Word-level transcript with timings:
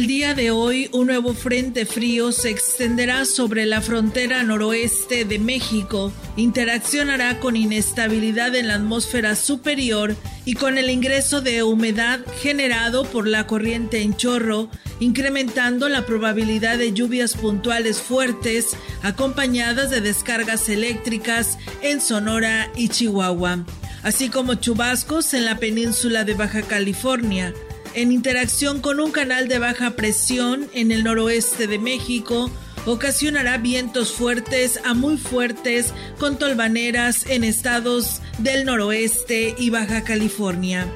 El 0.00 0.06
día 0.06 0.32
de 0.32 0.50
hoy, 0.50 0.88
un 0.94 1.08
nuevo 1.08 1.34
frente 1.34 1.84
frío 1.84 2.32
se 2.32 2.48
extenderá 2.48 3.26
sobre 3.26 3.66
la 3.66 3.82
frontera 3.82 4.42
noroeste 4.42 5.26
de 5.26 5.38
México, 5.38 6.10
interaccionará 6.36 7.38
con 7.38 7.54
inestabilidad 7.54 8.56
en 8.56 8.68
la 8.68 8.76
atmósfera 8.76 9.36
superior 9.36 10.16
y 10.46 10.54
con 10.54 10.78
el 10.78 10.88
ingreso 10.88 11.42
de 11.42 11.62
humedad 11.64 12.20
generado 12.40 13.04
por 13.04 13.28
la 13.28 13.46
corriente 13.46 14.00
en 14.00 14.16
chorro, 14.16 14.70
incrementando 15.00 15.90
la 15.90 16.06
probabilidad 16.06 16.78
de 16.78 16.94
lluvias 16.94 17.34
puntuales 17.34 18.00
fuertes 18.00 18.68
acompañadas 19.02 19.90
de 19.90 20.00
descargas 20.00 20.70
eléctricas 20.70 21.58
en 21.82 22.00
Sonora 22.00 22.72
y 22.74 22.88
Chihuahua, 22.88 23.66
así 24.02 24.30
como 24.30 24.54
chubascos 24.54 25.34
en 25.34 25.44
la 25.44 25.58
península 25.58 26.24
de 26.24 26.32
Baja 26.32 26.62
California 26.62 27.52
en 27.94 28.12
interacción 28.12 28.80
con 28.80 29.00
un 29.00 29.10
canal 29.10 29.48
de 29.48 29.58
baja 29.58 29.92
presión 29.92 30.68
en 30.72 30.92
el 30.92 31.04
noroeste 31.04 31.66
de 31.66 31.78
México, 31.78 32.50
ocasionará 32.86 33.58
vientos 33.58 34.12
fuertes 34.12 34.80
a 34.84 34.94
muy 34.94 35.16
fuertes 35.16 35.92
con 36.18 36.38
tolvaneras 36.38 37.26
en 37.26 37.44
estados 37.44 38.20
del 38.38 38.64
noroeste 38.64 39.54
y 39.58 39.70
Baja 39.70 40.02
California. 40.02 40.86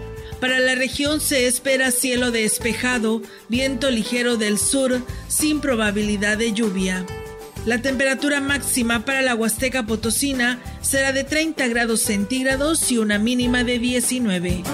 Para 0.41 0.59
la 0.59 0.75
región 0.75 1.21
se 1.21 1.47
espera 1.47 1.91
cielo 1.91 2.31
despejado, 2.31 3.23
viento 3.49 3.91
ligero 3.91 4.37
del 4.37 4.59
sur, 4.59 5.01
sin 5.29 5.61
probabilidad 5.61 6.39
de 6.39 6.53
lluvia. 6.53 7.07
La 7.67 7.81
temperatura 7.81 8.41
máxima 8.41 9.07
para 9.07 9.23
la 9.23 9.35
Huasteca 9.35 9.87
Potosina 9.87 10.61
será 10.83 11.13
de 11.13 11.25
30 11.25 11.67
grados 11.69 12.01
centígrados 12.01 12.93
y 12.93 12.99
una 12.99 13.19
mínima 13.19 13.65
de 13.65 13.79
19. 13.79 14.65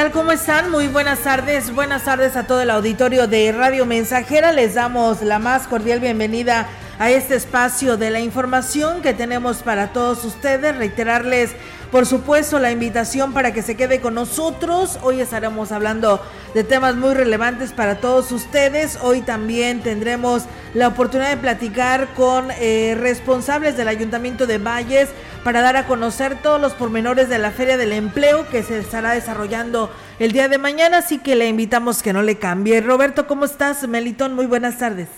Tal? 0.00 0.12
¿Cómo 0.12 0.32
están? 0.32 0.70
Muy 0.70 0.88
buenas 0.88 1.18
tardes. 1.18 1.74
Buenas 1.74 2.04
tardes 2.04 2.34
a 2.34 2.46
todo 2.46 2.62
el 2.62 2.70
auditorio 2.70 3.26
de 3.26 3.52
Radio 3.52 3.84
Mensajera. 3.84 4.50
Les 4.50 4.72
damos 4.72 5.20
la 5.20 5.38
más 5.38 5.66
cordial 5.66 6.00
bienvenida 6.00 6.66
a 6.98 7.10
este 7.10 7.34
espacio 7.34 7.98
de 7.98 8.10
la 8.10 8.20
información 8.20 9.02
que 9.02 9.12
tenemos 9.12 9.58
para 9.58 9.92
todos 9.92 10.24
ustedes. 10.24 10.74
Reiterarles, 10.74 11.50
por 11.90 12.06
supuesto, 12.06 12.58
la 12.58 12.70
invitación 12.70 13.34
para 13.34 13.52
que 13.52 13.60
se 13.60 13.76
quede 13.76 14.00
con 14.00 14.14
nosotros. 14.14 14.98
Hoy 15.02 15.20
estaremos 15.20 15.70
hablando 15.70 16.24
de 16.54 16.64
temas 16.64 16.96
muy 16.96 17.12
relevantes 17.12 17.72
para 17.72 18.00
todos 18.00 18.32
ustedes. 18.32 18.98
Hoy 19.02 19.20
también 19.20 19.82
tendremos 19.82 20.44
la 20.72 20.88
oportunidad 20.88 21.30
de 21.30 21.36
platicar 21.36 22.08
con 22.14 22.50
eh, 22.52 22.96
responsables 22.98 23.76
del 23.76 23.88
Ayuntamiento 23.88 24.46
de 24.46 24.56
Valles 24.56 25.10
para 25.44 25.62
dar 25.62 25.76
a 25.76 25.86
conocer 25.86 26.40
todos 26.42 26.60
los 26.60 26.72
pormenores 26.72 27.28
de 27.28 27.38
la 27.38 27.50
Feria 27.50 27.76
del 27.76 27.92
Empleo 27.92 28.48
que 28.48 28.62
se 28.62 28.78
estará 28.78 29.12
desarrollando 29.12 29.90
el 30.18 30.32
día 30.32 30.48
de 30.48 30.58
mañana, 30.58 30.98
así 30.98 31.18
que 31.18 31.34
le 31.36 31.48
invitamos 31.48 32.02
que 32.02 32.12
no 32.12 32.22
le 32.22 32.38
cambie. 32.38 32.80
Roberto, 32.80 33.26
¿cómo 33.26 33.44
estás? 33.44 33.86
Melitón, 33.88 34.34
muy 34.34 34.46
buenas 34.46 34.78
tardes. 34.78 35.08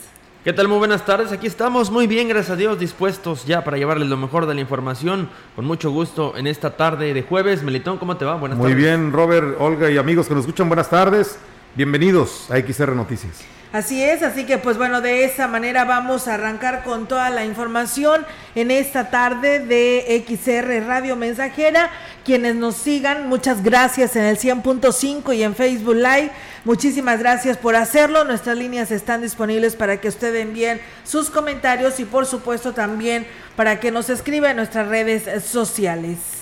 ¿Qué 0.44 0.52
tal? 0.52 0.66
Muy 0.66 0.78
buenas 0.78 1.06
tardes. 1.06 1.30
Aquí 1.30 1.46
estamos 1.46 1.90
muy 1.90 2.08
bien, 2.08 2.28
gracias 2.28 2.50
a 2.50 2.56
Dios, 2.56 2.78
dispuestos 2.78 3.46
ya 3.46 3.62
para 3.62 3.76
llevarles 3.76 4.08
lo 4.08 4.16
mejor 4.16 4.46
de 4.46 4.54
la 4.54 4.60
información. 4.60 5.28
Con 5.54 5.64
mucho 5.64 5.92
gusto 5.92 6.36
en 6.36 6.48
esta 6.48 6.76
tarde 6.76 7.14
de 7.14 7.22
jueves. 7.22 7.62
Melitón, 7.62 7.98
¿cómo 7.98 8.16
te 8.16 8.24
va? 8.24 8.34
Buenas 8.34 8.58
muy 8.58 8.70
tardes. 8.70 8.76
Muy 8.76 8.84
bien, 8.84 9.12
Robert, 9.12 9.56
Olga 9.60 9.88
y 9.90 9.98
amigos 9.98 10.26
que 10.26 10.34
nos 10.34 10.42
escuchan, 10.44 10.68
buenas 10.68 10.90
tardes. 10.90 11.38
Bienvenidos 11.76 12.50
a 12.50 12.58
XR 12.58 12.94
Noticias. 12.96 13.44
Así 13.72 14.02
es, 14.02 14.22
así 14.22 14.44
que 14.44 14.58
pues 14.58 14.76
bueno, 14.76 15.00
de 15.00 15.24
esa 15.24 15.48
manera 15.48 15.84
vamos 15.84 16.28
a 16.28 16.34
arrancar 16.34 16.84
con 16.84 17.08
toda 17.08 17.30
la 17.30 17.46
información 17.46 18.26
en 18.54 18.70
esta 18.70 19.08
tarde 19.08 19.60
de 19.60 20.22
XR 20.28 20.86
Radio 20.86 21.16
Mensajera. 21.16 21.90
Quienes 22.22 22.54
nos 22.54 22.76
sigan, 22.76 23.30
muchas 23.30 23.62
gracias 23.62 24.14
en 24.14 24.24
el 24.24 24.36
100.5 24.36 25.34
y 25.34 25.42
en 25.42 25.54
Facebook 25.54 25.94
Live. 25.94 26.30
Muchísimas 26.66 27.18
gracias 27.18 27.56
por 27.56 27.74
hacerlo. 27.74 28.24
Nuestras 28.24 28.58
líneas 28.58 28.90
están 28.90 29.22
disponibles 29.22 29.74
para 29.74 29.98
que 30.02 30.08
usted 30.08 30.34
envíen 30.36 30.78
sus 31.02 31.30
comentarios 31.30 31.98
y 31.98 32.04
por 32.04 32.26
supuesto 32.26 32.74
también 32.74 33.26
para 33.56 33.80
que 33.80 33.90
nos 33.90 34.10
escriba 34.10 34.50
en 34.50 34.58
nuestras 34.58 34.86
redes 34.88 35.42
sociales. 35.44 36.41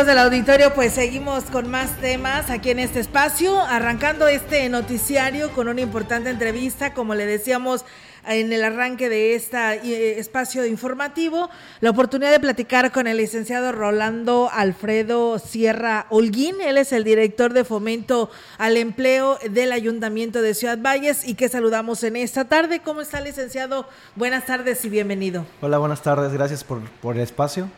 Amigos 0.00 0.16
del 0.16 0.24
auditorio, 0.24 0.72
pues 0.72 0.94
seguimos 0.94 1.44
con 1.44 1.68
más 1.68 1.94
temas 2.00 2.48
aquí 2.48 2.70
en 2.70 2.78
este 2.78 3.00
espacio, 3.00 3.60
arrancando 3.60 4.28
este 4.28 4.66
noticiario 4.70 5.52
con 5.52 5.68
una 5.68 5.82
importante 5.82 6.30
entrevista, 6.30 6.94
como 6.94 7.14
le 7.14 7.26
decíamos 7.26 7.84
en 8.26 8.50
el 8.50 8.64
arranque 8.64 9.10
de 9.10 9.34
este 9.34 10.18
espacio 10.18 10.64
informativo, 10.64 11.50
la 11.80 11.90
oportunidad 11.90 12.30
de 12.30 12.40
platicar 12.40 12.92
con 12.92 13.08
el 13.08 13.18
licenciado 13.18 13.72
Rolando 13.72 14.48
Alfredo 14.50 15.38
Sierra 15.38 16.06
Holguín. 16.08 16.62
Él 16.62 16.78
es 16.78 16.92
el 16.92 17.04
director 17.04 17.52
de 17.52 17.64
fomento 17.64 18.30
al 18.56 18.78
empleo 18.78 19.38
del 19.50 19.70
Ayuntamiento 19.70 20.40
de 20.40 20.54
Ciudad 20.54 20.78
Valles 20.78 21.28
y 21.28 21.34
que 21.34 21.50
saludamos 21.50 22.04
en 22.04 22.16
esta 22.16 22.46
tarde. 22.46 22.80
¿Cómo 22.80 23.02
está, 23.02 23.20
licenciado? 23.20 23.86
Buenas 24.16 24.46
tardes 24.46 24.82
y 24.82 24.88
bienvenido. 24.88 25.44
Hola, 25.60 25.76
buenas 25.76 26.02
tardes. 26.02 26.32
Gracias 26.32 26.64
por, 26.64 26.80
por 27.02 27.16
el 27.16 27.22
espacio. 27.22 27.68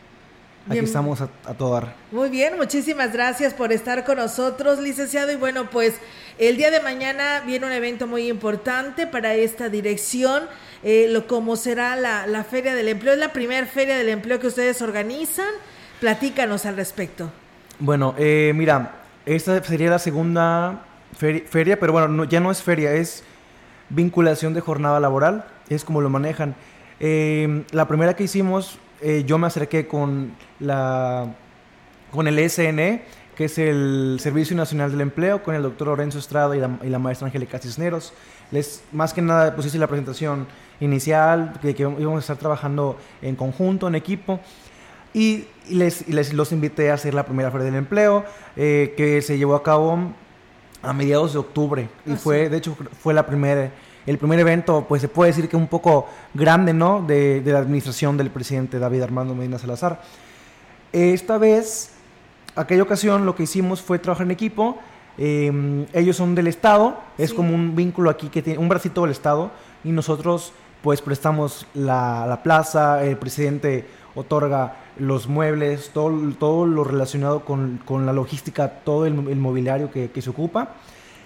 Aquí 0.69 0.79
estamos 0.79 1.21
a, 1.21 1.29
a, 1.45 1.55
todo 1.55 1.75
dar. 1.75 1.95
Muy 2.13 2.31
bien, 2.31 2.57
muchísimas 2.57 3.13
gracias 3.13 3.53
por 3.53 3.73
estar 3.73 4.05
con 4.05 4.17
nosotros, 4.17 4.79
licenciado. 4.79 5.33
Y 5.33 5.37
bueno, 5.37 5.69
pues 5.71 5.95
el 6.39 6.57
día 6.57 6.71
de 6.71 6.81
mañana 6.81 7.43
viene 7.45 7.67
un 7.67 7.73
evento 7.73 8.07
muy 8.07 8.29
importante 8.29 9.07
para 9.07 9.35
esta 9.35 9.69
dirección, 9.69 10.45
eh, 10.83 11.07
lo 11.09 11.27
como 11.27 11.57
será 11.57 11.97
la, 11.97 12.27
la, 12.27 12.45
Feria 12.45 12.75
del 12.75 12.89
Empleo. 12.89 13.13
Es 13.15 13.19
la 13.19 13.33
primera 13.33 13.67
Feria 13.67 13.97
del 13.97 14.09
Empleo 14.09 14.39
que 14.39 14.47
ustedes 14.47 14.81
organizan. 14.83 15.49
Platícanos 16.01 16.67
al 16.67 16.77
respecto. 16.77 17.31
Bueno, 17.79 18.15
eh, 18.19 18.53
mira, 18.55 18.93
esta 19.27 19.63
sería 19.63 19.91
la 19.91 19.99
segunda 19.99 20.85
feria, 21.17 21.43
feria 21.49 21.79
pero 21.79 21.93
bueno, 21.93 22.25
ya 22.25 22.41
no 22.41 22.51
es 22.51 22.63
feria, 22.63 22.93
es 22.93 23.23
vinculación 23.89 24.55
de 24.55 24.61
jornada 24.61 25.01
laboral, 25.01 25.45
es 25.69 25.85
como 25.85 26.01
lo 26.01 26.09
manejan. 26.09 26.55
Eh, 26.99 27.65
la 27.73 27.87
primera 27.89 28.15
que 28.15 28.25
hicimos 28.25 28.79
eh, 29.03 29.25
yo 29.27 29.37
me 29.37 29.49
acerqué 29.49 29.87
con, 29.87 30.33
la, 30.61 31.35
con 32.11 32.29
el 32.29 32.49
SNE, 32.49 33.03
que 33.37 33.47
es 33.47 33.59
el 33.59 34.19
Servicio 34.21 34.57
Nacional 34.57 34.93
del 34.93 35.01
Empleo, 35.01 35.43
con 35.43 35.55
el 35.55 35.63
doctor 35.63 35.89
Lorenzo 35.89 36.19
Estrada 36.19 36.57
y 36.57 36.61
la, 36.61 36.79
y 36.83 36.89
la 36.89 36.99
maestra 36.99 37.27
Angélica 37.27 37.59
Cisneros. 37.59 38.13
Les, 38.51 38.85
más 38.93 39.13
que 39.13 39.23
nada, 39.23 39.55
pues 39.55 39.67
hice 39.67 39.79
la 39.79 39.87
presentación 39.87 40.47
inicial, 40.81 41.55
de 41.63 41.75
que 41.75 41.83
íbamos 41.83 42.17
a 42.17 42.21
estar 42.21 42.37
trabajando 42.37 42.97
en 43.23 43.35
conjunto, 43.35 43.89
en 43.89 43.95
equipo. 43.95 44.41
Y, 45.15 45.47
les, 45.69 46.09
les, 46.09 46.33
los 46.33 46.53
invité 46.53 46.91
a 46.91 46.95
hacer 46.95 47.15
la 47.15 47.25
primera 47.25 47.51
Feria 47.51 47.67
del 47.67 47.77
Empleo, 47.77 48.25
eh, 48.57 48.95
que 48.97 49.21
se 49.23 49.37
llevó 49.37 49.55
a 49.55 49.63
cabo 49.63 49.99
a 50.83 50.93
mediados 50.93 51.33
de 51.33 51.39
octubre. 51.39 51.89
Y 52.07 52.13
ah, 52.13 52.17
fue, 52.17 52.49
de 52.49 52.57
hecho, 52.57 52.77
fue 53.01 53.15
la 53.15 53.27
primera 53.27 53.71
el 54.07 54.19
primer 54.19 54.39
evento, 54.41 54.87
pues 54.89 55.03
se 55.03 55.09
puede 55.09 55.31
decir 55.31 55.49
que 55.49 55.57
un 55.57 55.69
poco 55.69 56.07
grande, 56.35 56.73
¿no? 56.73 57.03
De, 57.03 57.41
de 57.41 57.53
la 57.53 57.61
administración 57.61 58.17
del 58.17 58.31
presidente 58.31 58.79
David 58.79 59.03
Armando 59.03 59.35
Medina 59.35 59.59
Salazar. 59.59 60.01
Esta 60.93 61.39
vez, 61.39 61.91
aquella 62.55 62.83
ocasión, 62.83 63.25
lo 63.25 63.35
que 63.35 63.45
hicimos 63.45 63.81
fue 63.81 63.99
trabajar 63.99 64.27
en 64.27 64.33
equipo. 64.33 64.79
Eh, 65.19 65.87
ellos 65.93 66.17
son 66.17 66.35
del 66.35 66.47
Estado, 66.47 66.99
es 67.19 67.31
sí. 67.31 67.37
como 67.37 67.55
un 67.55 67.77
vínculo 67.77 68.11
aquí 68.11 68.29
que 68.29 68.43
tiene 68.43 68.59
un 68.59 68.69
bracito 68.69 69.03
del 69.03 69.11
Estado 69.11 69.51
y 69.85 69.93
nosotros 69.93 70.53
pues 70.83 71.01
prestamos 71.01 71.67
la, 71.75 72.27
la 72.27 72.43
plaza, 72.43 73.05
el 73.05 73.17
presidente 73.17 73.87
otorga 74.15 74.77
los 74.99 75.29
muebles, 75.29 75.91
todo, 75.95 76.13
todo 76.39 76.67
lo 76.67 76.85
relacionado 76.85 77.45
con, 77.45 77.81
con 77.85 78.05
la 78.05 78.13
logística, 78.13 78.69
todo 78.69 79.07
el, 79.07 79.15
el 79.29 79.37
mobiliario 79.37 79.91
que, 79.91 80.11
que, 80.11 80.23
se 80.23 80.31
ocupa. 80.31 80.75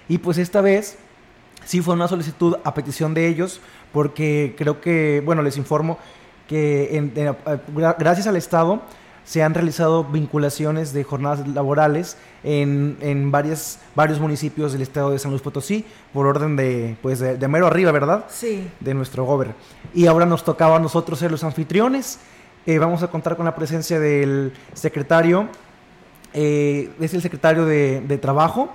Y 0.07 0.19
pues 0.19 0.37
esta 0.37 0.61
vez 0.61 0.97
sí 1.67 1.81
fue 1.81 1.93
una 1.93 2.07
solicitud 2.07 2.55
a 2.63 2.73
petición 2.73 3.13
de 3.13 3.27
ellos, 3.27 3.59
porque 3.91 4.55
creo 4.57 4.79
que, 4.79 5.21
bueno, 5.23 5.41
les 5.41 5.57
informo 5.57 5.99
que 6.47 6.95
en, 6.95 7.11
en, 7.15 7.35
gracias 7.99 8.25
al 8.25 8.37
Estado 8.37 8.81
se 9.25 9.43
han 9.43 9.53
realizado 9.53 10.05
vinculaciones 10.05 10.93
de 10.93 11.03
jornadas 11.03 11.45
laborales 11.49 12.15
en, 12.45 12.97
en 13.01 13.29
varias, 13.29 13.79
varios 13.93 14.21
municipios 14.21 14.71
del 14.71 14.81
estado 14.81 15.11
de 15.11 15.19
San 15.19 15.31
Luis 15.31 15.41
Potosí, 15.41 15.83
por 16.13 16.25
orden 16.25 16.55
de, 16.55 16.95
pues 17.01 17.19
de, 17.19 17.35
de 17.35 17.47
mero 17.49 17.67
arriba, 17.67 17.91
¿verdad? 17.91 18.25
Sí. 18.29 18.69
De 18.79 18.93
nuestro 18.93 19.25
gober. 19.25 19.53
Y 19.93 20.07
ahora 20.07 20.25
nos 20.25 20.45
tocaba 20.45 20.77
a 20.77 20.79
nosotros 20.79 21.19
ser 21.19 21.29
los 21.29 21.43
anfitriones. 21.43 22.19
Eh, 22.65 22.79
vamos 22.79 23.03
a 23.03 23.09
contar 23.09 23.35
con 23.35 23.45
la 23.45 23.53
presencia 23.53 23.99
del 23.99 24.53
secretario, 24.73 25.49
eh, 26.33 26.89
es 27.01 27.13
el 27.13 27.21
secretario 27.21 27.65
de, 27.65 28.01
de 28.01 28.17
Trabajo, 28.17 28.69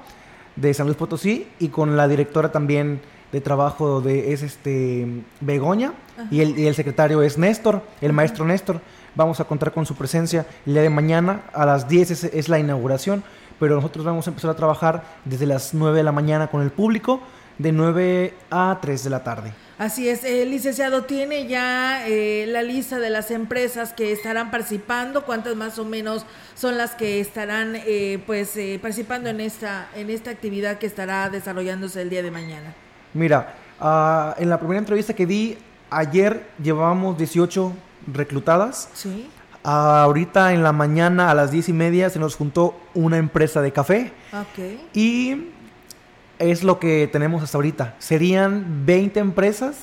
de 0.57 0.75
San 0.75 0.87
Luis 0.87 0.97
Potosí 0.97 1.49
y 1.59 1.69
con 1.69 1.97
la 1.97 2.09
directora 2.09 2.53
también 2.53 3.01
de 3.33 3.41
trabajo 3.41 4.01
de 4.01 4.33
es 4.33 4.43
este 4.43 5.07
Begoña 5.41 5.95
y 6.31 6.41
el, 6.41 6.59
y 6.59 6.67
el, 6.67 6.75
secretario 6.75 7.23
es 7.23 7.39
Néstor, 7.39 7.83
el 8.01 8.11
Ajá. 8.11 8.17
maestro 8.17 8.45
Néstor. 8.45 8.81
Vamos 9.15 9.41
a 9.41 9.45
contar 9.45 9.73
con 9.73 9.87
su 9.87 9.95
presencia 9.95 10.47
el 10.67 10.75
día 10.75 10.83
de 10.83 10.91
mañana 10.91 11.43
a 11.53 11.67
las 11.67 11.89
10 11.89 12.11
es, 12.11 12.25
es, 12.25 12.49
la 12.49 12.59
inauguración, 12.59 13.23
pero 13.59 13.75
nosotros 13.75 14.05
vamos 14.05 14.27
a 14.27 14.31
empezar 14.31 14.51
a 14.51 14.55
trabajar 14.55 15.03
desde 15.25 15.47
las 15.47 15.75
9 15.75 15.97
de 15.97 16.03
la 16.03 16.13
mañana 16.13 16.49
con 16.49 16.63
el 16.63 16.71
público, 16.71 17.21
de 17.59 17.73
9 17.73 18.35
a 18.51 18.79
3 18.81 19.05
de 19.05 19.11
la 19.11 19.25
tarde. 19.25 19.53
Así 19.83 20.09
es, 20.09 20.23
el 20.23 20.53
licenciado 20.53 21.03
tiene 21.07 21.49
ya 21.49 22.07
eh, 22.07 22.45
la 22.47 22.63
lista 22.63 23.01
de 23.01 23.11
las 23.11 23.33
empresas 23.33 23.93
que 23.93 24.13
estarán 24.13 24.53
participando, 24.53 25.25
cuántas 25.25 25.57
más 25.57 25.77
o 25.81 25.85
menos 25.85 26.25
son 26.55 26.79
las 26.79 26.95
que 26.95 27.19
estarán 27.19 27.75
eh, 27.75 28.23
pues 28.25 28.57
eh, 28.57 28.79
participando 28.81 29.29
en 29.29 29.41
esta 29.41 29.89
en 29.97 30.09
esta 30.09 30.31
actividad 30.31 30.79
que 30.79 30.87
estará 30.87 31.29
desarrollándose 31.31 32.01
el 32.01 32.11
día 32.11 32.23
de 32.23 32.31
mañana. 32.31 32.73
Mira, 33.13 33.57
uh, 33.81 34.41
en 34.41 34.51
la 34.51 34.61
primera 34.61 34.79
entrevista 34.79 35.15
que 35.15 35.27
di 35.27 35.59
ayer 35.91 36.47
llevábamos 36.63 37.19
18 37.19 37.73
reclutadas. 38.07 38.89
Sí. 38.95 39.29
Uh, 39.65 39.69
ahorita 39.69 40.53
en 40.53 40.63
la 40.63 40.71
mañana 40.71 41.29
a 41.29 41.35
las 41.35 41.51
10 41.51 41.71
y 41.71 41.73
media 41.73 42.09
se 42.09 42.21
nos 42.21 42.37
juntó 42.37 42.79
una 42.95 43.17
empresa 43.17 43.61
de 43.61 43.73
café. 43.73 44.13
Okay. 44.53 44.89
Y 44.95 45.49
es 46.43 46.65
lo 46.65 46.79
que 46.79 47.09
tenemos 47.11 47.43
hasta 47.43 47.59
ahorita. 47.59 47.95
Serían 47.99 48.85
20 48.85 49.21
empresas, 49.21 49.77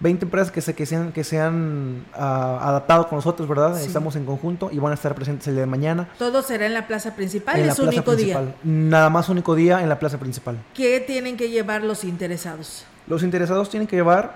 20 0.00 0.26
empresas 0.26 0.52
que 0.52 0.60
se, 0.60 0.74
que 0.74 0.84
que 0.84 1.20
uh, 1.20 2.16
adaptado 2.16 3.08
con 3.08 3.16
nosotros, 3.16 3.48
¿verdad? 3.48 3.76
Sí. 3.76 3.86
Estamos 3.86 4.14
en 4.16 4.24
conjunto 4.24 4.70
y 4.70 4.78
van 4.78 4.92
a 4.92 4.94
estar 4.94 5.14
presentes 5.14 5.48
el 5.48 5.54
día 5.54 5.62
de 5.62 5.66
mañana. 5.66 6.08
¿Todo 6.18 6.42
será 6.42 6.66
en 6.66 6.74
la 6.74 6.86
plaza 6.86 7.16
principal? 7.16 7.56
En 7.56 7.68
¿Es 7.68 7.76
plaza 7.76 7.82
único 7.82 8.12
principal. 8.12 8.44
día? 8.46 8.54
Nada 8.64 9.10
más 9.10 9.28
único 9.28 9.54
día 9.54 9.82
en 9.82 9.88
la 9.88 9.98
plaza 9.98 10.18
principal. 10.18 10.58
¿Qué 10.74 11.00
tienen 11.00 11.36
que 11.36 11.48
llevar 11.48 11.82
los 11.82 12.04
interesados? 12.04 12.84
Los 13.06 13.22
interesados 13.22 13.70
tienen 13.70 13.88
que 13.88 13.96
llevar, 13.96 14.34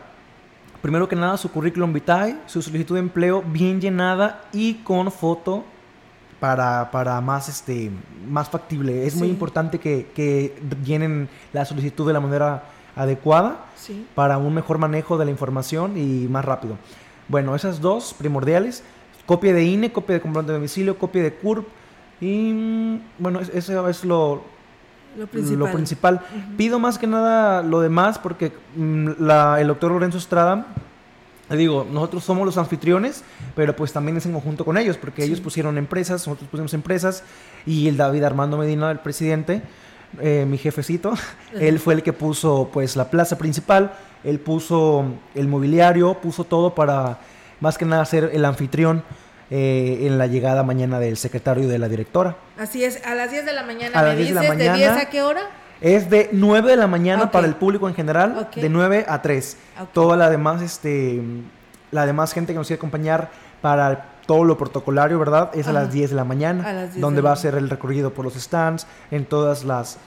primero 0.81 1.09
que 1.09 1.15
nada, 1.15 1.37
su 1.37 1.51
currículum 1.51 1.93
vitae, 1.93 2.37
su 2.47 2.63
solicitud 2.63 2.95
de 2.95 3.01
empleo 3.01 3.43
bien 3.43 3.81
llenada 3.81 4.41
y 4.53 4.75
con 4.77 5.13
foto 5.13 5.65
para, 6.43 6.91
para 6.91 7.21
más, 7.21 7.49
este, 7.49 7.93
más 8.29 8.51
factible. 8.51 9.07
Es 9.07 9.13
sí. 9.13 9.21
muy 9.21 9.29
importante 9.29 9.79
que, 9.79 10.09
que, 10.13 10.61
llenen 10.85 11.29
la 11.53 11.65
solicitud 11.65 12.05
de 12.05 12.13
la 12.13 12.19
manera 12.19 12.65
adecuada 12.97 13.67
sí. 13.77 14.09
para 14.17 14.39
un 14.39 14.53
mejor 14.53 14.79
manejo 14.79 15.17
de 15.19 15.25
la 15.25 15.31
información 15.31 15.97
y 15.97 16.27
más 16.27 16.45
rápido. 16.45 16.79
Bueno, 17.29 17.55
esas 17.55 17.81
dos 17.81 18.13
primordiales, 18.19 18.83
copia 19.25 19.55
de 19.55 19.63
INE, 19.63 19.93
copia 19.93 20.15
de 20.15 20.21
comprobante 20.21 20.51
de 20.51 20.59
domicilio, 20.59 20.99
copia 20.99 21.23
de 21.23 21.33
CURP 21.33 21.65
y 22.21 23.01
bueno, 23.21 23.39
eso 23.39 23.89
es 23.89 24.05
lo, 24.05 24.43
lo 25.17 25.27
principal. 25.29 25.59
Lo 25.61 25.73
principal. 25.73 26.15
Uh 26.15 26.39
-huh. 26.39 26.57
Pido 26.57 26.81
más 26.81 26.99
que 26.99 27.07
nada 27.07 27.63
lo 27.63 27.81
demás 27.81 28.19
porque 28.19 28.53
mm, 28.75 29.11
la, 29.21 29.61
el 29.61 29.69
doctor 29.69 29.93
Lorenzo 29.93 30.19
Estrada 30.19 30.67
digo, 31.57 31.87
nosotros 31.91 32.25
somos 32.25 32.47
los 32.47 32.59
anfitriones, 32.59 33.25
pero 33.55 33.75
pues 33.77 33.93
también 33.93 34.17
es 34.17 34.27
en 34.27 34.33
conjunto 34.33 34.65
con 34.65 34.79
ellos, 34.79 34.97
porque 34.97 35.23
sí. 35.23 35.29
ellos 35.29 35.41
pusieron 35.41 35.79
empresas, 35.79 36.27
nosotros 36.27 36.49
pusimos 36.51 36.75
empresas, 36.75 37.25
y 37.67 37.89
el 37.89 37.97
David 37.97 38.25
Armando 38.25 38.59
Medina, 38.59 38.91
el 38.91 39.01
presidente, 39.01 39.63
eh, 40.21 40.45
mi 40.47 40.59
jefecito, 40.59 41.15
él 41.59 41.79
fue 41.79 41.95
el 41.95 42.03
que 42.03 42.13
puso 42.13 42.71
pues 42.73 42.97
la 42.97 43.11
plaza 43.11 43.39
principal, 43.39 43.93
él 44.25 44.41
puso 44.41 45.07
el 45.35 45.49
mobiliario, 45.49 46.15
puso 46.21 46.45
todo 46.45 46.75
para 46.75 47.19
más 47.61 47.79
que 47.79 47.85
nada 47.85 48.05
ser 48.05 48.31
el 48.33 48.45
anfitrión 48.45 49.05
eh, 49.51 50.07
en 50.07 50.19
la 50.19 50.27
llegada 50.27 50.63
mañana 50.63 50.99
del 50.99 51.17
secretario 51.17 51.65
y 51.65 51.67
de 51.67 51.79
la 51.79 51.89
directora. 51.89 52.37
Así 52.59 52.85
es, 52.85 53.05
a 53.07 53.15
las 53.15 53.31
10 53.31 53.47
de 53.47 53.53
la 53.53 53.63
mañana, 53.63 53.99
a 53.99 54.03
¿me 54.03 54.09
las 54.09 54.17
10 54.17 54.29
dices? 54.29 54.41
De, 54.43 54.49
la 54.49 54.55
mañana, 54.55 54.73
¿De 54.73 54.79
10 54.79 54.91
a 54.93 55.11
qué 55.11 55.23
hora? 55.23 55.43
Es 55.83 56.09
de 56.09 56.31
9 56.33 56.71
de 56.71 56.77
la 56.77 56.87
mañana 56.87 57.25
okay. 57.25 57.33
para 57.33 57.47
el 57.47 57.57
público 57.57 57.89
en 57.89 57.95
general, 57.95 58.47
okay. 58.47 58.63
de 58.63 58.69
9 58.69 59.05
a 59.09 59.21
3. 59.21 59.57
Okay. 59.75 59.87
Toda 59.93 60.17
la 60.17 60.31
demás, 60.31 60.63
este, 60.63 61.21
la 61.91 62.07
demás 62.07 62.33
gente 62.33 62.53
que 62.53 62.59
nos 62.59 62.69
quiere 62.69 62.79
acompañar 62.79 63.31
para 63.61 64.13
todo 64.27 64.45
lo 64.45 64.57
protocolario, 64.57 65.19
¿verdad? 65.19 65.51
Es 65.55 65.67
Ajá. 65.67 65.71
a 65.79 65.83
las 65.83 65.93
10 65.93 66.11
de 66.11 66.17
la 66.17 66.25
mañana, 66.25 66.89
donde 66.97 67.21
va 67.21 67.33
a 67.33 67.37
ser 67.37 67.57
el 67.57 67.69
recorrido 67.69 68.15
por 68.15 68.25
los 68.25 68.35
stands, 68.35 68.87
en 69.11 69.25
todas 69.25 69.65
las, 69.65 69.99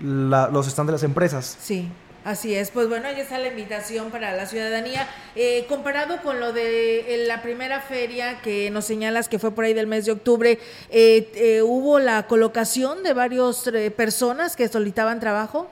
la, 0.00 0.48
los 0.48 0.66
stands 0.66 0.86
de 0.86 0.92
las 0.92 1.02
empresas. 1.02 1.56
Sí. 1.60 1.90
Así 2.24 2.54
es, 2.54 2.70
pues 2.70 2.88
bueno, 2.88 3.06
ahí 3.06 3.20
está 3.20 3.38
la 3.38 3.48
invitación 3.48 4.10
para 4.10 4.34
la 4.34 4.46
ciudadanía. 4.46 5.06
Eh, 5.36 5.66
comparado 5.68 6.22
con 6.22 6.40
lo 6.40 6.54
de 6.54 7.24
la 7.28 7.42
primera 7.42 7.80
feria 7.80 8.40
que 8.40 8.70
nos 8.70 8.86
señalas 8.86 9.28
que 9.28 9.38
fue 9.38 9.50
por 9.50 9.66
ahí 9.66 9.74
del 9.74 9.86
mes 9.86 10.06
de 10.06 10.12
octubre, 10.12 10.58
eh, 10.88 11.30
eh, 11.34 11.60
¿hubo 11.62 11.98
la 11.98 12.26
colocación 12.26 13.02
de 13.02 13.12
varias 13.12 13.66
eh, 13.66 13.90
personas 13.90 14.56
que 14.56 14.66
solicitaban 14.68 15.20
trabajo? 15.20 15.68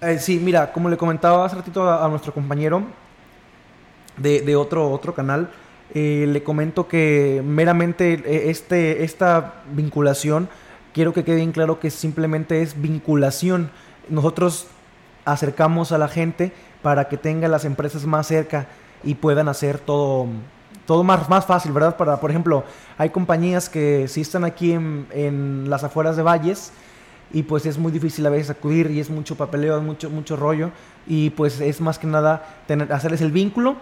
Eh, 0.00 0.18
sí, 0.20 0.38
mira, 0.38 0.72
como 0.72 0.88
le 0.88 0.96
comentaba 0.96 1.44
hace 1.44 1.56
ratito 1.56 1.90
a, 1.90 2.08
nuestro 2.08 2.32
compañero 2.32 2.84
de, 4.16 4.42
de, 4.42 4.54
otro, 4.54 4.90
otro 4.90 5.12
canal, 5.12 5.50
Eh, 5.94 6.26
le 6.26 6.42
comento 6.42 6.88
que 6.88 7.42
meramente 7.44 8.14
eh, 8.14 8.50
este, 8.50 9.04
esta 9.04 9.62
vinculación, 9.72 10.48
quiero 10.92 11.12
que 11.12 11.22
quede 11.22 11.36
bien 11.36 11.52
claro 11.52 11.78
que 11.78 11.90
simplemente 11.90 12.60
es 12.60 12.74
vinculación. 12.74 13.70
Nosotros 14.08 14.66
acercamos 15.26 15.92
a 15.92 15.98
la 15.98 16.08
gente 16.08 16.52
para 16.82 17.08
que 17.08 17.18
tenga 17.18 17.48
las 17.48 17.66
empresas 17.66 18.06
más 18.06 18.26
cerca 18.26 18.66
y 19.04 19.16
puedan 19.16 19.48
hacer 19.48 19.78
todo, 19.78 20.26
todo 20.86 21.04
más, 21.04 21.28
más 21.28 21.44
fácil, 21.44 21.72
¿verdad? 21.72 21.96
Para, 21.96 22.18
por 22.18 22.30
ejemplo, 22.30 22.64
hay 22.96 23.10
compañías 23.10 23.68
que 23.68 24.08
sí 24.08 24.22
están 24.22 24.44
aquí 24.44 24.72
en, 24.72 25.06
en 25.10 25.68
las 25.68 25.84
afueras 25.84 26.16
de 26.16 26.22
Valles 26.22 26.72
y 27.32 27.42
pues 27.42 27.66
es 27.66 27.76
muy 27.76 27.92
difícil 27.92 28.24
a 28.26 28.30
veces 28.30 28.50
acudir 28.50 28.90
y 28.90 29.00
es 29.00 29.10
mucho 29.10 29.36
papeleo, 29.36 29.80
mucho, 29.82 30.08
mucho 30.08 30.36
rollo 30.36 30.70
y 31.06 31.30
pues 31.30 31.60
es 31.60 31.80
más 31.80 31.98
que 31.98 32.06
nada 32.06 32.62
tener, 32.66 32.92
hacerles 32.92 33.20
el 33.20 33.32
vínculo. 33.32 33.76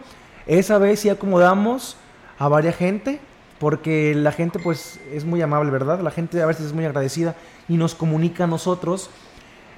Esa 0.46 0.78
vez 0.78 1.00
sí 1.00 1.08
acomodamos 1.08 1.96
a 2.38 2.48
varias 2.48 2.76
gente 2.76 3.20
porque 3.58 4.14
la 4.14 4.32
gente 4.32 4.58
pues 4.58 4.98
es 5.12 5.24
muy 5.24 5.40
amable, 5.42 5.70
¿verdad? 5.70 6.00
La 6.00 6.10
gente 6.10 6.40
a 6.42 6.46
veces 6.46 6.66
es 6.66 6.72
muy 6.72 6.84
agradecida 6.84 7.34
y 7.68 7.76
nos 7.76 7.94
comunica 7.94 8.44
a 8.44 8.46
nosotros, 8.46 9.10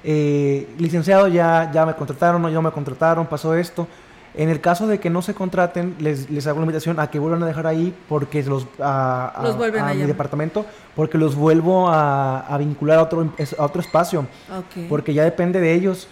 eh, 0.03 0.67
licenciado, 0.77 1.27
ya, 1.27 1.71
ya 1.73 1.85
me 1.85 1.93
contrataron, 1.95 2.41
no, 2.41 2.49
ya 2.49 2.61
me 2.61 2.71
contrataron, 2.71 3.25
pasó 3.27 3.55
esto. 3.55 3.87
En 4.35 4.49
el 4.49 4.61
caso 4.61 4.85
de 4.85 4.99
que 4.99 5.09
no 5.09 5.23
se 5.23 5.33
contraten, 5.33 5.95
les, 5.99 6.29
les 6.29 6.45
hago 6.45 6.59
la 6.59 6.65
invitación 6.65 6.99
a 6.99 7.09
que 7.09 7.17
vuelvan 7.17 7.41
a 7.41 7.47
dejar 7.47 7.65
ahí 7.65 7.91
porque 8.07 8.43
los, 8.43 8.67
a, 8.79 9.33
Los 9.41 9.57
vuelven 9.57 9.81
a 9.83 9.89
a 9.89 9.93
mi 9.95 10.03
departamento, 10.03 10.63
porque 10.95 11.17
los 11.17 11.35
vuelvo 11.35 11.89
a, 11.89 12.41
a 12.41 12.57
vincular 12.59 12.99
a 12.99 13.03
otro, 13.03 13.27
a 13.57 13.63
otro 13.65 13.81
espacio, 13.81 14.27
Ok. 14.55 14.85
porque 14.89 15.13
ya 15.15 15.23
depende 15.23 15.59
de 15.59 15.73
ellos, 15.73 16.07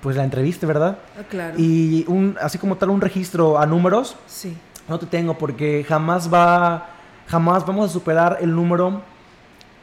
pues 0.00 0.14
la 0.16 0.22
entrevista, 0.22 0.64
¿verdad? 0.66 0.98
Ah, 1.18 1.22
claro. 1.28 1.54
Y 1.58 2.04
un, 2.06 2.36
así 2.40 2.56
como 2.58 2.76
tal 2.76 2.90
un 2.90 3.00
registro 3.00 3.58
a 3.58 3.66
números, 3.66 4.14
Sí. 4.28 4.56
no 4.88 5.00
te 5.00 5.06
tengo 5.06 5.36
porque 5.36 5.84
jamás 5.88 6.32
va, 6.32 6.86
jamás 7.26 7.66
vamos 7.66 7.90
a 7.90 7.92
superar 7.92 8.38
el 8.40 8.54
número 8.54 9.02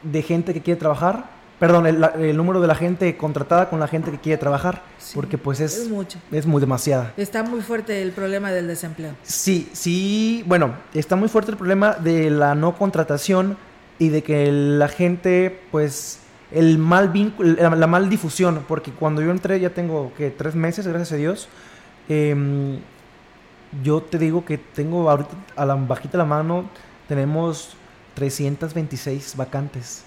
de 0.02 0.22
gente 0.22 0.54
que 0.54 0.62
quiere 0.62 0.80
trabajar. 0.80 1.33
Perdón, 1.58 1.86
el, 1.86 2.36
número 2.36 2.60
de 2.60 2.66
la 2.66 2.74
gente 2.74 3.16
contratada 3.16 3.70
con 3.70 3.78
la 3.78 3.86
gente 3.86 4.10
que 4.10 4.18
quiere 4.18 4.38
trabajar, 4.38 4.82
Sí, 4.98 5.12
porque 5.14 5.38
pues 5.38 5.60
es, 5.60 5.78
es 5.78 5.88
mucho. 5.88 6.18
es 6.32 6.46
muy 6.46 6.60
demasiada. 6.60 7.12
Está 7.16 7.42
muy 7.44 7.62
fuerte 7.62 8.02
el 8.02 8.10
problema 8.10 8.50
del 8.50 8.66
desempleo. 8.66 9.12
Sí, 9.22 9.70
sí, 9.72 10.42
bueno, 10.46 10.74
está 10.94 11.14
muy 11.16 11.28
fuerte 11.28 11.52
el 11.52 11.56
problema 11.56 11.92
de 11.92 12.28
la 12.30 12.54
no 12.54 12.76
contratación 12.76 13.56
y 13.98 14.08
de 14.08 14.22
que 14.22 14.50
la 14.50 14.88
gente, 14.88 15.60
pues, 15.70 16.18
el 16.50 16.78
mal 16.78 17.10
vínculo, 17.10 17.54
la, 17.54 17.70
la 17.70 17.86
mal 17.86 18.08
difusión, 18.10 18.64
porque 18.66 18.90
cuando 18.90 19.22
yo 19.22 19.30
entré 19.30 19.60
ya 19.60 19.70
tengo 19.70 20.12
que 20.16 20.30
tres 20.30 20.56
meses, 20.56 20.86
gracias 20.86 21.12
a 21.12 21.16
Dios, 21.16 21.48
em, 22.08 22.78
yo 23.82 24.02
te 24.02 24.18
digo 24.18 24.44
que 24.44 24.58
tengo 24.58 25.08
ahorita 25.08 25.34
a 25.56 25.64
la 25.64 25.74
bajita 25.76 26.18
la 26.18 26.24
mano, 26.24 26.64
tenemos 27.08 27.76
326 28.14 29.36
vacantes. 29.36 30.04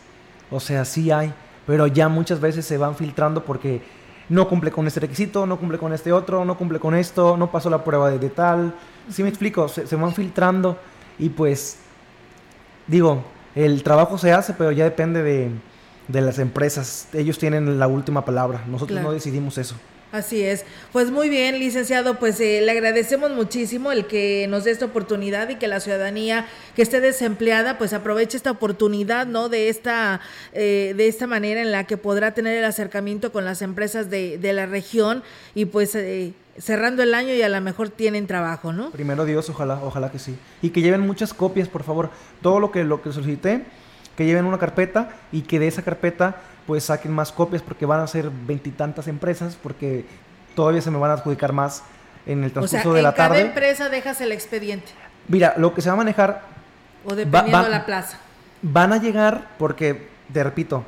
O 0.52 0.60
sea, 0.60 0.86
sí 0.86 1.12
hay, 1.12 1.34
pero 1.66 1.88
ya 1.88 2.08
muchas 2.10 2.40
veces 2.40 2.66
se 2.66 2.78
van 2.78 2.96
filtrando 2.96 3.44
porque 3.44 3.82
no 4.30 4.48
cumple 4.48 4.72
con 4.72 4.88
este 4.88 5.00
requisito, 5.00 5.46
no 5.46 5.58
cumple 5.58 5.78
con 5.78 5.94
este 5.94 6.12
otro, 6.12 6.44
no 6.46 6.58
cumple 6.58 6.80
con 6.80 6.96
esto, 6.96 7.38
no 7.38 7.52
pasó 7.52 7.70
la 7.70 7.84
prueba 7.84 8.10
de, 8.10 8.20
de 8.20 8.30
tal. 8.30 8.74
¿Sí 9.10 9.24
me 9.24 9.30
explico? 9.30 9.68
Se, 9.68 9.88
se 9.88 9.96
van 9.96 10.14
filtrando 10.14 10.78
y 11.20 11.30
pues, 11.30 11.78
digo, 12.88 13.24
el 13.56 13.84
trabajo 13.84 14.18
se 14.18 14.32
hace, 14.34 14.54
pero 14.54 14.72
ya 14.72 14.84
depende 14.84 15.24
de, 15.24 15.50
de 16.08 16.22
las 16.22 16.40
empresas. 16.40 17.08
Ellos 17.14 17.38
tienen 17.38 17.80
la 17.80 17.88
última 17.88 18.24
palabra. 18.26 18.64
Nosotros 18.68 18.96
Claro. 18.98 19.08
no 19.10 19.14
decidimos 19.14 19.58
eso. 19.58 19.76
Así 20.12 20.42
es. 20.42 20.64
Pues 20.94 21.12
muy 21.12 21.28
bien, 21.28 21.60
licenciado, 21.60 22.18
pues 22.18 22.40
eh, 22.40 22.62
le 22.62 22.72
agradecemos 22.72 23.32
muchísimo 23.32 23.92
el 23.92 24.08
que 24.08 24.48
nos 24.48 24.64
dé 24.64 24.72
esta 24.72 24.86
oportunidad 24.86 25.50
y 25.50 25.56
que 25.56 25.68
la 25.68 25.82
ciudadanía 25.82 26.46
que 26.76 26.82
esté 26.82 27.02
desempleada 27.02 27.78
pues 27.78 27.92
aproveche 27.92 28.38
esta 28.38 28.52
oportunidad, 28.52 29.28
¿no? 29.28 29.50
De 29.50 29.68
esta, 29.68 30.22
eh, 30.54 30.94
de 30.96 31.08
esta 31.10 31.28
manera 31.28 31.62
en 31.62 31.74
la 31.74 31.84
que 31.84 31.98
podrá 31.98 32.34
tener 32.34 32.58
el 32.58 32.64
acercamiento 32.64 33.34
con 33.34 33.44
las 33.44 33.62
empresas 33.62 34.10
de, 34.10 34.38
de 34.38 34.54
la 34.54 34.66
región 34.66 35.24
y 35.56 35.66
pues 35.66 35.94
eh, 35.96 36.32
cerrando 36.58 37.04
el 37.04 37.14
año 37.14 37.34
y 37.34 37.42
a 37.42 37.50
lo 37.50 37.60
mejor 37.60 37.90
tienen 37.90 38.28
trabajo, 38.28 38.72
¿no? 38.72 38.92
Primero 38.92 39.26
Dios, 39.26 39.50
ojalá, 39.50 39.82
ojalá 39.84 40.12
que 40.12 40.20
sí. 40.20 40.38
Y 40.62 40.70
que 40.70 40.82
lleven 40.82 41.02
muchas 41.02 41.34
copias, 41.34 41.68
por 41.68 41.84
favor. 41.84 42.12
Todo 42.42 42.62
lo 42.62 42.72
que, 42.72 42.86
lo 42.86 43.02
que 43.02 43.12
solicité, 43.12 43.64
que 44.16 44.26
lleven 44.26 44.46
una 44.46 44.58
carpeta 44.58 45.18
y 45.32 45.42
que 45.42 45.60
de 45.60 45.68
esa 45.68 45.84
carpeta 45.84 46.38
pues 46.68 46.84
saquen 46.84 47.12
más 47.14 47.32
copias 47.32 47.62
porque 47.64 47.86
van 47.88 48.02
a 48.02 48.08
ser 48.08 48.30
veintitantas 48.30 49.08
empresas 49.08 49.58
porque 49.62 50.06
todavía 50.56 50.82
se 50.82 50.92
me 50.92 50.98
van 51.00 51.12
a 51.12 51.14
adjudicar 51.16 51.54
más 51.54 51.82
en 52.26 52.44
el 52.44 52.50
O 52.50 52.54
transcurso 52.54 52.84
sea, 52.84 52.92
de 52.94 53.00
en 53.00 53.04
la 53.04 53.14
cada 53.16 53.30
tarde. 53.30 53.42
empresa 53.42 53.90
dejas 53.90 54.20
el 54.22 54.32
expediente 54.34 54.92
Mira, 55.30 55.54
lo 55.58 55.74
que 55.74 55.82
se 55.82 55.90
va 55.90 55.94
a 55.94 55.98
manejar 55.98 56.42
o 57.06 57.16
dependiendo 57.16 57.58
va- 57.58 57.64
de 57.64 57.70
la 57.70 57.86
plaza. 57.86 58.18
van 58.62 58.92
a 58.94 58.98
llegar 58.98 59.48
porque, 59.58 60.10
te 60.34 60.44
repito, 60.44 60.84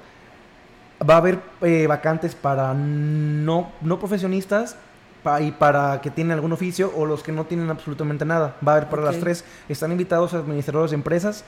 va 1.10 1.14
a 1.16 1.18
haber 1.18 1.40
eh, 1.62 1.88
vacantes 1.88 2.36
para 2.36 2.74
no, 2.74 3.72
no 3.82 4.00
profesionistas 4.00 4.76
pa- 5.24 5.40
y 5.42 5.52
para 5.52 6.02
que 6.02 6.10
tienen 6.12 6.34
algún 6.34 6.52
oficio 6.52 6.92
o 6.96 7.06
los 7.06 7.24
que 7.24 7.32
no 7.32 7.46
tienen 7.46 7.70
absolutamente 7.70 8.26
nada. 8.26 8.56
Va 8.68 8.74
a 8.74 8.76
haber 8.78 8.90
para 8.90 9.02
las 9.04 9.20
tres. 9.20 9.46
Están 9.70 9.92
invitados 9.92 10.34
administradores 10.34 10.92
de 10.92 10.96
empresas, 10.96 11.44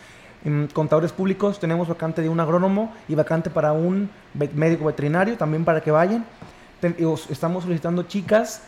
em, 0.45 0.67
contadores 0.67 1.11
públicos. 1.11 1.59
Tenemos 1.59 1.87
vacante 1.87 2.21
de 2.21 2.29
un 2.29 2.39
agrónomo 2.39 2.93
y 3.07 3.15
vacante 3.15 3.49
para 3.49 3.71
un 3.73 4.09
médico 4.33 4.85
veterinario 4.85 5.37
también 5.37 5.63
para 5.65 5.81
que 5.81 5.91
vayan. 5.91 6.25
Estamos 7.29 7.63
solicitando 7.63 8.03
chicas 8.03 8.61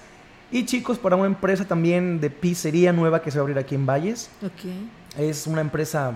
y 0.51 0.65
chicos 0.65 1.00
para 1.00 1.15
una 1.15 1.25
empresa 1.25 1.65
también 1.65 2.20
de 2.22 2.30
pizzería 2.30 2.94
nueva 2.94 3.22
que 3.22 3.32
se 3.32 3.39
va 3.39 3.42
a 3.42 3.44
abrir 3.44 3.58
aquí 3.58 3.74
en 3.75 3.86
Valles. 3.88 4.30
Ok. 4.44 5.18
Es 5.20 5.48
una 5.48 5.62
empresa, 5.62 6.12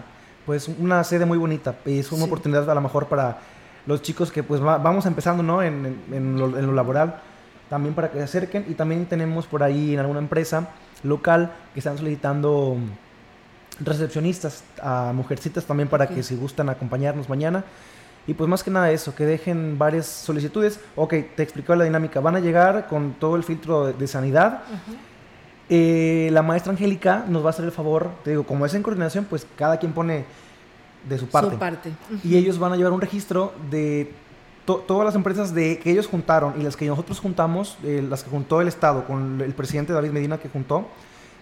pues 0.45 0.67
una 0.67 1.03
sede 1.03 1.25
muy 1.25 1.37
bonita. 1.39 1.75
Es 1.85 2.11
una 2.11 2.21
Sí. 2.23 2.27
oportunidad 2.27 2.69
a 2.69 2.75
lo 2.75 2.81
mejor 2.81 3.07
para 3.07 3.39
los 3.87 4.01
chicos 4.01 4.31
que 4.31 4.43
pues 4.43 4.63
va- 4.63 4.77
vamos 4.77 5.05
empezando, 5.07 5.41
¿no? 5.41 5.63
En, 5.63 5.85
en- 5.85 6.13
en 6.13 6.37
lo, 6.37 6.57
en 6.57 6.67
lo 6.67 6.73
laboral. 6.73 7.19
También 7.69 7.95
para 7.95 8.11
que 8.11 8.19
se 8.19 8.23
acerquen. 8.25 8.65
Y 8.69 8.75
también 8.75 9.05
tenemos 9.07 9.47
por 9.47 9.63
ahí 9.63 9.93
en 9.93 9.99
alguna 9.99 10.19
empresa 10.19 10.69
local 11.03 11.51
que 11.73 11.79
están 11.79 11.97
solicitando 11.97 12.77
recepcionistas 13.79 14.63
a 14.81 15.11
mujercitas 15.13 15.65
también 15.65 15.87
para 15.89 16.07
que 16.07 16.23
si 16.23 16.35
gustan 16.35 16.69
acompañarnos 16.69 17.29
mañana. 17.29 17.63
Y 18.25 18.33
pues 18.33 18.49
más 18.49 18.61
que 18.63 18.69
nada 18.71 18.91
eso, 18.91 19.15
que 19.15 19.25
dejen 19.25 19.77
varias 19.77 20.05
solicitudes. 20.05 20.79
Ok, 20.95 21.13
te 21.35 21.43
explicó 21.43 21.73
la 21.75 21.85
dinámica. 21.85 22.19
Van 22.19 22.35
a 22.35 22.39
llegar 22.41 22.87
con 22.87 23.13
todo 23.13 23.35
el 23.37 23.43
filtro 23.43 23.85
de, 23.87 23.93
de 23.93 24.07
sanidad. 24.07 24.63
Eh, 25.69 26.29
la 26.31 26.41
maestra 26.41 26.71
Angélica 26.71 27.25
nos 27.27 27.43
va 27.43 27.47
a 27.47 27.49
hacer 27.49 27.65
el 27.65 27.71
favor, 27.71 28.09
te 28.23 28.31
digo, 28.31 28.43
como 28.43 28.65
es 28.65 28.73
en 28.73 28.83
coordinación, 28.83 29.25
pues 29.25 29.45
cada 29.57 29.77
quien 29.77 29.91
pone 29.91 30.25
de 31.07 31.17
su 31.17 31.27
parte. 31.27 31.51
Su 31.51 31.59
parte. 31.59 31.91
Y 32.23 32.37
ellos 32.37 32.57
van 32.57 32.71
a 32.73 32.75
llevar 32.77 32.93
un 32.93 33.01
registro 33.01 33.53
de 33.69 34.11
to- 34.65 34.83
todas 34.87 35.05
las 35.05 35.15
empresas 35.15 35.53
de, 35.53 35.77
que 35.79 35.91
ellos 35.91 36.07
juntaron 36.07 36.53
y 36.59 36.63
las 36.63 36.77
que 36.77 36.85
nosotros 36.87 37.19
juntamos, 37.19 37.77
eh, 37.83 38.05
las 38.09 38.23
que 38.23 38.29
juntó 38.29 38.61
el 38.61 38.69
Estado 38.69 39.05
con 39.05 39.41
el 39.41 39.53
presidente 39.53 39.91
David 39.93 40.11
Medina 40.11 40.37
que 40.37 40.47
juntó, 40.47 40.87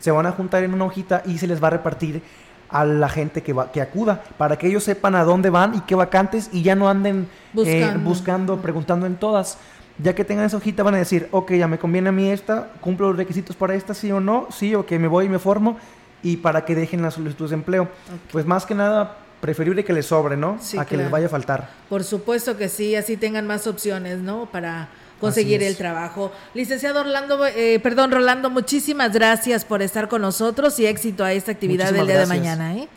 se 0.05 0.11
van 0.11 0.27
a 0.27 0.31
juntar 0.31 0.63
en 0.63 0.71
una 0.71 0.85
hojita 0.85 1.23
y 1.25 1.39
se 1.39 1.47
les 1.47 1.63
va 1.63 1.69
a 1.69 1.71
repartir 1.71 2.21
a 2.69 2.85
la 2.85 3.09
gente 3.09 3.41
que, 3.41 3.53
va, 3.53 3.71
que 3.71 3.81
acuda 3.81 4.23
para 4.37 4.55
que 4.55 4.67
ellos 4.67 4.83
sepan 4.83 5.15
a 5.15 5.23
dónde 5.23 5.49
van 5.49 5.73
y 5.73 5.81
qué 5.81 5.95
vacantes 5.95 6.51
y 6.53 6.61
ya 6.61 6.75
no 6.75 6.87
anden 6.87 7.27
eh, 7.57 7.91
Buscando. 8.03 8.61
preguntando 8.61 9.07
en 9.07 9.15
todas. 9.15 9.57
Ya 9.97 10.13
que 10.13 10.23
tengan 10.23 10.45
esa 10.45 10.57
hojita 10.57 10.83
van 10.83 10.93
a 10.93 10.99
decir, 10.99 11.27
ok, 11.31 11.53
ya 11.53 11.67
me 11.67 11.79
conviene 11.79 12.09
a 12.09 12.11
mí 12.11 12.29
esta, 12.29 12.69
cumplo 12.81 13.07
los 13.07 13.17
requisitos 13.17 13.55
para 13.55 13.73
esta, 13.73 13.95
sí 13.95 14.11
o 14.11 14.19
no, 14.19 14.47
sí, 14.51 14.75
o 14.75 14.85
que 14.85 14.99
me 14.99 15.07
voy 15.07 15.25
y 15.25 15.29
me 15.29 15.39
formo, 15.39 15.79
y 16.21 16.37
para 16.37 16.65
que 16.65 16.75
dejen 16.75 17.01
las 17.01 17.15
solicitudes 17.15 17.49
de 17.49 17.55
empleo. 17.55 17.89
Pues 18.31 18.45
más 18.45 18.67
que 18.67 18.75
nada, 18.75 19.17
preferible 19.41 19.83
que 19.83 19.93
les 19.93 20.05
sobre, 20.05 20.37
¿no? 20.37 20.57
Sí, 20.61 20.77
a 20.77 20.85
que 20.85 20.97
les 20.97 21.09
vaya 21.09 21.25
a 21.25 21.29
faltar. 21.29 21.69
Por 21.89 22.03
supuesto 22.03 22.57
que 22.57 22.69
sí, 22.69 22.95
así 22.95 23.17
tengan 23.17 23.47
más 23.47 23.65
opciones, 23.65 24.19
¿no? 24.19 24.45
Para 24.51 24.89
conseguir 25.19 25.63
el 25.63 25.75
trabajo. 25.75 26.31
Licenciado 26.53 27.01
Orlando, 27.01 27.45
eh, 27.45 27.79
perdón, 27.81 28.11
Rolando, 28.11 28.49
muchísimas 28.49 29.13
gracias 29.13 29.65
por 29.65 29.81
estar 29.81 30.07
con 30.07 30.21
nosotros 30.21 30.79
y 30.79 30.85
éxito 30.85 31.23
a 31.23 31.33
esta 31.33 31.51
actividad 31.51 31.91
del 31.93 32.07
día 32.07 32.19
de 32.19 32.25
mañana, 32.25 32.75
¿eh? 32.75 32.87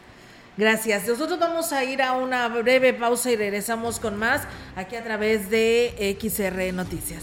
Gracias. 0.57 1.07
Nosotros 1.07 1.39
vamos 1.39 1.73
a 1.73 1.85
ir 1.85 2.03
a 2.03 2.13
una 2.13 2.49
breve 2.49 2.93
pausa 2.93 3.31
y 3.31 3.37
regresamos 3.37 4.01
con 4.01 4.17
más 4.17 4.43
aquí 4.75 4.97
a 4.97 5.05
través 5.05 5.51
de 5.51 6.17
XR 6.21 6.73
Noticias. 6.73 7.23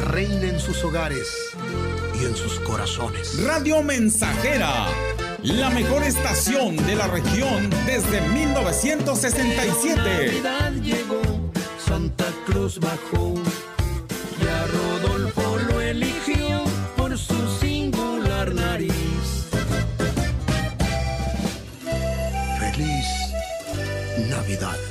reine 0.21 0.49
en 0.49 0.59
sus 0.59 0.83
hogares 0.83 1.27
y 2.19 2.25
en 2.25 2.35
sus 2.35 2.59
corazones. 2.59 3.43
Radio 3.43 3.81
Mensajera, 3.81 4.85
la 5.41 5.71
mejor 5.71 6.03
estación 6.03 6.77
de 6.85 6.95
la 6.95 7.07
región 7.07 7.67
desde 7.87 8.21
1967. 8.21 9.95
Navidad 9.97 10.71
llegó, 10.73 11.21
Santa 11.83 12.27
Cruz 12.45 12.79
bajó 12.79 13.33
y 14.39 14.47
a 14.47 14.67
Rodolfo 14.67 15.57
lo 15.69 15.81
eligió 15.81 16.65
por 16.95 17.17
su 17.17 17.57
singular 17.59 18.53
nariz. 18.53 18.91
Feliz 22.59 23.07
Navidad. 24.29 24.90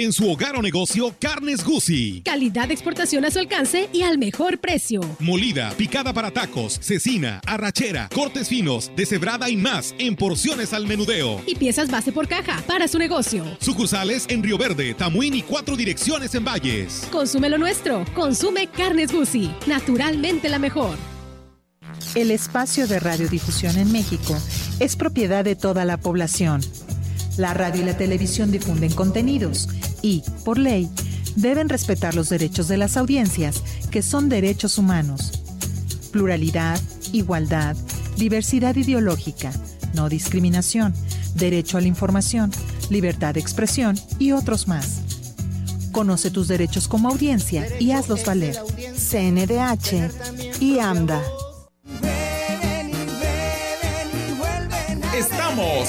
En 0.00 0.14
su 0.14 0.30
hogar 0.30 0.56
o 0.56 0.62
negocio, 0.62 1.14
Carnes 1.20 1.62
Gucci. 1.62 2.22
Calidad 2.24 2.68
de 2.68 2.72
exportación 2.72 3.26
a 3.26 3.30
su 3.30 3.38
alcance 3.38 3.90
y 3.92 4.00
al 4.00 4.16
mejor 4.16 4.58
precio. 4.58 5.02
Molida, 5.18 5.72
picada 5.76 6.14
para 6.14 6.30
tacos, 6.30 6.78
cecina, 6.80 7.42
arrachera, 7.44 8.08
cortes 8.08 8.48
finos, 8.48 8.90
deshebrada 8.96 9.50
y 9.50 9.58
más 9.58 9.94
en 9.98 10.16
porciones 10.16 10.72
al 10.72 10.86
menudeo. 10.86 11.42
Y 11.46 11.54
piezas 11.54 11.90
base 11.90 12.12
por 12.12 12.28
caja 12.28 12.62
para 12.66 12.88
su 12.88 12.96
negocio. 12.96 13.44
Sucursales 13.60 14.24
en 14.30 14.42
Río 14.42 14.56
Verde, 14.56 14.94
Tamuín 14.94 15.34
y 15.34 15.42
cuatro 15.42 15.76
direcciones 15.76 16.34
en 16.34 16.46
Valles. 16.46 17.06
Consume 17.12 17.50
lo 17.50 17.58
nuestro. 17.58 18.06
Consume 18.14 18.68
Carnes 18.68 19.12
Gucci. 19.12 19.50
Naturalmente 19.66 20.48
la 20.48 20.58
mejor. 20.58 20.96
El 22.14 22.30
espacio 22.30 22.88
de 22.88 23.00
radiodifusión 23.00 23.76
en 23.76 23.92
México 23.92 24.34
es 24.78 24.96
propiedad 24.96 25.44
de 25.44 25.56
toda 25.56 25.84
la 25.84 25.98
población. 25.98 26.62
La 27.36 27.54
radio 27.54 27.82
y 27.82 27.84
la 27.84 27.96
televisión 27.96 28.50
difunden 28.50 28.92
contenidos 28.92 29.68
y, 30.02 30.22
por 30.44 30.58
ley, 30.58 30.88
deben 31.36 31.68
respetar 31.68 32.14
los 32.14 32.28
derechos 32.28 32.68
de 32.68 32.76
las 32.76 32.96
audiencias, 32.96 33.62
que 33.90 34.02
son 34.02 34.28
derechos 34.28 34.78
humanos. 34.78 35.32
Pluralidad, 36.12 36.80
igualdad, 37.12 37.76
diversidad 38.16 38.76
ideológica, 38.76 39.52
no 39.94 40.08
discriminación, 40.08 40.94
derecho 41.34 41.78
a 41.78 41.80
la 41.80 41.88
información, 41.88 42.50
libertad 42.90 43.34
de 43.34 43.40
expresión 43.40 43.98
y 44.18 44.32
otros 44.32 44.68
más. 44.68 45.02
Conoce 45.92 46.30
tus 46.30 46.48
derechos 46.48 46.86
como 46.86 47.08
audiencia 47.08 47.66
y 47.80 47.92
hazlos 47.92 48.24
valer. 48.24 48.56
CNDH 48.94 50.60
y 50.60 50.78
AMDA. 50.78 51.20
Estamos, 55.16 55.88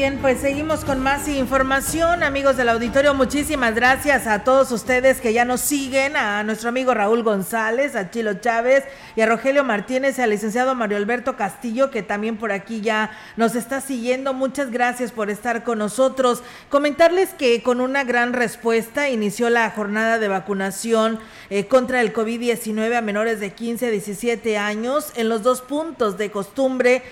Bien, 0.00 0.16
pues 0.16 0.40
seguimos 0.40 0.86
con 0.86 0.98
más 1.02 1.28
información, 1.28 2.22
amigos 2.22 2.56
del 2.56 2.70
auditorio. 2.70 3.12
Muchísimas 3.12 3.74
gracias 3.74 4.26
a 4.26 4.44
todos 4.44 4.72
ustedes 4.72 5.20
que 5.20 5.34
ya 5.34 5.44
nos 5.44 5.60
siguen, 5.60 6.16
a 6.16 6.42
nuestro 6.42 6.70
amigo 6.70 6.94
Raúl 6.94 7.22
González, 7.22 7.94
a 7.94 8.10
Chilo 8.10 8.32
Chávez 8.32 8.84
y 9.14 9.20
a 9.20 9.26
Rogelio 9.26 9.62
Martínez 9.62 10.18
y 10.18 10.22
al 10.22 10.30
licenciado 10.30 10.74
Mario 10.74 10.96
Alberto 10.96 11.36
Castillo, 11.36 11.90
que 11.90 12.02
también 12.02 12.38
por 12.38 12.50
aquí 12.50 12.80
ya 12.80 13.10
nos 13.36 13.54
está 13.54 13.82
siguiendo. 13.82 14.32
Muchas 14.32 14.70
gracias 14.70 15.12
por 15.12 15.28
estar 15.28 15.64
con 15.64 15.76
nosotros. 15.76 16.42
Comentarles 16.70 17.34
que 17.34 17.62
con 17.62 17.82
una 17.82 18.02
gran 18.02 18.32
respuesta 18.32 19.10
inició 19.10 19.50
la 19.50 19.68
jornada 19.68 20.18
de 20.18 20.28
vacunación 20.28 21.18
eh, 21.50 21.66
contra 21.66 22.00
el 22.00 22.14
COVID-19 22.14 22.96
a 22.96 23.02
menores 23.02 23.38
de 23.38 23.52
15 23.52 23.88
a 23.88 23.90
17 23.90 24.56
años 24.56 25.12
en 25.16 25.28
los 25.28 25.42
dos 25.42 25.60
puntos 25.60 26.16
de 26.16 26.30
costumbre, 26.30 27.02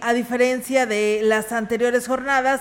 a 0.00 0.12
diferencia 0.12 0.86
de 0.86 1.20
las 1.22 1.52
anteriores 1.52 2.02
jornadas, 2.02 2.15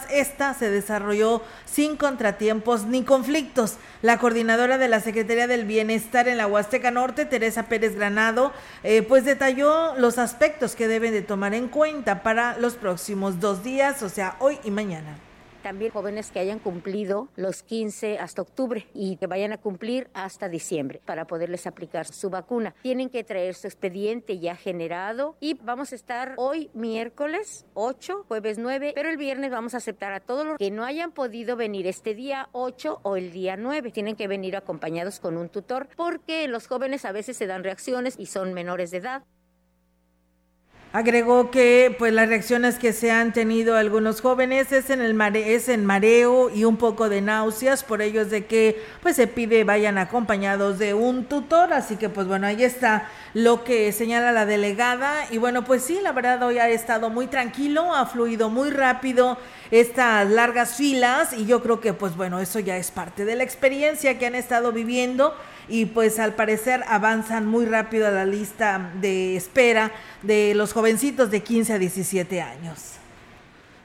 esta 0.09 0.53
se 0.53 0.69
desarrolló 0.69 1.41
sin 1.65 1.97
contratiempos 1.97 2.85
ni 2.85 3.03
conflictos. 3.03 3.75
La 4.01 4.17
coordinadora 4.17 4.77
de 4.77 4.87
la 4.87 4.99
Secretaría 4.99 5.47
del 5.47 5.65
Bienestar 5.65 6.27
en 6.27 6.37
la 6.37 6.47
Huasteca 6.47 6.91
Norte, 6.91 7.25
Teresa 7.25 7.63
Pérez 7.63 7.95
Granado, 7.95 8.51
eh, 8.83 9.01
pues 9.01 9.25
detalló 9.25 9.95
los 9.97 10.17
aspectos 10.17 10.75
que 10.75 10.87
deben 10.87 11.13
de 11.13 11.21
tomar 11.21 11.53
en 11.53 11.67
cuenta 11.67 12.23
para 12.23 12.57
los 12.57 12.75
próximos 12.75 13.39
dos 13.39 13.63
días, 13.63 14.03
o 14.03 14.09
sea, 14.09 14.35
hoy 14.39 14.59
y 14.63 14.71
mañana. 14.71 15.17
También 15.65 15.91
jóvenes 15.91 16.29
que 16.29 16.37
hayan 16.37 16.59
cumplido 16.59 17.27
los 17.35 17.63
15 17.63 18.19
hasta 18.19 18.43
octubre 18.43 18.85
y 18.93 19.17
que 19.17 19.25
vayan 19.25 19.51
a 19.51 19.57
cumplir 19.57 20.11
hasta 20.13 20.47
diciembre 20.47 21.01
para 21.03 21.25
poderles 21.25 21.65
aplicar 21.65 22.05
su 22.05 22.29
vacuna. 22.29 22.75
Tienen 22.83 23.09
que 23.09 23.23
traer 23.23 23.55
su 23.55 23.65
expediente 23.65 24.37
ya 24.37 24.55
generado 24.55 25.35
y 25.39 25.55
vamos 25.55 25.91
a 25.91 25.95
estar 25.95 26.35
hoy 26.37 26.69
miércoles 26.75 27.65
8, 27.73 28.25
jueves 28.27 28.59
9, 28.59 28.91
pero 28.93 29.09
el 29.09 29.17
viernes 29.17 29.49
vamos 29.49 29.73
a 29.73 29.77
aceptar 29.77 30.13
a 30.13 30.19
todos 30.19 30.45
los 30.45 30.59
que 30.59 30.69
no 30.69 30.85
hayan 30.85 31.11
podido 31.11 31.55
venir 31.55 31.87
este 31.87 32.13
día 32.13 32.47
8 32.51 32.99
o 33.01 33.15
el 33.15 33.31
día 33.31 33.57
9. 33.57 33.89
Tienen 33.89 34.15
que 34.15 34.27
venir 34.27 34.55
acompañados 34.55 35.19
con 35.19 35.35
un 35.35 35.49
tutor 35.49 35.87
porque 35.97 36.47
los 36.47 36.67
jóvenes 36.67 37.05
a 37.05 37.11
veces 37.11 37.37
se 37.37 37.47
dan 37.47 37.63
reacciones 37.63 38.19
y 38.19 38.27
son 38.27 38.53
menores 38.53 38.91
de 38.91 38.97
edad. 38.97 39.23
Agregó 40.95 41.51
que 41.51 41.93
pues 41.99 42.13
las 42.13 42.29
reacciones 42.29 42.79
que 42.79 42.93
se 42.93 43.11
han 43.11 43.33
tenido 43.33 43.75
algunos 43.75 44.21
jóvenes 44.21 44.71
es 44.71 44.89
en 44.89 45.01
el 45.01 45.13
mare 45.13 45.53
es 45.53 45.67
en 45.67 45.85
mareo 45.85 46.49
y 46.49 46.63
un 46.63 46.77
poco 46.77 47.09
de 47.09 47.19
náuseas, 47.19 47.83
por 47.83 48.01
ello 48.01 48.21
es 48.21 48.29
de 48.29 48.45
que 48.45 48.81
pues 49.01 49.17
se 49.17 49.27
pide 49.27 49.65
vayan 49.65 49.97
acompañados 49.97 50.79
de 50.79 50.93
un 50.93 51.25
tutor, 51.25 51.73
así 51.73 51.97
que 51.97 52.07
pues 52.07 52.27
bueno, 52.27 52.47
ahí 52.47 52.63
está 52.63 53.09
lo 53.33 53.65
que 53.65 53.91
señala 53.91 54.31
la 54.31 54.45
delegada. 54.45 55.25
Y 55.31 55.37
bueno, 55.37 55.65
pues 55.65 55.83
sí, 55.83 55.99
la 56.01 56.13
verdad 56.13 56.41
hoy 56.43 56.59
ha 56.59 56.69
estado 56.69 57.09
muy 57.09 57.27
tranquilo, 57.27 57.93
ha 57.93 58.05
fluido 58.05 58.49
muy 58.49 58.69
rápido 58.69 59.37
estas 59.71 60.29
largas 60.29 60.75
filas 60.75 61.33
y 61.33 61.45
yo 61.45 61.61
creo 61.61 61.81
que 61.81 61.91
pues 61.91 62.15
bueno, 62.15 62.39
eso 62.39 62.59
ya 62.59 62.77
es 62.77 62.91
parte 62.91 63.25
de 63.25 63.35
la 63.35 63.43
experiencia 63.43 64.17
que 64.17 64.27
han 64.27 64.35
estado 64.35 64.71
viviendo 64.71 65.35
y 65.67 65.85
pues 65.85 66.19
al 66.19 66.33
parecer 66.35 66.83
avanzan 66.87 67.45
muy 67.47 67.65
rápido 67.65 68.07
a 68.07 68.11
la 68.11 68.25
lista 68.25 68.91
de 69.01 69.35
espera 69.35 69.91
de 70.23 70.53
los 70.55 70.73
jovencitos 70.73 71.31
de 71.31 71.41
15 71.41 71.73
a 71.73 71.79
17 71.79 72.41
años. 72.41 72.93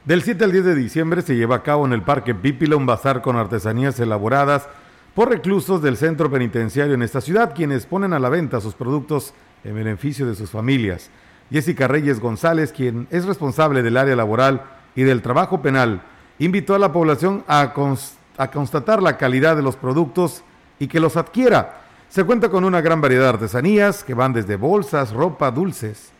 Del 0.04 0.22
7 0.22 0.44
al 0.44 0.52
10 0.52 0.64
de 0.64 0.74
diciembre 0.74 1.22
se 1.22 1.36
lleva 1.36 1.56
a 1.56 1.62
cabo 1.62 1.84
en 1.86 1.92
el 1.92 2.02
Parque 2.02 2.34
Pípila 2.34 2.76
un 2.76 2.86
bazar 2.86 3.20
con 3.22 3.36
artesanías 3.36 4.00
elaboradas 4.00 4.66
por 5.14 5.28
reclusos 5.28 5.82
del 5.82 5.96
centro 5.96 6.30
penitenciario 6.30 6.94
en 6.94 7.02
esta 7.02 7.20
ciudad, 7.20 7.52
quienes 7.54 7.84
ponen 7.86 8.12
a 8.12 8.18
la 8.18 8.28
venta 8.28 8.60
sus 8.60 8.74
productos 8.74 9.34
en 9.64 9.74
beneficio 9.74 10.26
de 10.26 10.34
sus 10.34 10.50
familias. 10.50 11.10
Jessica 11.50 11.88
Reyes 11.88 12.20
González, 12.20 12.72
quien 12.72 13.08
es 13.10 13.24
responsable 13.26 13.82
del 13.82 13.96
área 13.96 14.16
laboral 14.16 14.62
y 14.94 15.02
del 15.02 15.20
trabajo 15.20 15.60
penal, 15.60 16.00
invitó 16.38 16.74
a 16.74 16.78
la 16.78 16.92
población 16.92 17.44
a, 17.48 17.74
cons- 17.74 18.12
a 18.38 18.50
constatar 18.50 19.02
la 19.02 19.18
calidad 19.18 19.56
de 19.56 19.62
los 19.62 19.76
productos 19.76 20.44
y 20.80 20.88
que 20.88 20.98
los 20.98 21.16
adquiera. 21.16 21.82
Se 22.08 22.24
cuenta 22.24 22.48
con 22.48 22.64
una 22.64 22.80
gran 22.80 23.00
variedad 23.00 23.22
de 23.24 23.28
artesanías 23.28 24.02
que 24.02 24.14
van 24.14 24.32
desde 24.32 24.56
bolsas, 24.56 25.12
ropa, 25.12 25.52
dulces, 25.52 26.10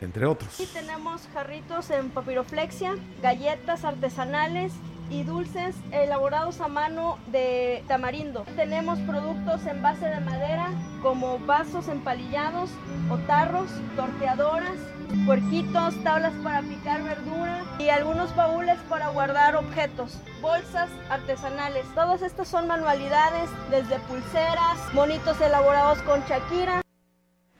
entre 0.00 0.24
otros. 0.24 0.54
Aquí 0.54 0.66
tenemos 0.72 1.28
jarritos 1.34 1.90
en 1.90 2.08
papiroflexia, 2.08 2.96
galletas 3.20 3.84
artesanales 3.84 4.72
y 5.10 5.22
dulces 5.22 5.74
elaborados 5.92 6.60
a 6.60 6.68
mano 6.68 7.18
de 7.30 7.84
tamarindo. 7.86 8.44
Tenemos 8.56 8.98
productos 9.00 9.64
en 9.66 9.82
base 9.82 10.06
de 10.06 10.20
madera 10.20 10.70
como 11.02 11.38
vasos 11.40 11.88
empalillados 11.88 12.70
o 13.10 13.16
tarros, 13.18 13.68
torteadoras, 13.94 14.78
puerquitos, 15.24 15.94
tablas 16.02 16.32
para 16.42 16.62
picar 16.62 17.02
verdura 17.02 17.62
y 17.78 17.88
algunos 17.88 18.34
baúles 18.34 18.78
para 18.88 19.08
guardar 19.08 19.56
objetos, 19.56 20.18
bolsas 20.40 20.88
artesanales. 21.08 21.84
Todas 21.94 22.22
estas 22.22 22.48
son 22.48 22.66
manualidades 22.66 23.48
desde 23.70 23.98
pulseras, 24.00 24.92
monitos 24.92 25.40
elaborados 25.40 25.98
con 26.02 26.20
Shakira. 26.22 26.82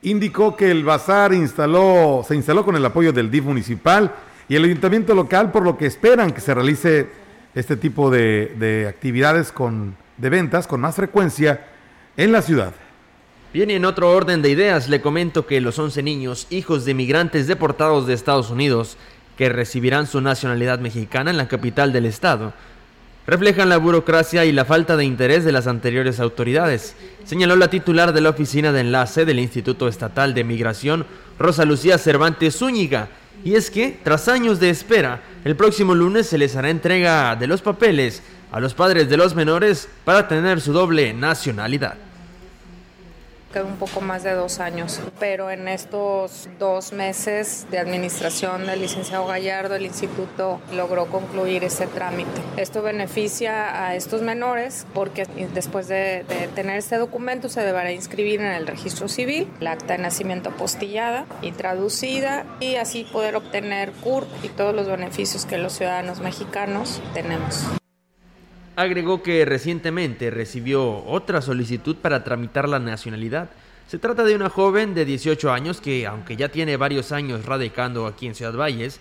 indicó 0.01 0.55
que 0.55 0.71
el 0.71 0.83
bazar 0.83 1.33
instaló, 1.33 2.23
se 2.27 2.35
instaló 2.35 2.63
con 2.65 2.75
el 2.75 2.85
apoyo 2.85 3.13
del 3.13 3.31
DIF 3.31 3.45
municipal 3.45 4.11
y 4.49 4.55
el 4.55 4.63
ayuntamiento 4.63 5.13
local, 5.13 5.51
por 5.51 5.63
lo 5.63 5.77
que 5.77 5.85
esperan 5.85 6.31
que 6.31 6.41
se 6.41 6.53
realice 6.53 7.26
este 7.57 7.75
tipo 7.75 8.11
de, 8.11 8.53
de 8.59 8.87
actividades 8.87 9.51
con, 9.51 9.95
de 10.17 10.29
ventas 10.29 10.67
con 10.67 10.79
más 10.79 10.95
frecuencia 10.95 11.65
en 12.15 12.31
la 12.31 12.43
ciudad. 12.43 12.71
Bien, 13.51 13.71
y 13.71 13.73
en 13.73 13.85
otro 13.85 14.11
orden 14.11 14.43
de 14.43 14.51
ideas, 14.51 14.89
le 14.89 15.01
comento 15.01 15.47
que 15.47 15.59
los 15.59 15.79
11 15.79 16.03
niños, 16.03 16.45
hijos 16.51 16.85
de 16.85 16.93
migrantes 16.93 17.47
deportados 17.47 18.05
de 18.05 18.13
Estados 18.13 18.51
Unidos, 18.51 18.97
que 19.37 19.49
recibirán 19.49 20.05
su 20.05 20.21
nacionalidad 20.21 20.77
mexicana 20.77 21.31
en 21.31 21.37
la 21.37 21.47
capital 21.47 21.91
del 21.91 22.05
estado, 22.05 22.53
reflejan 23.25 23.69
la 23.69 23.77
burocracia 23.77 24.45
y 24.45 24.51
la 24.51 24.63
falta 24.63 24.95
de 24.95 25.05
interés 25.05 25.43
de 25.43 25.51
las 25.51 25.65
anteriores 25.65 26.19
autoridades, 26.19 26.95
señaló 27.25 27.55
la 27.55 27.71
titular 27.71 28.13
de 28.13 28.21
la 28.21 28.29
oficina 28.29 28.71
de 28.71 28.81
enlace 28.81 29.25
del 29.25 29.39
Instituto 29.39 29.87
Estatal 29.87 30.35
de 30.35 30.43
Migración, 30.43 31.07
Rosa 31.39 31.65
Lucía 31.65 31.97
Cervantes 31.97 32.57
Zúñiga. 32.57 33.09
Y 33.43 33.55
es 33.55 33.69
que, 33.69 33.99
tras 34.03 34.27
años 34.27 34.59
de 34.59 34.69
espera, 34.69 35.21
el 35.45 35.55
próximo 35.55 35.95
lunes 35.95 36.27
se 36.27 36.37
les 36.37 36.55
hará 36.55 36.69
entrega 36.69 37.35
de 37.35 37.47
los 37.47 37.61
papeles 37.61 38.21
a 38.51 38.59
los 38.59 38.73
padres 38.73 39.09
de 39.09 39.17
los 39.17 39.35
menores 39.35 39.87
para 40.03 40.27
tener 40.27 40.61
su 40.61 40.73
doble 40.73 41.13
nacionalidad 41.13 42.06
un 43.63 43.77
poco 43.77 44.01
más 44.01 44.23
de 44.23 44.33
dos 44.33 44.59
años, 44.59 44.99
pero 45.19 45.51
en 45.51 45.67
estos 45.67 46.49
dos 46.59 46.93
meses 46.93 47.67
de 47.71 47.79
administración 47.79 48.65
del 48.65 48.81
licenciado 48.81 49.25
Gallardo, 49.25 49.75
el 49.75 49.85
instituto 49.85 50.59
logró 50.73 51.07
concluir 51.07 51.63
ese 51.63 51.87
trámite. 51.87 52.41
Esto 52.57 52.81
beneficia 52.81 53.87
a 53.87 53.95
estos 53.95 54.21
menores 54.21 54.85
porque 54.93 55.25
después 55.53 55.87
de, 55.87 56.25
de 56.27 56.47
tener 56.53 56.77
este 56.77 56.97
documento 56.97 57.49
se 57.49 57.61
deberá 57.61 57.91
inscribir 57.91 58.41
en 58.41 58.51
el 58.51 58.67
registro 58.67 59.07
civil, 59.07 59.49
la 59.59 59.71
acta 59.71 59.93
de 59.93 60.03
nacimiento 60.03 60.49
apostillada 60.49 61.25
y 61.41 61.51
traducida 61.51 62.45
y 62.59 62.75
así 62.75 63.05
poder 63.05 63.35
obtener 63.35 63.91
CURP 63.91 64.27
y 64.43 64.49
todos 64.49 64.75
los 64.75 64.87
beneficios 64.87 65.45
que 65.45 65.57
los 65.57 65.73
ciudadanos 65.73 66.19
mexicanos 66.19 67.01
tenemos. 67.13 67.65
Agregó 68.77 69.23
que 69.23 69.43
recientemente 69.43 70.29
recibió 70.29 71.03
otra 71.03 71.41
solicitud 71.41 71.95
para 71.95 72.23
tramitar 72.23 72.69
la 72.69 72.77
nacionalidad. 72.77 73.49
Se 73.87 73.97
trata 73.97 74.23
de 74.23 74.35
una 74.35 74.51
joven 74.51 74.93
de 74.93 75.03
18 75.03 75.51
años 75.51 75.81
que, 75.81 76.05
aunque 76.05 76.35
ya 76.35 76.49
tiene 76.49 76.77
varios 76.77 77.11
años 77.11 77.43
radicando 77.43 78.05
aquí 78.05 78.27
en 78.27 78.35
Ciudad 78.35 78.53
Valles, 78.53 78.99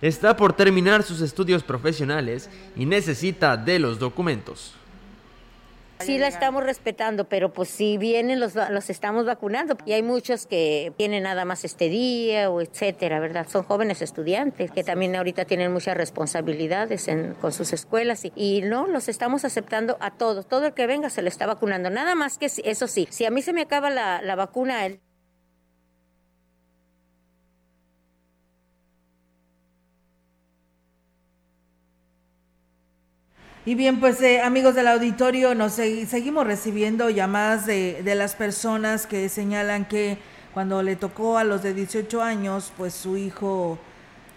está 0.00 0.36
por 0.36 0.52
terminar 0.52 1.02
sus 1.02 1.22
estudios 1.22 1.64
profesionales 1.64 2.48
y 2.76 2.86
necesita 2.86 3.56
de 3.56 3.80
los 3.80 3.98
documentos. 3.98 4.74
Sí 6.00 6.18
la 6.18 6.28
estamos 6.28 6.62
respetando, 6.62 7.28
pero 7.28 7.52
pues 7.52 7.68
si 7.68 7.98
vienen 7.98 8.38
los, 8.38 8.54
los 8.54 8.90
estamos 8.90 9.26
vacunando 9.26 9.76
y 9.86 9.92
hay 9.92 10.02
muchos 10.02 10.46
que 10.46 10.92
tienen 10.96 11.24
nada 11.24 11.44
más 11.44 11.64
este 11.64 11.88
día 11.88 12.50
o 12.50 12.60
etcétera, 12.60 13.18
¿verdad? 13.18 13.46
Son 13.48 13.62
jóvenes 13.64 14.02
estudiantes 14.02 14.70
que 14.70 14.84
también 14.84 15.16
ahorita 15.16 15.44
tienen 15.44 15.72
muchas 15.72 15.96
responsabilidades 15.96 17.08
en, 17.08 17.34
con 17.34 17.52
sus 17.52 17.72
escuelas 17.72 18.24
y, 18.24 18.32
y, 18.36 18.62
no, 18.62 18.86
los 18.86 19.08
estamos 19.08 19.44
aceptando 19.44 19.96
a 20.00 20.12
todos. 20.12 20.46
Todo 20.46 20.66
el 20.66 20.74
que 20.74 20.86
venga 20.86 21.10
se 21.10 21.22
le 21.22 21.28
está 21.28 21.46
vacunando. 21.46 21.90
Nada 21.90 22.14
más 22.14 22.38
que 22.38 22.46
eso 22.46 22.86
sí, 22.86 23.08
si 23.10 23.24
a 23.24 23.30
mí 23.30 23.42
se 23.42 23.52
me 23.52 23.62
acaba 23.62 23.90
la, 23.90 24.22
la 24.22 24.36
vacuna 24.36 24.86
el 24.86 25.00
Y 33.66 33.74
bien, 33.74 33.98
pues 33.98 34.22
eh, 34.22 34.42
amigos 34.42 34.76
del 34.76 34.86
auditorio, 34.86 35.56
nos 35.56 35.72
seguimos 35.72 36.46
recibiendo 36.46 37.10
llamadas 37.10 37.66
de, 37.66 38.00
de, 38.04 38.14
las 38.14 38.36
personas 38.36 39.08
que 39.08 39.28
señalan 39.28 39.86
que 39.86 40.18
cuando 40.54 40.84
le 40.84 40.94
tocó 40.94 41.36
a 41.36 41.42
los 41.42 41.64
de 41.64 41.74
18 41.74 42.22
años, 42.22 42.72
pues 42.76 42.94
su 42.94 43.16
hijo 43.16 43.76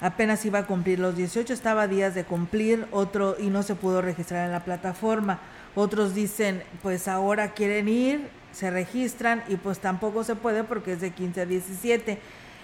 apenas 0.02 0.44
iba 0.46 0.58
a 0.58 0.65
cumplir 0.65 0.98
los 0.98 1.15
18, 1.15 1.54
estaba 1.54 1.88
días 1.88 2.15
de 2.15 2.24
cumplir, 2.24 2.88
otro 2.89 3.36
y 3.39 3.52
no 3.52 3.62
se 3.62 3.76
pudo 3.76 4.02
registrar 4.02 4.48
en 4.48 4.52
la 4.52 4.65
plataforma. 4.65 5.39
Otros 5.76 6.15
dicen, 6.15 6.63
pues 6.82 7.08
ahora 7.08 7.54
quieren 7.54 7.88
ir, 7.88 8.30
se 8.52 8.72
registran 8.72 9.44
y 9.48 9.58
pues 9.58 9.78
tampoco 9.78 10.24
se 10.24 10.34
puede 10.34 10.63
porque 10.63 10.94
es 10.94 11.02
de 11.02 11.12
15 11.12 11.42
a 11.42 11.46
17. 11.46 12.18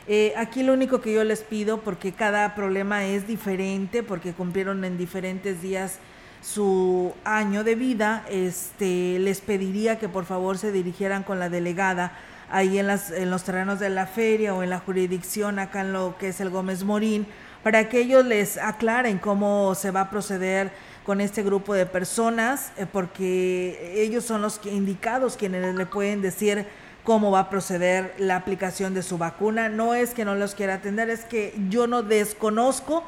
Eh, 0.07 0.33
aquí 0.35 0.63
lo 0.63 0.73
único 0.73 0.99
que 0.99 1.13
yo 1.13 1.23
les 1.25 1.41
pido, 1.41 1.81
porque 1.81 2.11
cada 2.11 2.55
problema 2.55 3.05
es 3.05 3.27
diferente, 3.27 4.01
porque 4.01 4.33
cumplieron 4.33 4.83
en 4.83 4.97
diferentes 4.97 5.61
días 5.61 5.99
su 6.45 7.13
año 7.23 7.63
de 7.63 7.73
vida, 7.73 8.23
este, 8.29 9.17
les 9.19 9.41
pediría 9.41 9.97
que 9.97 10.07
por 10.07 10.25
favor 10.25 10.59
se 10.59 10.71
dirigieran 10.71 11.23
con 11.23 11.39
la 11.39 11.49
delegada 11.49 12.11
ahí 12.51 12.77
en, 12.77 12.85
las, 12.85 13.09
en 13.09 13.31
los 13.31 13.43
terrenos 13.43 13.79
de 13.79 13.89
la 13.89 14.05
feria 14.05 14.53
o 14.53 14.61
en 14.61 14.69
la 14.69 14.79
jurisdicción 14.79 15.57
acá 15.57 15.81
en 15.81 15.91
lo 15.91 16.15
que 16.19 16.27
es 16.27 16.39
el 16.41 16.51
Gómez 16.51 16.83
Morín, 16.83 17.25
para 17.63 17.89
que 17.89 17.99
ellos 17.99 18.23
les 18.23 18.57
aclaren 18.59 19.17
cómo 19.17 19.73
se 19.73 19.89
va 19.89 20.01
a 20.01 20.09
proceder 20.11 20.71
con 21.03 21.19
este 21.19 21.41
grupo 21.41 21.73
de 21.73 21.87
personas, 21.87 22.71
eh, 22.77 22.85
porque 22.91 23.93
ellos 23.95 24.23
son 24.23 24.43
los 24.43 24.61
indicados 24.65 25.37
quienes 25.37 25.73
le 25.73 25.85
pueden 25.87 26.21
decir 26.21 26.67
cómo 27.03 27.31
va 27.31 27.39
a 27.39 27.49
proceder 27.49 28.13
la 28.19 28.35
aplicación 28.35 28.93
de 28.93 29.01
su 29.01 29.17
vacuna. 29.17 29.67
No 29.69 29.95
es 29.95 30.11
que 30.11 30.25
no 30.25 30.35
los 30.35 30.53
quiera 30.53 30.75
atender, 30.75 31.09
es 31.09 31.25
que 31.25 31.55
yo 31.69 31.87
no 31.87 32.03
desconozco 32.03 33.03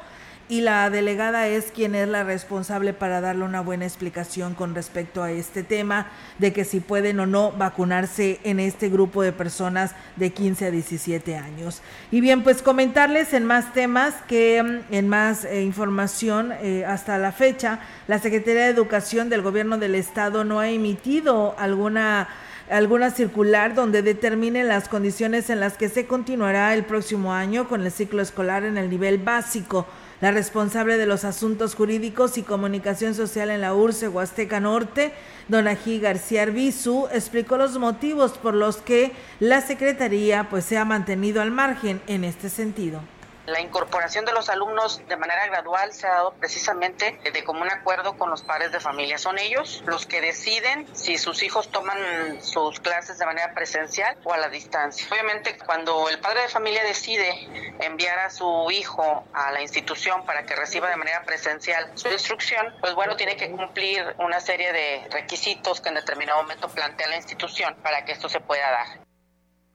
y 0.48 0.62
la 0.62 0.88
delegada 0.88 1.46
es 1.46 1.66
quien 1.72 1.94
es 1.94 2.08
la 2.08 2.24
responsable 2.24 2.92
para 2.92 3.20
darle 3.20 3.44
una 3.44 3.60
buena 3.60 3.84
explicación 3.84 4.54
con 4.54 4.74
respecto 4.74 5.22
a 5.22 5.30
este 5.30 5.62
tema 5.62 6.06
de 6.38 6.52
que 6.52 6.64
si 6.64 6.80
pueden 6.80 7.20
o 7.20 7.26
no 7.26 7.52
vacunarse 7.52 8.40
en 8.44 8.58
este 8.58 8.88
grupo 8.88 9.22
de 9.22 9.32
personas 9.32 9.92
de 10.16 10.30
15 10.30 10.66
a 10.66 10.70
17 10.70 11.36
años. 11.36 11.82
Y 12.10 12.20
bien, 12.20 12.42
pues 12.42 12.62
comentarles 12.62 13.34
en 13.34 13.44
más 13.44 13.72
temas 13.74 14.14
que 14.26 14.62
mm, 14.62 14.94
en 14.94 15.08
más 15.08 15.44
eh, 15.44 15.62
información 15.62 16.52
eh, 16.62 16.84
hasta 16.86 17.18
la 17.18 17.32
fecha, 17.32 17.80
la 18.06 18.18
Secretaría 18.18 18.64
de 18.64 18.70
Educación 18.70 19.28
del 19.28 19.42
Gobierno 19.42 19.76
del 19.76 19.94
Estado 19.94 20.44
no 20.44 20.60
ha 20.60 20.68
emitido 20.70 21.54
alguna 21.58 22.28
alguna 22.70 23.10
circular 23.10 23.74
donde 23.74 24.02
determine 24.02 24.62
las 24.62 24.88
condiciones 24.88 25.48
en 25.48 25.58
las 25.58 25.78
que 25.78 25.88
se 25.88 26.06
continuará 26.06 26.74
el 26.74 26.84
próximo 26.84 27.32
año 27.32 27.66
con 27.66 27.82
el 27.82 27.90
ciclo 27.90 28.20
escolar 28.20 28.64
en 28.64 28.76
el 28.76 28.90
nivel 28.90 29.16
básico. 29.16 29.86
La 30.20 30.32
responsable 30.32 30.96
de 30.96 31.06
los 31.06 31.24
asuntos 31.24 31.76
jurídicos 31.76 32.38
y 32.38 32.42
comunicación 32.42 33.14
social 33.14 33.50
en 33.50 33.60
la 33.60 33.74
URSE 33.74 34.08
Huasteca 34.08 34.58
Norte, 34.58 35.12
Donají 35.46 36.00
García 36.00 36.42
Arbizu, 36.42 37.06
explicó 37.12 37.56
los 37.56 37.78
motivos 37.78 38.32
por 38.32 38.54
los 38.54 38.78
que 38.78 39.12
la 39.38 39.60
Secretaría 39.60 40.48
pues, 40.50 40.64
se 40.64 40.76
ha 40.76 40.84
mantenido 40.84 41.40
al 41.40 41.52
margen 41.52 42.00
en 42.08 42.24
este 42.24 42.48
sentido. 42.48 43.00
La 43.48 43.62
incorporación 43.62 44.26
de 44.26 44.32
los 44.32 44.50
alumnos 44.50 45.00
de 45.08 45.16
manera 45.16 45.46
gradual 45.46 45.94
se 45.94 46.06
ha 46.06 46.10
dado 46.10 46.34
precisamente 46.34 47.18
de 47.32 47.44
común 47.44 47.70
acuerdo 47.70 48.18
con 48.18 48.28
los 48.28 48.42
padres 48.42 48.72
de 48.72 48.78
familia. 48.78 49.16
Son 49.16 49.38
ellos 49.38 49.82
los 49.86 50.04
que 50.04 50.20
deciden 50.20 50.86
si 50.94 51.16
sus 51.16 51.42
hijos 51.42 51.70
toman 51.70 52.42
sus 52.42 52.78
clases 52.78 53.18
de 53.18 53.24
manera 53.24 53.54
presencial 53.54 54.18
o 54.24 54.34
a 54.34 54.36
la 54.36 54.50
distancia. 54.50 55.06
Obviamente, 55.10 55.56
cuando 55.64 56.10
el 56.10 56.20
padre 56.20 56.42
de 56.42 56.48
familia 56.48 56.84
decide 56.84 57.74
enviar 57.80 58.18
a 58.18 58.28
su 58.28 58.70
hijo 58.70 59.24
a 59.32 59.50
la 59.50 59.62
institución 59.62 60.26
para 60.26 60.44
que 60.44 60.54
reciba 60.54 60.90
de 60.90 60.96
manera 60.96 61.22
presencial 61.22 61.90
su 61.94 62.08
instrucción, 62.08 62.74
pues 62.82 62.94
bueno, 62.94 63.16
tiene 63.16 63.38
que 63.38 63.50
cumplir 63.50 64.14
una 64.18 64.40
serie 64.40 64.74
de 64.74 65.08
requisitos 65.10 65.80
que 65.80 65.88
en 65.88 65.94
determinado 65.94 66.42
momento 66.42 66.68
plantea 66.68 67.08
la 67.08 67.16
institución 67.16 67.74
para 67.82 68.04
que 68.04 68.12
esto 68.12 68.28
se 68.28 68.40
pueda 68.40 68.70
dar. 68.70 69.07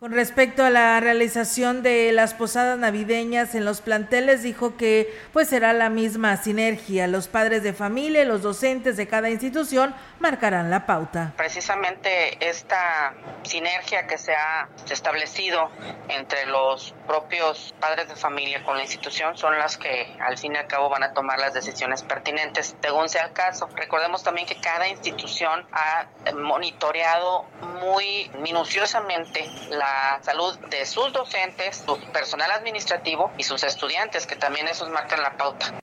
Con 0.03 0.11
respecto 0.11 0.65
a 0.65 0.69
la 0.69 0.99
realización 0.99 1.81
de 1.81 2.11
las 2.11 2.33
posadas 2.33 2.77
navideñas 2.77 3.55
en 3.55 3.63
los 3.63 3.79
planteles, 3.79 4.43
dijo 4.43 4.75
que 4.75 5.09
pues 5.31 5.47
será 5.47 5.71
la 5.71 5.89
misma 5.89 6.35
sinergia. 6.35 7.07
Los 7.07 7.29
padres 7.29 7.63
de 7.63 7.71
familia 7.71 8.25
los 8.25 8.41
docentes 8.41 8.97
de 8.97 9.07
cada 9.07 9.29
institución 9.29 9.95
marcarán 10.23 10.71
la 10.71 10.85
pauta. 10.85 11.33
Precisamente 11.35 12.49
esta 12.49 13.13
sinergia 13.43 14.07
que 14.07 14.17
se 14.17 14.33
ha 14.33 14.69
establecido 14.89 15.69
entre 16.07 16.45
los 16.45 16.95
propios 17.05 17.75
padres 17.79 18.07
de 18.07 18.15
familia 18.15 18.63
con 18.63 18.77
la 18.77 18.83
institución 18.83 19.37
son 19.37 19.59
las 19.59 19.77
que 19.77 20.15
al 20.21 20.37
fin 20.37 20.53
y 20.55 20.57
al 20.57 20.67
cabo 20.67 20.89
van 20.89 21.03
a 21.03 21.13
tomar 21.13 21.39
las 21.39 21.53
decisiones 21.53 22.03
pertinentes 22.03 22.75
según 22.81 23.09
sea 23.09 23.25
el 23.25 23.33
caso. 23.33 23.67
Recordemos 23.75 24.23
también 24.23 24.47
que 24.47 24.55
cada 24.55 24.87
institución 24.87 25.67
ha 25.73 26.05
monitoreado 26.33 27.45
muy 27.81 28.31
minuciosamente 28.39 29.45
la 29.71 30.19
salud 30.21 30.57
de 30.69 30.85
sus 30.85 31.11
docentes, 31.11 31.83
su 31.85 31.99
personal 32.13 32.49
administrativo 32.51 33.31
y 33.37 33.43
sus 33.43 33.61
estudiantes, 33.63 34.25
que 34.25 34.37
también 34.37 34.69
esos 34.69 34.89
marcan 34.89 35.21
la 35.21 35.35
pauta. 35.35 35.73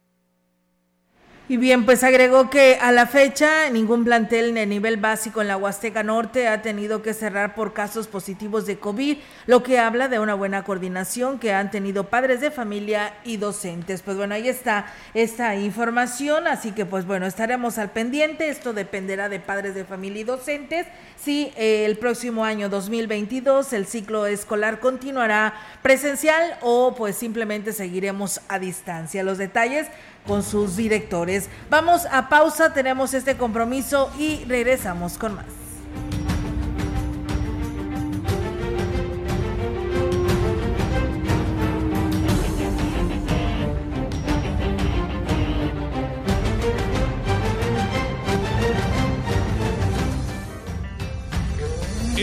Y 1.50 1.56
bien, 1.56 1.84
pues 1.84 2.04
agregó 2.04 2.48
que 2.48 2.78
a 2.80 2.92
la 2.92 3.08
fecha 3.08 3.70
ningún 3.70 4.04
plantel 4.04 4.54
de 4.54 4.66
nivel 4.66 4.98
básico 4.98 5.40
en 5.40 5.48
la 5.48 5.56
Huasteca 5.56 6.04
Norte 6.04 6.46
ha 6.46 6.62
tenido 6.62 7.02
que 7.02 7.12
cerrar 7.12 7.56
por 7.56 7.72
casos 7.72 8.06
positivos 8.06 8.66
de 8.66 8.78
COVID, 8.78 9.18
lo 9.46 9.64
que 9.64 9.80
habla 9.80 10.06
de 10.06 10.20
una 10.20 10.34
buena 10.34 10.62
coordinación 10.62 11.40
que 11.40 11.52
han 11.52 11.72
tenido 11.72 12.04
padres 12.04 12.40
de 12.40 12.52
familia 12.52 13.14
y 13.24 13.36
docentes. 13.36 14.02
Pues 14.02 14.16
bueno, 14.16 14.36
ahí 14.36 14.48
está 14.48 14.94
esta 15.12 15.56
información, 15.56 16.46
así 16.46 16.70
que 16.70 16.86
pues 16.86 17.04
bueno, 17.04 17.26
estaremos 17.26 17.78
al 17.78 17.90
pendiente. 17.90 18.48
Esto 18.48 18.72
dependerá 18.72 19.28
de 19.28 19.40
padres 19.40 19.74
de 19.74 19.84
familia 19.84 20.20
y 20.20 20.24
docentes. 20.24 20.86
Si 21.20 21.52
eh, 21.56 21.84
el 21.84 21.98
próximo 21.98 22.44
año 22.44 22.68
2022 22.68 23.72
el 23.72 23.86
ciclo 23.86 24.26
escolar 24.26 24.78
continuará 24.78 25.54
presencial 25.82 26.58
o 26.60 26.94
pues 26.94 27.16
simplemente 27.16 27.72
seguiremos 27.72 28.40
a 28.46 28.60
distancia. 28.60 29.24
Los 29.24 29.38
detalles 29.38 29.88
con 30.26 30.42
sus 30.42 30.76
directores. 30.76 31.48
Vamos 31.68 32.06
a 32.10 32.28
pausa, 32.28 32.72
tenemos 32.72 33.14
este 33.14 33.36
compromiso 33.36 34.10
y 34.18 34.44
regresamos 34.44 35.18
con 35.18 35.34
más. 35.34 35.46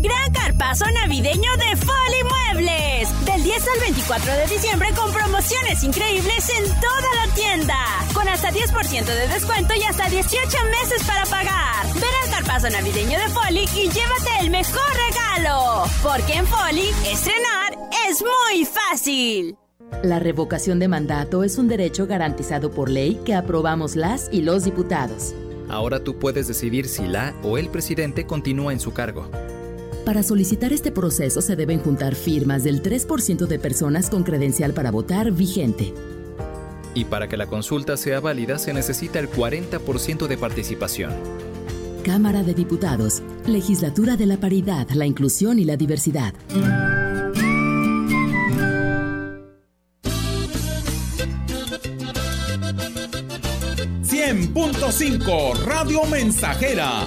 Gran 0.00 0.32
carpazo 0.32 0.86
navideño 1.02 1.50
de 1.58 1.76
Foli 1.76 2.54
Muebles. 2.54 3.26
Del 3.26 3.42
10 3.42 3.68
al 3.68 3.80
24 3.80 4.32
de 4.32 4.46
diciembre 4.46 4.88
con 4.96 5.12
promociones 5.12 5.84
increíbles 5.84 6.48
en 6.58 6.64
toda 6.80 7.26
la 7.26 7.34
tienda. 7.34 7.76
Con 8.14 8.26
hasta 8.26 8.50
10% 8.50 9.04
de 9.04 9.28
descuento 9.28 9.74
y 9.74 9.82
hasta 9.82 10.08
18 10.08 10.40
meses 10.70 11.06
para 11.06 11.26
pagar. 11.26 11.84
Ven 11.92 12.04
al 12.24 12.30
carpazo 12.30 12.70
navideño 12.70 13.18
de 13.18 13.28
Foli 13.28 13.68
y 13.76 13.90
llévate 13.90 14.40
el 14.40 14.48
mejor 14.48 14.88
regalo. 15.06 15.84
Porque 16.02 16.32
en 16.32 16.46
Foli, 16.46 16.88
estrenar 17.04 17.76
es 18.08 18.22
muy 18.22 18.64
fácil. 18.64 19.58
La 20.02 20.18
revocación 20.18 20.78
de 20.78 20.88
mandato 20.88 21.44
es 21.44 21.58
un 21.58 21.68
derecho 21.68 22.06
garantizado 22.06 22.70
por 22.70 22.88
ley 22.88 23.20
que 23.26 23.34
aprobamos 23.34 23.96
las 23.96 24.30
y 24.32 24.40
los 24.40 24.64
diputados. 24.64 25.34
Ahora 25.68 26.02
tú 26.02 26.18
puedes 26.18 26.48
decidir 26.48 26.88
si 26.88 27.06
la 27.06 27.34
o 27.42 27.58
el 27.58 27.68
presidente 27.68 28.24
continúa 28.24 28.72
en 28.72 28.80
su 28.80 28.94
cargo. 28.94 29.28
Para 30.04 30.22
solicitar 30.22 30.72
este 30.72 30.90
proceso 30.90 31.42
se 31.42 31.56
deben 31.56 31.78
juntar 31.78 32.14
firmas 32.14 32.64
del 32.64 32.82
3% 32.82 33.46
de 33.46 33.58
personas 33.58 34.08
con 34.08 34.22
credencial 34.22 34.72
para 34.72 34.90
votar 34.90 35.30
vigente. 35.30 35.92
Y 36.94 37.04
para 37.04 37.28
que 37.28 37.36
la 37.36 37.46
consulta 37.46 37.96
sea 37.96 38.20
válida 38.20 38.58
se 38.58 38.72
necesita 38.72 39.18
el 39.18 39.30
40% 39.30 40.26
de 40.26 40.38
participación. 40.38 41.12
Cámara 42.02 42.42
de 42.42 42.54
Diputados, 42.54 43.22
Legislatura 43.46 44.16
de 44.16 44.26
la 44.26 44.38
Paridad, 44.38 44.88
la 44.90 45.06
Inclusión 45.06 45.58
y 45.58 45.64
la 45.64 45.76
Diversidad. 45.76 46.34
...100.5 54.02 55.64
Radio 55.64 56.04
Mensajera 56.04 57.06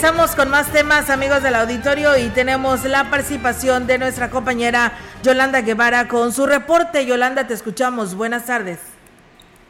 Regresamos 0.00 0.34
con 0.34 0.48
más 0.48 0.72
temas, 0.72 1.10
amigos 1.10 1.42
del 1.42 1.54
auditorio, 1.54 2.16
y 2.16 2.30
tenemos 2.30 2.86
la 2.86 3.10
participación 3.10 3.86
de 3.86 3.98
nuestra 3.98 4.30
compañera 4.30 4.92
Yolanda 5.22 5.60
Guevara 5.60 6.08
con 6.08 6.32
su 6.32 6.46
reporte. 6.46 7.04
Yolanda, 7.04 7.46
te 7.46 7.52
escuchamos. 7.52 8.16
Buenas 8.16 8.46
tardes. 8.46 8.80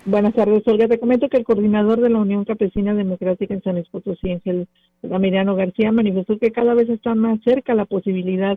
Buenas 0.04 0.32
tardes, 0.32 0.62
Olga. 0.68 0.86
Te 0.86 1.00
comento 1.00 1.28
que 1.28 1.38
el 1.38 1.42
coordinador 1.42 2.00
de 2.00 2.10
la 2.10 2.20
Unión 2.20 2.44
Campesina 2.44 2.94
Democrática 2.94 3.54
en 3.54 3.62
San 3.64 3.74
Luis 3.74 3.88
Potosí, 3.88 4.30
Ángel 4.30 4.68
Ramiriano 5.02 5.56
García, 5.56 5.90
manifestó 5.90 6.38
que 6.38 6.52
cada 6.52 6.74
vez 6.74 6.88
está 6.88 7.16
más 7.16 7.40
cerca 7.42 7.74
la 7.74 7.86
posibilidad 7.86 8.56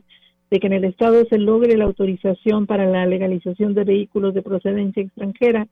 de 0.52 0.60
que 0.60 0.68
en 0.68 0.74
el 0.74 0.84
Estado 0.84 1.26
se 1.28 1.40
logre 1.40 1.76
la 1.76 1.86
autorización 1.86 2.68
para 2.68 2.86
la 2.86 3.08
legalización 3.08 3.74
de 3.74 3.84
vehículos 3.84 4.36
de 4.36 4.44
procedencia 4.44 5.02
extranjera, 5.02 5.66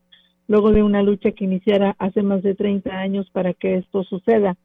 luego 0.47 0.71
de 0.71 0.81
una 0.81 1.03
lucha 1.03 1.31
que 1.31 1.43
iniciara 1.43 1.95
hace 1.99 2.23
más 2.23 2.41
de 2.41 2.55
30 2.55 2.89
años 2.91 3.29
para 3.31 3.53
que 3.53 3.75
esto 3.75 4.03
suceda. 4.03 4.57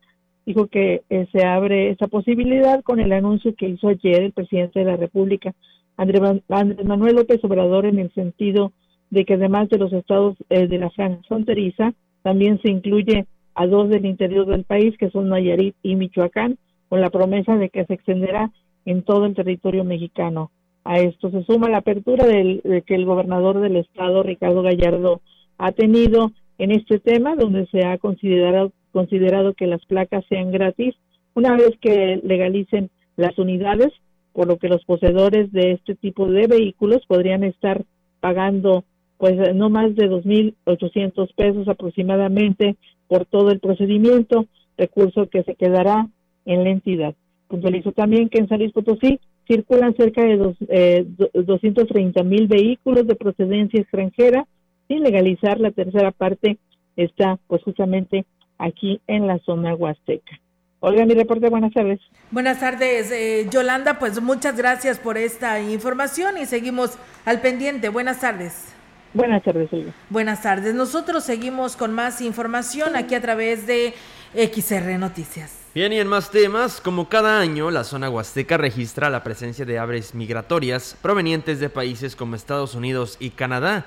Dijo 0.47 0.69
que 0.69 1.03
eh, 1.11 1.27
se 1.33 1.45
abre 1.45 1.91
esa 1.91 2.07
posibilidad 2.07 2.83
con 2.83 3.01
el 3.01 3.13
anuncio 3.13 3.55
que 3.55 3.69
hizo 3.69 3.89
ayer 3.89 4.23
el 4.23 4.33
presidente 4.33 4.79
de 4.79 4.87
la 4.87 4.97
República, 4.97 5.55
Andrés 5.97 6.23
Manuel 6.49 7.17
López 7.17 7.43
Obrador, 7.43 7.87
en 7.87 7.99
el 7.99 8.13
sentido 8.15 8.73
de 9.11 9.25
que 9.25 9.35
además 9.35 9.69
de 9.69 9.79
los 9.79 9.93
estados 9.93 10.37
eh, 10.51 10.67
de 10.67 10.79
la 10.79 10.91
franja 10.91 11.21
fronteriza, 11.27 11.95
también 12.23 12.61
se 12.63 12.71
incluye 12.71 13.27
a 13.55 13.67
dos 13.67 13.89
del 13.89 14.05
interior 14.05 14.47
del 14.47 14.65
país, 14.65 14.97
que 14.99 15.11
son 15.11 15.29
Nayarit 15.29 15.75
y 15.83 15.97
Michoacán, 15.97 16.59
con 16.89 17.01
la 17.01 17.11
promesa 17.11 17.57
de 17.57 17.71
que 17.71 17.85
se 17.87 17.95
extenderá 17.95 18.53
en 18.85 19.03
todo 19.03 19.27
el 19.27 19.35
territorio 19.35 19.85
mexicano. 19.85 20.51
A 20.85 20.99
esto 20.99 21.31
se 21.31 21.43
suma 21.45 21.69
la 21.69 21.79
apertura 21.79 22.27
del, 22.27 22.61
de 22.63 22.83
que 22.83 22.95
el 22.95 23.07
gobernador 23.07 23.61
del 23.61 23.77
estado, 23.77 24.23
Ricardo 24.23 24.63
Gallardo, 24.63 25.21
ha 25.59 25.73
tenido 25.73 26.31
en 26.59 26.71
este 26.71 26.99
tema, 27.01 27.35
donde 27.35 27.67
se 27.67 27.85
ha 27.85 27.99
considerado, 27.99 28.73
considerado 28.97 29.53
que 29.53 29.67
las 29.67 29.85
placas 29.85 30.25
sean 30.27 30.51
gratis 30.51 30.95
una 31.35 31.55
vez 31.55 31.73
que 31.83 32.19
legalicen 32.25 32.89
las 33.19 33.39
unidades, 33.39 33.93
por 34.33 34.47
lo 34.47 34.57
que 34.57 34.71
los 34.71 34.83
poseedores 34.87 35.53
de 35.53 35.73
este 35.73 35.97
tipo 35.97 36.27
de 36.29 36.47
vehículos 36.47 37.05
podrían 37.07 37.45
estar 37.45 37.85
pagando 38.21 38.85
pues 39.19 39.35
no 39.55 39.69
más 39.69 39.95
de 39.97 40.09
2.800 40.09 41.35
pesos 41.35 41.69
aproximadamente 41.69 42.77
por 43.07 43.27
todo 43.27 43.51
el 43.51 43.61
procedimiento, 43.61 44.47
recurso 44.79 45.29
que 45.29 45.43
se 45.43 45.57
quedará 45.57 46.09
en 46.47 46.65
la 46.65 46.71
entidad. 46.71 47.15
Puntualizo 47.49 47.93
también 47.93 48.31
que 48.31 48.39
en 48.39 48.49
San 48.49 48.61
Luis 48.61 48.73
Potosí 48.73 49.21
circulan 49.47 49.95
cerca 49.95 50.25
de 50.25 50.39
dos, 50.39 50.57
eh, 50.71 51.05
230 51.35 52.23
mil 52.23 52.47
vehículos 52.47 53.07
de 53.07 53.15
procedencia 53.15 53.79
extranjera 53.79 54.47
sin 54.89 55.03
legalizar. 55.03 55.61
La 55.61 55.71
tercera 55.71 56.13
parte 56.13 56.57
está 56.97 57.39
pues 57.47 57.63
justamente 57.63 58.25
aquí 58.59 59.01
en 59.07 59.27
la 59.27 59.39
zona 59.41 59.75
huasteca. 59.75 60.41
Olga, 60.81 61.05
mi 61.07 61.15
reporte, 61.15 61.49
buenas 61.49 61.73
tardes. 61.73 62.01
Buenas 62.31 62.61
tardes, 62.61 63.11
eh, 63.11 63.47
Yolanda, 63.51 63.99
pues 63.99 64.21
muchas 64.21 64.57
gracias 64.57 64.99
por 64.99 65.17
esta 65.17 65.61
información 65.61 66.37
y 66.39 66.47
seguimos 66.47 66.99
al 67.25 67.41
pendiente. 67.41 67.89
Buenas 67.89 68.21
tardes. 68.21 68.75
Buenas 69.15 69.43
tardes, 69.43 69.73
Olga. 69.73 69.93
Buenas 70.11 70.43
tardes. 70.43 70.75
Nosotros 70.75 71.25
seguimos 71.25 71.77
con 71.77 71.95
más 71.95 72.21
información 72.21 72.97
aquí 72.97 73.15
a 73.15 73.23
través 73.23 73.67
de 73.67 73.95
XR 74.35 74.99
Noticias. 74.99 75.67
Bien, 75.75 75.93
y 75.93 75.99
en 75.99 76.09
más 76.09 76.31
temas, 76.31 76.81
como 76.81 77.09
cada 77.09 77.41
año, 77.41 77.71
la 77.71 77.85
zona 77.85 78.09
huasteca 78.09 78.57
registra 78.57 79.11
la 79.11 79.23
presencia 79.23 79.65
de 79.65 79.79
aves 79.79 80.15
migratorias 80.15 80.97
provenientes 81.03 81.61
de 81.61 81.69
países 81.69 82.17
como 82.17 82.35
Estados 82.35 82.75
Unidos 82.75 83.17
y 83.21 83.31
Canadá, 83.31 83.87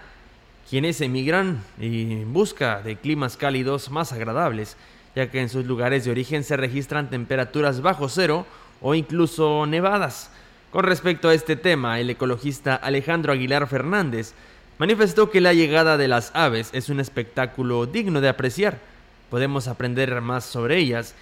quienes 0.70 1.02
emigran 1.02 1.64
en 1.80 2.32
busca 2.32 2.82
de 2.82 2.96
climas 2.98 3.38
cálidos 3.38 3.90
más 3.90 4.14
agradables 4.14 4.78
ya 5.16 5.30
que 5.30 5.42
en 5.42 5.50
sus 5.50 5.66
lugares 5.66 6.06
de 6.06 6.12
origen 6.12 6.44
se 6.44 6.58
registran 6.58 7.10
temperaturas 7.10 7.82
bajo 7.82 8.10
cero 8.10 8.46
o 8.82 8.96
incluso 8.96 9.66
nevadas. 9.66 10.32
Con 10.72 10.84
respecto 10.84 11.30
a 11.30 11.34
este 11.34 11.56
tema, 11.56 12.00
el 12.00 12.10
ecologista 12.10 12.76
Alejandro 12.76 13.34
Aguilar 13.34 13.68
Fernández 13.68 14.34
manifestó 14.78 15.30
que 15.30 15.42
la 15.42 15.54
llegada 15.54 15.98
de 15.98 16.08
las 16.08 16.32
aves 16.36 16.70
es 16.74 16.90
un 16.90 17.00
espectáculo 17.00 17.86
digno 17.86 18.22
de 18.22 18.30
apreciar. 18.30 18.78
Podemos 19.30 19.68
aprender 19.68 20.22
más 20.22 20.46
sobre 20.46 20.78
ellas 20.78 21.16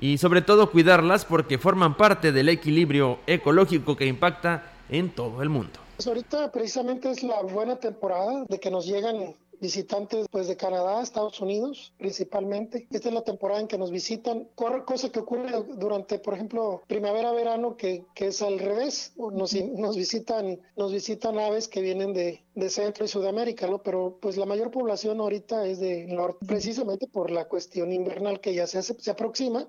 y 0.00 0.18
sobre 0.18 0.42
todo 0.42 0.70
cuidarlas 0.70 1.24
porque 1.24 1.58
forman 1.58 1.96
parte 1.96 2.32
del 2.32 2.48
equilibrio 2.48 3.20
ecológico 3.26 3.96
que 3.96 4.06
impacta 4.06 4.72
en 4.90 5.10
todo 5.10 5.42
el 5.42 5.48
mundo. 5.48 5.87
Pues 5.98 6.06
ahorita 6.06 6.52
precisamente 6.52 7.10
es 7.10 7.24
la 7.24 7.42
buena 7.42 7.80
temporada 7.80 8.44
de 8.48 8.60
que 8.60 8.70
nos 8.70 8.86
llegan 8.86 9.34
visitantes 9.60 10.28
pues 10.30 10.46
de 10.46 10.56
Canadá, 10.56 11.02
Estados 11.02 11.40
Unidos 11.40 11.92
principalmente. 11.98 12.86
Esta 12.92 13.08
es 13.08 13.14
la 13.16 13.24
temporada 13.24 13.60
en 13.60 13.66
que 13.66 13.78
nos 13.78 13.90
visitan, 13.90 14.46
cosa 14.54 15.10
que 15.10 15.18
ocurre 15.18 15.50
durante, 15.76 16.20
por 16.20 16.34
ejemplo, 16.34 16.84
primavera-verano 16.86 17.76
que, 17.76 18.04
que, 18.14 18.28
es 18.28 18.42
al 18.42 18.60
revés, 18.60 19.12
nos, 19.16 19.52
nos, 19.52 19.96
visitan 19.96 20.60
nos 20.76 20.92
visitan 20.92 21.36
aves 21.36 21.66
que 21.66 21.80
vienen 21.80 22.12
de, 22.12 22.44
de 22.54 22.70
Centro 22.70 23.04
y 23.04 23.08
Sudamérica, 23.08 23.66
¿no? 23.66 23.82
Pero 23.82 24.18
pues 24.22 24.36
la 24.36 24.46
mayor 24.46 24.70
población 24.70 25.20
ahorita 25.20 25.66
es 25.66 25.80
de 25.80 26.06
norte, 26.06 26.46
precisamente 26.46 27.08
por 27.08 27.32
la 27.32 27.48
cuestión 27.48 27.92
invernal 27.92 28.38
que 28.38 28.54
ya 28.54 28.68
se, 28.68 28.80
se 28.84 29.10
aproxima 29.10 29.68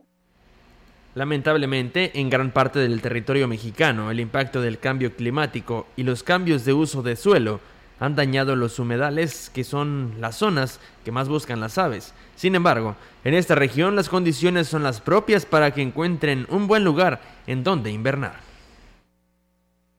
Lamentablemente, 1.15 2.19
en 2.19 2.30
gran 2.30 2.52
parte 2.52 2.80
del 2.80 3.02
territorio 3.02 3.48
mexicano, 3.48 4.12
el 4.12 4.19
impacto 4.19 4.62
del 4.62 4.80
cambio 4.80 5.15
climático 5.15 5.88
y 5.95 6.04
los 6.04 6.24
cambios 6.24 6.65
de 6.65 6.74
uso 6.74 7.02
de 7.02 7.15
suelo 7.15 7.60
han 8.00 8.15
dañado 8.15 8.56
los 8.56 8.80
humedales, 8.80 9.50
que 9.54 9.63
son 9.63 10.13
las 10.19 10.38
zonas 10.38 10.80
que 11.04 11.12
más 11.12 11.28
buscan 11.28 11.60
las 11.60 11.78
aves. 11.78 12.13
Sin 12.36 12.56
embargo, 12.56 12.95
en 13.24 13.34
esta 13.34 13.56
región 13.56 13.95
las 13.95 14.08
condiciones 14.08 14.67
son 14.67 14.84
las 14.84 15.02
propias 15.02 15.45
para 15.45 15.72
que 15.72 15.82
encuentren 15.82 16.45
un 16.50 16.67
buen 16.67 16.84
lugar 16.84 17.22
en 17.48 17.63
donde 17.63 17.91
invernar 17.91 18.48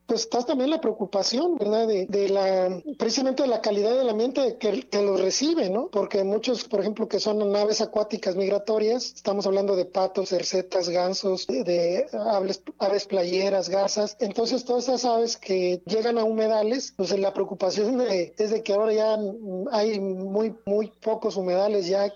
pues 0.05 0.21
está 0.21 0.43
también 0.43 0.69
la 0.69 0.81
preocupación, 0.81 1.55
¿verdad? 1.57 1.87
De, 1.87 2.29
la, 2.29 2.81
precisamente 2.97 3.43
de 3.43 3.49
la 3.49 3.61
calidad 3.61 3.97
del 3.97 4.09
ambiente 4.09 4.57
que, 4.57 4.81
que 4.81 5.01
lo 5.01 5.17
recibe, 5.17 5.69
¿no? 5.69 5.87
Porque 5.87 6.23
muchos, 6.23 6.65
por 6.65 6.81
ejemplo, 6.81 7.07
que 7.07 7.19
son 7.19 7.55
aves 7.55 7.81
acuáticas 7.81 8.35
migratorias, 8.35 9.13
estamos 9.15 9.45
hablando 9.45 9.75
de 9.75 9.85
patos, 9.85 10.29
cercetas, 10.29 10.89
gansos, 10.89 11.47
de, 11.47 12.07
aves, 12.13 12.61
aves, 12.79 13.05
playeras, 13.05 13.69
garzas, 13.69 14.17
entonces 14.19 14.65
todas 14.65 14.87
esas 14.87 15.05
aves 15.05 15.37
que 15.37 15.81
llegan 15.85 16.17
a 16.17 16.23
humedales, 16.23 16.93
pues 16.97 17.17
la 17.17 17.33
preocupación 17.33 18.01
es 18.09 18.51
de 18.51 18.63
que 18.63 18.73
ahora 18.73 18.93
ya 18.93 19.17
hay 19.71 19.99
muy, 19.99 20.55
muy 20.65 20.91
pocos 21.01 21.37
humedales 21.37 21.87
ya 21.87 22.13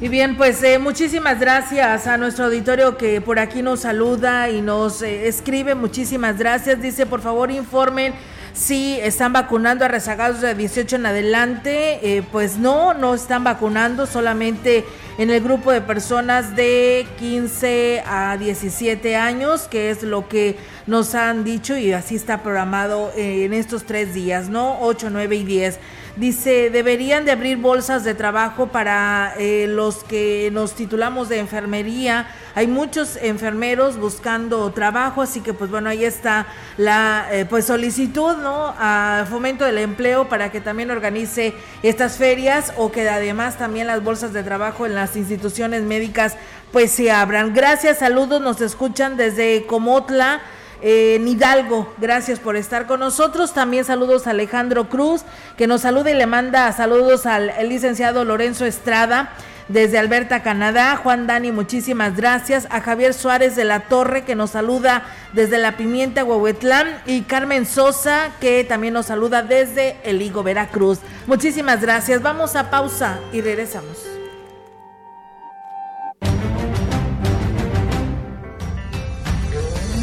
Y 0.00 0.06
bien, 0.06 0.36
pues 0.36 0.62
eh, 0.62 0.78
muchísimas 0.78 1.40
gracias 1.40 2.06
a 2.06 2.16
nuestro 2.16 2.44
auditorio 2.44 2.96
que 2.96 3.20
por 3.20 3.40
aquí 3.40 3.62
nos 3.62 3.80
saluda 3.80 4.48
y 4.48 4.62
nos 4.62 5.02
eh, 5.02 5.26
escribe. 5.26 5.74
Muchísimas 5.74 6.38
gracias. 6.38 6.80
Dice, 6.80 7.04
por 7.04 7.20
favor, 7.20 7.50
informen 7.50 8.14
si 8.52 8.96
están 9.00 9.32
vacunando 9.32 9.84
a 9.84 9.88
rezagados 9.88 10.40
de 10.40 10.54
18 10.54 10.94
en 10.94 11.06
adelante. 11.06 11.98
Eh, 12.16 12.22
pues 12.30 12.58
no, 12.58 12.94
no 12.94 13.12
están 13.12 13.42
vacunando, 13.42 14.06
solamente 14.06 14.84
en 15.18 15.30
el 15.30 15.42
grupo 15.42 15.72
de 15.72 15.80
personas 15.80 16.54
de 16.54 17.04
15 17.18 18.04
a 18.06 18.36
17 18.36 19.16
años, 19.16 19.62
que 19.62 19.90
es 19.90 20.04
lo 20.04 20.28
que 20.28 20.56
nos 20.86 21.16
han 21.16 21.42
dicho 21.42 21.76
y 21.76 21.92
así 21.92 22.14
está 22.14 22.44
programado 22.44 23.10
en 23.16 23.52
estos 23.52 23.82
tres 23.82 24.14
días, 24.14 24.48
¿no? 24.48 24.78
8, 24.80 25.08
9 25.10 25.34
y 25.34 25.42
10. 25.42 25.78
Dice, 26.18 26.70
deberían 26.70 27.24
de 27.24 27.30
abrir 27.30 27.58
bolsas 27.58 28.02
de 28.02 28.12
trabajo 28.12 28.66
para 28.66 29.34
eh, 29.38 29.66
los 29.68 30.02
que 30.02 30.50
nos 30.52 30.74
titulamos 30.74 31.28
de 31.28 31.38
enfermería. 31.38 32.26
Hay 32.56 32.66
muchos 32.66 33.16
enfermeros 33.22 33.98
buscando 33.98 34.68
trabajo, 34.72 35.22
así 35.22 35.42
que 35.42 35.52
pues 35.52 35.70
bueno, 35.70 35.90
ahí 35.90 36.04
está 36.04 36.48
la 36.76 37.28
eh, 37.30 37.46
pues 37.48 37.66
solicitud, 37.66 38.36
¿no? 38.38 38.74
A 38.76 39.26
fomento 39.30 39.64
del 39.64 39.78
empleo 39.78 40.28
para 40.28 40.50
que 40.50 40.60
también 40.60 40.90
organice 40.90 41.54
estas 41.84 42.16
ferias 42.16 42.72
o 42.76 42.90
que 42.90 43.08
además 43.08 43.56
también 43.56 43.86
las 43.86 44.02
bolsas 44.02 44.32
de 44.32 44.42
trabajo 44.42 44.86
en 44.86 44.96
las 44.96 45.14
instituciones 45.14 45.82
médicas 45.82 46.36
pues 46.72 46.90
se 46.90 47.12
abran. 47.12 47.54
Gracias, 47.54 47.98
saludos, 47.98 48.40
nos 48.40 48.60
escuchan 48.60 49.16
desde 49.16 49.66
Comotla 49.66 50.40
en 50.82 51.26
Hidalgo. 51.26 51.92
Gracias 51.98 52.38
por 52.38 52.56
estar 52.56 52.86
con 52.86 53.00
nosotros. 53.00 53.52
También 53.52 53.84
saludos 53.84 54.26
a 54.26 54.30
Alejandro 54.30 54.88
Cruz, 54.88 55.22
que 55.56 55.66
nos 55.66 55.82
saluda 55.82 56.10
y 56.10 56.14
le 56.14 56.26
manda 56.26 56.70
saludos 56.72 57.26
al 57.26 57.52
licenciado 57.68 58.24
Lorenzo 58.24 58.64
Estrada 58.64 59.32
desde 59.68 59.98
Alberta, 59.98 60.42
Canadá. 60.42 60.96
Juan 60.96 61.26
Dani, 61.26 61.52
muchísimas 61.52 62.16
gracias. 62.16 62.66
A 62.70 62.80
Javier 62.80 63.14
Suárez 63.14 63.54
de 63.54 63.64
la 63.64 63.80
Torre, 63.80 64.24
que 64.24 64.34
nos 64.34 64.50
saluda 64.50 65.04
desde 65.32 65.58
La 65.58 65.76
Pimienta, 65.76 66.24
Huehuetlán. 66.24 67.02
Y 67.06 67.22
Carmen 67.22 67.66
Sosa, 67.66 68.32
que 68.40 68.64
también 68.64 68.94
nos 68.94 69.06
saluda 69.06 69.42
desde 69.42 69.96
El 70.02 70.22
Higo, 70.22 70.42
Veracruz. 70.42 70.98
Muchísimas 71.26 71.80
gracias. 71.80 72.22
Vamos 72.22 72.56
a 72.56 72.70
pausa 72.70 73.18
y 73.32 73.40
regresamos. 73.40 74.17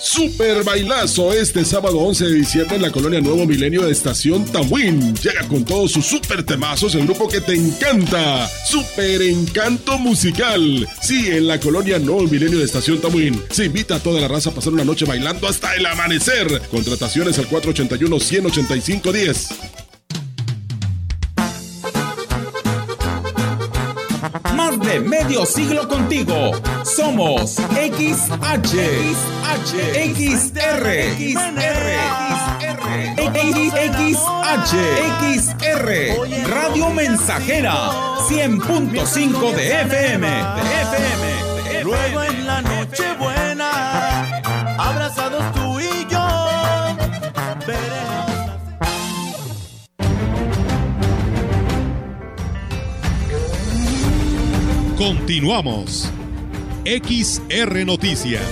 Super 0.00 0.62
bailazo 0.62 1.32
este 1.32 1.64
sábado 1.64 1.98
11 1.98 2.26
de 2.26 2.34
diciembre 2.34 2.76
en 2.76 2.82
la 2.82 2.92
colonia 2.92 3.20
Nuevo 3.20 3.44
Milenio 3.46 3.84
de 3.84 3.90
Estación 3.90 4.44
Tamuín. 4.44 5.12
Llega 5.16 5.42
con 5.48 5.64
todos 5.64 5.90
sus 5.90 6.06
super 6.06 6.44
temazos 6.44 6.94
el 6.94 7.04
grupo 7.04 7.26
que 7.28 7.40
te 7.40 7.54
encanta. 7.54 8.48
Super 8.64 9.22
Encanto 9.22 9.98
Musical. 9.98 10.88
Sí, 11.00 11.30
en 11.30 11.48
la 11.48 11.58
colonia 11.58 11.98
Nuevo 11.98 12.28
Milenio 12.28 12.60
de 12.60 12.64
Estación 12.64 13.00
Tamuín. 13.00 13.42
Se 13.50 13.64
invita 13.64 13.96
a 13.96 14.00
toda 14.00 14.20
la 14.20 14.28
raza 14.28 14.50
a 14.50 14.54
pasar 14.54 14.72
una 14.72 14.84
noche 14.84 15.04
bailando 15.04 15.48
hasta 15.48 15.74
el 15.74 15.84
amanecer. 15.84 16.62
Contrataciones 16.70 17.36
al 17.40 17.48
481-185-10. 17.48 19.48
Más 19.48 19.77
de 24.88 25.00
medio 25.00 25.44
siglo 25.44 25.86
contigo. 25.86 26.52
Somos 26.82 27.56
XH, 27.56 28.74
XH, 29.44 29.72
XR, 30.14 30.84
XR, 31.18 31.88
XH, 33.98 34.74
XR, 35.36 35.88
Radio 36.48 36.90
Mensajera, 36.90 37.90
100.5 38.28 39.54
de 39.54 39.80
FM, 39.82 40.26
de 40.26 40.62
FM. 40.82 41.82
Luego 41.84 42.22
en 42.22 42.46
la 42.46 42.62
noche 42.62 43.04
Continuamos. 54.98 56.10
XR 56.84 57.86
Noticias. 57.86 58.42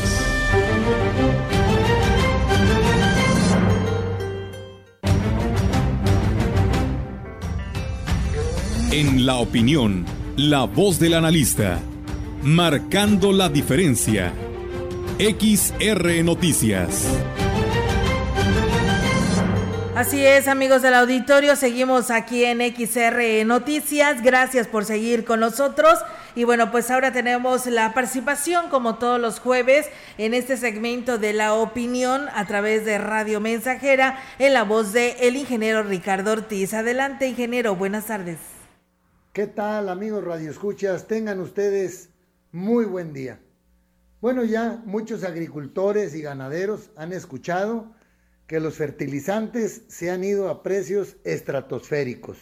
En 8.93 9.27
la 9.27 9.39
opinión, 9.39 10.07
la 10.37 10.63
voz 10.63 11.01
del 11.01 11.15
analista, 11.15 11.81
marcando 12.45 13.33
la 13.33 13.49
diferencia. 13.49 14.33
XR 15.19 16.23
Noticias. 16.23 17.09
Así 19.97 20.25
es, 20.25 20.47
amigos 20.47 20.83
del 20.83 20.95
auditorio, 20.95 21.57
seguimos 21.57 22.11
aquí 22.13 22.45
en 22.45 22.61
XR 22.61 23.45
Noticias. 23.47 24.23
Gracias 24.23 24.69
por 24.69 24.85
seguir 24.85 25.25
con 25.25 25.41
nosotros. 25.41 25.99
Y 26.37 26.45
bueno, 26.45 26.71
pues 26.71 26.91
ahora 26.91 27.15
tenemos 27.15 27.65
la 27.65 27.95
participación, 27.95 28.69
como 28.69 28.99
todos 28.99 29.19
los 29.19 29.41
jueves, 29.41 29.87
en 30.19 30.35
este 30.35 30.59
segmento 30.59 31.17
de 31.17 31.33
la 31.33 31.55
opinión 31.55 32.27
a 32.35 32.47
través 32.47 32.85
de 32.85 32.99
Radio 32.99 33.41
Mensajera, 33.41 34.19
en 34.39 34.53
la 34.53 34.63
voz 34.63 34.93
de 34.93 35.13
el 35.21 35.37
ingeniero 35.37 35.83
Ricardo 35.83 36.33
Ortiz. 36.33 36.75
Adelante, 36.75 37.27
ingeniero, 37.27 37.75
buenas 37.75 38.09
tardes. 38.09 38.37
¿Qué 39.33 39.47
tal, 39.47 39.89
amigos 39.89 40.25
Radio 40.25 40.51
Escuchas? 40.51 41.09
Tengan 41.09 41.41
ustedes 41.41 42.11
muy 42.53 42.85
buen 42.85 43.15
día. 43.15 43.41
Bueno, 44.21 44.45
ya 44.45 44.83
muchos 44.85 45.25
agricultores 45.25 46.15
y 46.15 46.21
ganaderos 46.21 46.91
han 46.97 47.15
escuchado 47.15 47.95
que 48.47 48.61
los 48.61 48.75
fertilizantes 48.75 49.85
se 49.89 50.11
han 50.11 50.23
ido 50.23 50.51
a 50.51 50.63
precios 50.63 51.17
estratosféricos, 51.25 52.37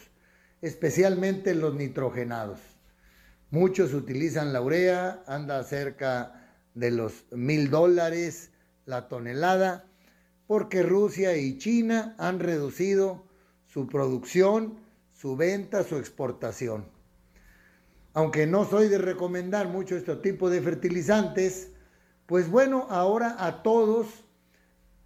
especialmente 0.61 1.55
los 1.55 1.75
nitrogenados. 1.75 2.74
Muchos 3.55 3.93
utilizan 3.93 4.51
la 4.51 4.59
urea, 4.59 5.23
anda 5.27 5.63
cerca 5.63 6.45
de 6.73 6.91
los 6.91 7.23
mil 7.31 7.69
dólares 7.69 8.51
la 8.85 9.07
tonelada, 9.07 9.85
porque 10.45 10.83
Rusia 10.83 11.37
y 11.37 11.57
China 11.57 12.17
han 12.17 12.41
reducido 12.41 13.23
su 13.63 13.87
producción, 13.87 14.77
su 15.13 15.37
venta, 15.37 15.85
su 15.85 15.95
exportación. 15.95 16.83
Aunque 18.11 18.45
no 18.45 18.65
soy 18.65 18.89
de 18.89 18.97
recomendar 18.97 19.69
mucho 19.69 19.95
este 19.95 20.17
tipo 20.17 20.49
de 20.49 20.61
fertilizantes, 20.61 21.71
pues 22.25 22.49
bueno, 22.49 22.87
ahora 22.89 23.37
a 23.39 23.63
todos 23.63 24.25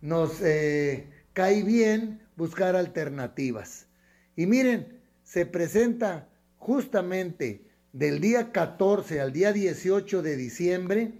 nos 0.01 0.41
eh, 0.41 1.07
cae 1.33 1.61
bien 1.61 2.27
buscar 2.35 2.75
alternativas. 2.75 3.85
Y 4.35 4.47
miren, 4.47 5.03
se 5.21 5.45
presenta 5.45 6.27
justamente 6.57 7.68
del 7.93 8.21
día 8.21 8.51
14 8.51 9.19
al 9.19 9.33
día 9.33 9.51
18 9.51 10.21
de 10.21 10.35
diciembre 10.35 11.13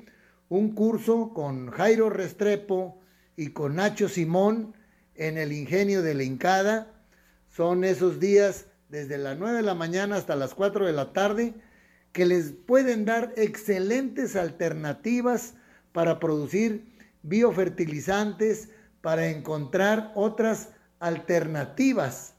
un 0.49 0.73
curso 0.73 1.31
con 1.33 1.69
Jairo 1.71 2.09
Restrepo 2.09 2.99
y 3.35 3.51
con 3.51 3.75
Nacho 3.75 4.09
Simón 4.09 4.73
en 5.15 5.37
el 5.37 5.51
ingenio 5.51 6.01
de 6.01 6.15
la 6.15 6.23
Incada. 6.23 6.93
Son 7.49 7.83
esos 7.83 8.19
días 8.19 8.65
desde 8.89 9.17
las 9.17 9.37
9 9.37 9.57
de 9.57 9.63
la 9.63 9.75
mañana 9.75 10.15
hasta 10.15 10.35
las 10.35 10.55
4 10.55 10.85
de 10.85 10.93
la 10.93 11.13
tarde 11.13 11.53
que 12.11 12.25
les 12.25 12.51
pueden 12.51 13.05
dar 13.05 13.33
excelentes 13.37 14.35
alternativas 14.35 15.53
para 15.91 16.19
producir 16.19 16.85
biofertilizantes, 17.21 18.69
para 19.01 19.27
encontrar 19.27 20.11
otras 20.15 20.69
alternativas 20.99 22.33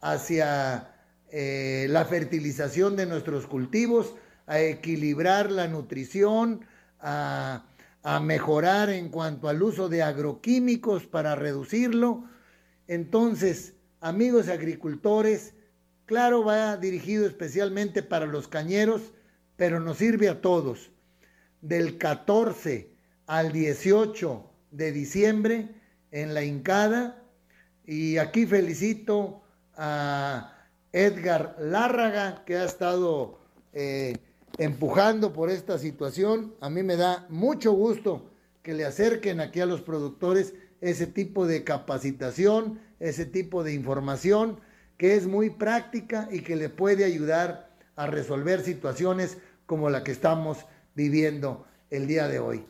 hacia 0.00 0.93
eh, 1.36 1.88
la 1.90 2.04
fertilización 2.04 2.94
de 2.94 3.06
nuestros 3.06 3.48
cultivos, 3.48 4.14
a 4.46 4.60
equilibrar 4.60 5.50
la 5.50 5.66
nutrición, 5.66 6.64
a, 7.00 7.66
a 8.04 8.20
mejorar 8.20 8.88
en 8.90 9.08
cuanto 9.08 9.48
al 9.48 9.60
uso 9.60 9.88
de 9.88 10.04
agroquímicos 10.04 11.06
para 11.08 11.34
reducirlo. 11.34 12.22
Entonces, 12.86 13.74
amigos 14.00 14.48
agricultores, 14.48 15.54
claro, 16.06 16.44
va 16.44 16.76
dirigido 16.76 17.26
especialmente 17.26 18.04
para 18.04 18.26
los 18.26 18.46
cañeros, 18.46 19.02
pero 19.56 19.80
nos 19.80 19.96
sirve 19.98 20.28
a 20.28 20.40
todos. 20.40 20.92
Del 21.62 21.98
14 21.98 22.94
al 23.26 23.50
18 23.50 24.52
de 24.70 24.92
diciembre 24.92 25.68
en 26.12 26.32
la 26.32 26.44
Incada, 26.44 27.24
y 27.84 28.18
aquí 28.18 28.46
felicito 28.46 29.42
a 29.76 30.53
Edgar 30.94 31.56
Lárraga, 31.58 32.44
que 32.46 32.56
ha 32.56 32.64
estado 32.64 33.40
eh, 33.72 34.16
empujando 34.58 35.32
por 35.32 35.50
esta 35.50 35.76
situación. 35.76 36.54
A 36.60 36.70
mí 36.70 36.84
me 36.84 36.94
da 36.96 37.26
mucho 37.28 37.72
gusto 37.72 38.30
que 38.62 38.74
le 38.74 38.84
acerquen 38.84 39.40
aquí 39.40 39.58
a 39.58 39.66
los 39.66 39.80
productores 39.80 40.54
ese 40.80 41.08
tipo 41.08 41.48
de 41.48 41.64
capacitación, 41.64 42.78
ese 43.00 43.26
tipo 43.26 43.64
de 43.64 43.74
información 43.74 44.60
que 44.96 45.16
es 45.16 45.26
muy 45.26 45.50
práctica 45.50 46.28
y 46.30 46.42
que 46.42 46.54
le 46.54 46.68
puede 46.68 47.04
ayudar 47.04 47.74
a 47.96 48.06
resolver 48.06 48.60
situaciones 48.60 49.38
como 49.66 49.90
la 49.90 50.04
que 50.04 50.12
estamos 50.12 50.58
viviendo 50.94 51.66
el 51.90 52.06
día 52.06 52.28
de 52.28 52.38
hoy. 52.38 52.64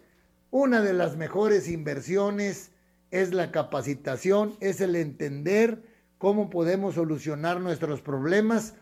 Una 0.50 0.80
de 0.80 0.94
las 0.94 1.18
mejores 1.18 1.68
inversiones 1.68 2.70
es 3.10 3.34
la 3.34 3.52
capacitación, 3.52 4.56
es 4.60 4.80
el 4.80 4.96
entender 4.96 5.82
cómo 6.18 6.50
podemos 6.50 6.94
solucionar 6.94 7.60
nuestros 7.60 8.00
problemas. 8.00 8.74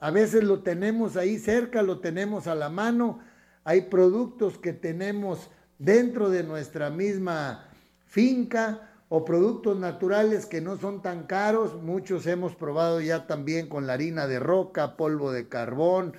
A 0.00 0.10
veces 0.10 0.44
lo 0.44 0.62
tenemos 0.62 1.16
ahí 1.16 1.38
cerca, 1.38 1.82
lo 1.82 2.00
tenemos 2.00 2.46
a 2.46 2.54
la 2.54 2.68
mano. 2.68 3.20
Hay 3.64 3.82
productos 3.82 4.58
que 4.58 4.72
tenemos 4.72 5.50
dentro 5.78 6.30
de 6.30 6.42
nuestra 6.42 6.90
misma 6.90 7.68
finca 8.06 8.88
o 9.08 9.24
productos 9.24 9.78
naturales 9.78 10.46
que 10.46 10.60
no 10.60 10.76
son 10.76 11.02
tan 11.02 11.24
caros. 11.24 11.80
Muchos 11.82 12.26
hemos 12.26 12.54
probado 12.54 13.00
ya 13.00 13.26
también 13.26 13.68
con 13.68 13.86
la 13.86 13.94
harina 13.94 14.26
de 14.26 14.38
roca, 14.38 14.96
polvo 14.96 15.32
de 15.32 15.48
carbón, 15.48 16.14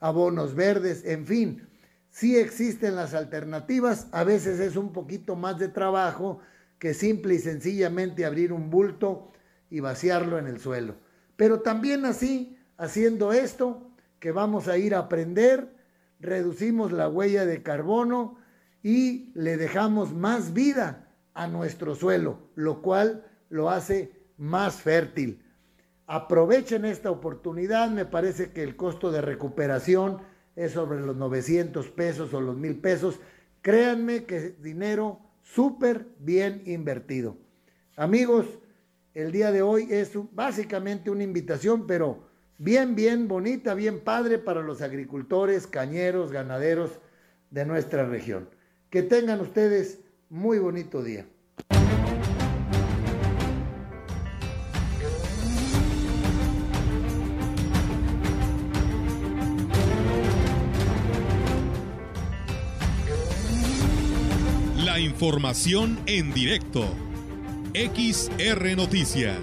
abonos 0.00 0.54
verdes, 0.54 1.04
en 1.04 1.26
fin. 1.26 1.68
Sí 2.10 2.36
existen 2.36 2.96
las 2.96 3.14
alternativas, 3.14 4.08
a 4.12 4.22
veces 4.22 4.60
es 4.60 4.76
un 4.76 4.92
poquito 4.92 5.34
más 5.34 5.58
de 5.58 5.68
trabajo 5.68 6.40
que 6.78 6.92
simple 6.92 7.34
y 7.34 7.38
sencillamente 7.38 8.26
abrir 8.26 8.52
un 8.52 8.68
bulto 8.68 9.31
y 9.72 9.80
vaciarlo 9.80 10.38
en 10.38 10.46
el 10.46 10.60
suelo. 10.60 10.96
Pero 11.34 11.60
también 11.60 12.04
así, 12.04 12.58
haciendo 12.76 13.32
esto, 13.32 13.90
que 14.20 14.30
vamos 14.30 14.68
a 14.68 14.76
ir 14.76 14.94
a 14.94 14.98
aprender, 14.98 15.74
reducimos 16.20 16.92
la 16.92 17.08
huella 17.08 17.46
de 17.46 17.62
carbono 17.62 18.36
y 18.82 19.32
le 19.32 19.56
dejamos 19.56 20.12
más 20.12 20.52
vida 20.52 21.08
a 21.32 21.48
nuestro 21.48 21.94
suelo, 21.94 22.50
lo 22.54 22.82
cual 22.82 23.24
lo 23.48 23.70
hace 23.70 24.12
más 24.36 24.82
fértil. 24.82 25.42
Aprovechen 26.06 26.84
esta 26.84 27.10
oportunidad, 27.10 27.88
me 27.88 28.04
parece 28.04 28.52
que 28.52 28.62
el 28.62 28.76
costo 28.76 29.10
de 29.10 29.22
recuperación 29.22 30.18
es 30.54 30.72
sobre 30.72 31.00
los 31.00 31.16
900 31.16 31.88
pesos 31.88 32.34
o 32.34 32.42
los 32.42 32.58
1000 32.58 32.78
pesos. 32.78 33.20
Créanme 33.62 34.24
que 34.24 34.36
es 34.36 34.62
dinero 34.62 35.18
súper 35.40 36.08
bien 36.18 36.62
invertido. 36.66 37.38
Amigos, 37.96 38.46
el 39.14 39.30
día 39.30 39.52
de 39.52 39.62
hoy 39.62 39.88
es 39.90 40.12
básicamente 40.32 41.10
una 41.10 41.22
invitación, 41.22 41.86
pero 41.86 42.28
bien, 42.58 42.94
bien 42.94 43.28
bonita, 43.28 43.74
bien 43.74 44.00
padre 44.00 44.38
para 44.38 44.62
los 44.62 44.80
agricultores, 44.80 45.66
cañeros, 45.66 46.32
ganaderos 46.32 46.98
de 47.50 47.66
nuestra 47.66 48.06
región. 48.06 48.48
Que 48.90 49.02
tengan 49.02 49.40
ustedes 49.40 50.00
muy 50.30 50.58
bonito 50.58 51.02
día. 51.02 51.26
La 64.84 64.98
información 64.98 65.98
en 66.06 66.32
directo. 66.32 67.11
XR 67.74 68.76
Noticias. 68.76 69.38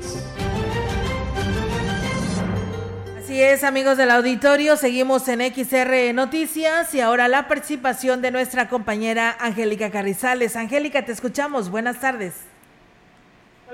Así 3.17 3.41
es, 3.41 3.63
amigos 3.63 3.97
del 3.97 4.11
auditorio, 4.11 4.75
seguimos 4.75 5.27
en 5.29 5.41
XR 5.41 6.13
Noticias 6.13 6.93
y 6.93 7.01
ahora 7.01 7.27
la 7.27 7.47
participación 7.47 8.21
de 8.21 8.29
nuestra 8.29 8.69
compañera 8.69 9.35
Angélica 9.39 9.89
Carrizales. 9.89 10.55
Angélica, 10.55 11.03
te 11.05 11.11
escuchamos. 11.11 11.71
Buenas 11.71 12.01
tardes. 12.01 12.47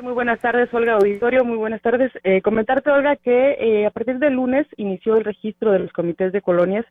Muy 0.02 0.14
buenas 0.14 0.40
tardes, 0.40 0.74
Olga 0.74 0.94
Auditorio. 0.94 1.44
Muy 1.44 1.58
buenas 1.58 1.82
tardes. 1.82 2.14
Eh, 2.24 2.42
comentarte, 2.42 2.92
Olga, 2.92 3.18
que 3.18 3.58
eh, 3.60 3.86
a 3.86 3.90
partir 3.90 4.20
del 4.20 4.36
lunes 4.36 4.66
inició 4.78 5.18
el 5.18 5.26
registro 5.26 5.74
de 5.74 5.80
los 5.80 5.92
comités 5.92 6.32
de 6.32 6.42
colonias 6.42 6.86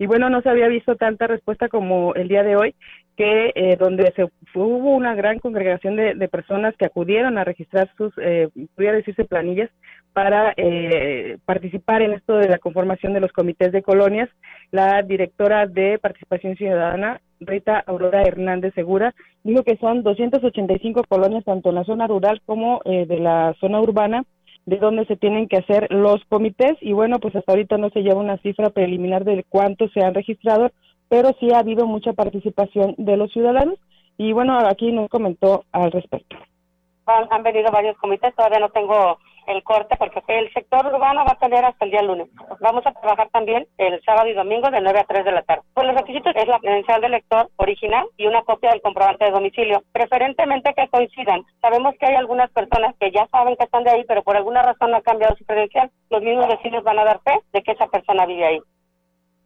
y 0.00 0.06
bueno, 0.06 0.30
no 0.30 0.40
se 0.40 0.48
había 0.48 0.66
visto 0.66 0.96
tanta 0.96 1.26
respuesta 1.26 1.68
como 1.68 2.14
el 2.14 2.26
día 2.26 2.42
de 2.42 2.56
hoy, 2.56 2.74
que 3.20 3.52
eh, 3.54 3.76
donde 3.78 4.10
se 4.16 4.24
hubo 4.54 4.96
una 4.96 5.14
gran 5.14 5.40
congregación 5.40 5.94
de, 5.94 6.28
personas 6.28 6.74
que 6.78 6.86
acudieron 6.86 7.36
a 7.36 7.44
registrar 7.44 7.90
sus, 7.98 8.14
eh, 8.16 8.48
pudiera 8.74 8.96
decirse, 8.96 9.26
planillas 9.26 9.68
para 10.14 10.54
eh, 10.56 11.36
participar 11.44 12.00
en 12.00 12.14
esto 12.14 12.38
de 12.38 12.48
la 12.48 12.56
conformación 12.56 13.12
de 13.12 13.20
los 13.20 13.30
comités 13.32 13.72
de 13.72 13.82
colonias. 13.82 14.30
La 14.70 15.02
directora 15.02 15.66
de 15.66 15.98
Participación 15.98 16.56
Ciudadana, 16.56 17.20
Rita 17.40 17.84
Aurora 17.86 18.22
Hernández 18.22 18.72
Segura, 18.72 19.14
dijo 19.44 19.64
que 19.64 19.76
son 19.76 20.02
285 20.02 21.04
colonias, 21.06 21.44
tanto 21.44 21.68
en 21.68 21.74
la 21.74 21.84
zona 21.84 22.06
rural 22.06 22.40
como 22.46 22.80
eh, 22.86 23.04
de 23.04 23.18
la 23.18 23.54
zona 23.60 23.82
urbana, 23.82 24.24
de 24.64 24.78
donde 24.78 25.04
se 25.04 25.16
tienen 25.16 25.46
que 25.46 25.58
hacer 25.58 25.88
los 25.90 26.24
comités. 26.30 26.72
Y 26.80 26.94
bueno, 26.94 27.18
pues 27.18 27.36
hasta 27.36 27.52
ahorita 27.52 27.76
no 27.76 27.90
se 27.90 28.00
lleva 28.00 28.18
una 28.18 28.38
cifra 28.38 28.70
preliminar 28.70 29.24
de 29.24 29.44
cuántos 29.46 29.92
se 29.92 30.00
han 30.00 30.14
registrado, 30.14 30.70
pero 31.10 31.32
sí 31.40 31.50
ha 31.52 31.58
habido 31.58 31.86
mucha 31.86 32.12
participación 32.12 32.94
de 32.96 33.16
los 33.16 33.32
ciudadanos. 33.32 33.74
Y 34.16 34.32
bueno, 34.32 34.56
aquí 34.66 34.92
nos 34.92 35.08
comentó 35.08 35.64
al 35.72 35.90
respecto. 35.90 36.36
Han 37.06 37.42
venido 37.42 37.72
varios 37.72 37.98
comités, 37.98 38.34
todavía 38.36 38.60
no 38.60 38.68
tengo 38.68 39.18
el 39.48 39.64
corte 39.64 39.96
porque 39.96 40.22
el 40.28 40.52
sector 40.52 40.86
urbano 40.86 41.24
va 41.24 41.32
a 41.32 41.38
tener 41.38 41.64
hasta 41.64 41.84
el 41.84 41.90
día 41.90 42.02
lunes. 42.02 42.28
Vamos 42.60 42.86
a 42.86 42.92
trabajar 42.92 43.28
también 43.30 43.66
el 43.78 44.00
sábado 44.02 44.28
y 44.28 44.34
domingo 44.34 44.70
de 44.70 44.80
9 44.80 45.00
a 45.00 45.04
3 45.04 45.24
de 45.24 45.32
la 45.32 45.42
tarde. 45.42 45.62
Pues 45.74 45.86
los 45.88 45.96
requisitos 45.96 46.32
es 46.36 46.46
la 46.46 46.60
credencial 46.60 47.00
del 47.00 47.10
lector 47.10 47.48
original 47.56 48.06
y 48.16 48.26
una 48.26 48.42
copia 48.42 48.70
del 48.70 48.82
comprobante 48.82 49.24
de 49.24 49.32
domicilio, 49.32 49.82
preferentemente 49.90 50.72
que 50.74 50.86
coincidan. 50.88 51.42
Sabemos 51.60 51.94
que 51.98 52.06
hay 52.06 52.14
algunas 52.14 52.50
personas 52.50 52.94
que 53.00 53.10
ya 53.10 53.26
saben 53.28 53.56
que 53.56 53.64
están 53.64 53.82
de 53.82 53.90
ahí, 53.90 54.04
pero 54.06 54.22
por 54.22 54.36
alguna 54.36 54.62
razón 54.62 54.92
no 54.92 54.98
han 54.98 55.02
cambiado 55.02 55.34
su 55.36 55.44
credencial. 55.44 55.90
Los 56.10 56.22
mismos 56.22 56.46
vecinos 56.46 56.84
van 56.84 57.00
a 57.00 57.04
dar 57.04 57.20
fe 57.22 57.40
de 57.52 57.62
que 57.62 57.72
esa 57.72 57.88
persona 57.88 58.26
vive 58.26 58.46
ahí. 58.46 58.60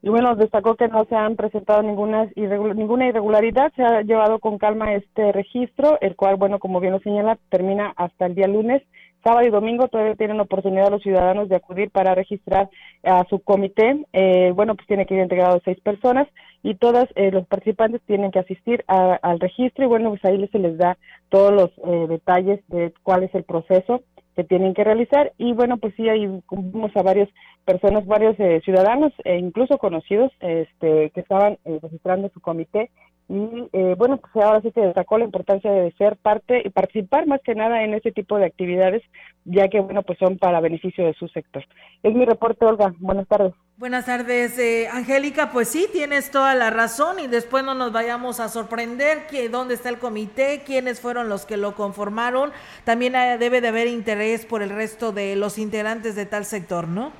Y 0.05 0.11
bueno, 0.11 0.37
destacó 0.37 0.75
que 0.75 0.87
no 0.87 1.07
se 1.07 1.17
han 1.17 1.35
presentado 1.35 1.83
ninguna, 1.83 2.29
ninguna 2.37 3.07
irregularidad, 3.07 3.73
se 3.75 3.83
ha 3.83 4.03
llevado 4.03 4.39
con 4.39 4.59
calma 4.59 4.93
este 4.93 5.33
registro, 5.33 5.97
el 6.03 6.15
cual, 6.15 6.37
bueno, 6.37 6.59
como 6.59 6.79
bien 6.79 6.93
lo 6.93 7.01
señala, 7.01 7.39
termina 7.49 7.95
hasta 7.97 8.27
el 8.27 8.35
día 8.35 8.47
lunes. 8.47 8.83
Sábado 9.25 9.47
y 9.47 9.51
domingo 9.51 9.89
todavía 9.89 10.15
tienen 10.15 10.41
oportunidad 10.41 10.91
los 10.91 11.03
ciudadanos 11.03 11.49
de 11.49 11.57
acudir 11.57 11.91
para 11.91 12.15
registrar 12.15 12.69
a 13.03 13.25
su 13.31 13.39
comité. 13.39 14.05
Eh, 14.13 14.53
bueno, 14.55 14.75
pues 14.75 14.87
tiene 14.87 15.07
que 15.07 15.15
ir 15.15 15.23
integrado 15.23 15.63
seis 15.65 15.81
personas 15.81 16.29
y 16.63 16.75
todos 16.75 17.07
eh, 17.15 17.31
los 17.31 17.47
participantes 17.47 18.03
tienen 18.03 18.31
que 18.31 18.41
asistir 18.41 18.85
a, 18.87 19.15
al 19.23 19.41
registro 19.41 19.87
y 19.87 19.89
bueno, 19.89 20.11
pues 20.11 20.23
ahí 20.27 20.47
se 20.49 20.59
les 20.59 20.77
da 20.77 20.99
todos 21.31 21.51
los 21.51 21.71
eh, 21.79 22.07
detalles 22.11 22.61
de 22.69 22.93
cuál 23.03 23.23
es 23.23 23.35
el 23.35 23.45
proceso 23.45 24.03
que 24.35 24.45
tienen 24.45 24.75
que 24.75 24.85
realizar. 24.85 25.33
Y 25.39 25.53
bueno 25.53 25.77
pues 25.79 25.95
sí 25.97 26.09
ahí 26.09 26.27
vimos 26.51 26.97
a 26.97 27.03
varias 27.03 27.29
personas 27.65 28.07
varios 28.07 28.39
eh, 28.39 28.61
ciudadanos 28.65 29.13
e 29.25 29.39
incluso 29.39 29.79
conocidos 29.79 30.33
este 30.41 31.11
que 31.11 31.21
estaban 31.21 31.59
eh, 31.65 31.79
registrando 31.83 32.29
su 32.31 32.41
comité 32.41 32.91
y 33.29 33.69
eh, 33.73 33.95
bueno 33.97 34.19
pues 34.19 34.45
ahora 34.45 34.61
sí 34.61 34.71
se 34.73 34.81
destacó 34.81 35.19
la 35.19 35.25
importancia 35.25 35.71
de 35.71 35.93
ser 35.93 36.17
parte 36.17 36.63
y 36.65 36.71
participar 36.71 37.27
más 37.27 37.41
que 37.43 37.55
nada 37.55 37.83
en 37.83 37.95
este 37.95 38.13
tipo 38.13 38.37
de 38.37 38.47
actividades 38.47 39.03
ya 39.45 39.69
que 39.69 39.81
bueno 39.81 40.03
pues 40.03 40.19
son 40.19 40.39
para 40.39 40.61
beneficio 40.61 41.07
de 41.07 41.15
su 41.15 41.29
sector 41.29 41.65
es 42.03 42.15
mi 42.15 42.25
reporte 42.25 42.65
Olga 42.67 42.95
buenas 42.99 43.27
tardes 43.27 43.55
Buenas 43.77 44.07
tardes, 44.07 44.57
eh, 44.61 44.87
Angélica. 44.87 45.51
Pues 45.51 45.67
sí, 45.67 45.89
tienes 45.91 46.31
toda 46.31 46.55
la 46.55 46.71
razón 46.71 47.19
y 47.19 47.27
después 47.27 47.65
no 47.65 47.75
nos 47.75 47.91
vayamos 47.91 48.39
a 48.39 48.49
sorprender 48.49 49.27
que 49.27 49.49
dónde 49.49 49.75
está 49.75 49.89
el 49.89 49.99
comité, 49.99 50.63
quiénes 50.65 51.01
fueron 51.01 51.29
los 51.29 51.45
que 51.45 51.57
lo 51.57 51.75
conformaron. 51.75 52.53
También 52.85 53.17
eh, 53.17 53.37
debe 53.37 53.61
de 53.61 53.69
haber 53.69 53.89
interés 53.89 54.47
por 54.47 54.63
el 54.63 54.71
resto 54.71 55.11
de 55.11 55.35
los 55.35 55.59
integrantes 55.59 56.15
de 56.15 56.25
tal 56.25 56.45
sector, 56.45 56.87
¿no? 56.87 57.11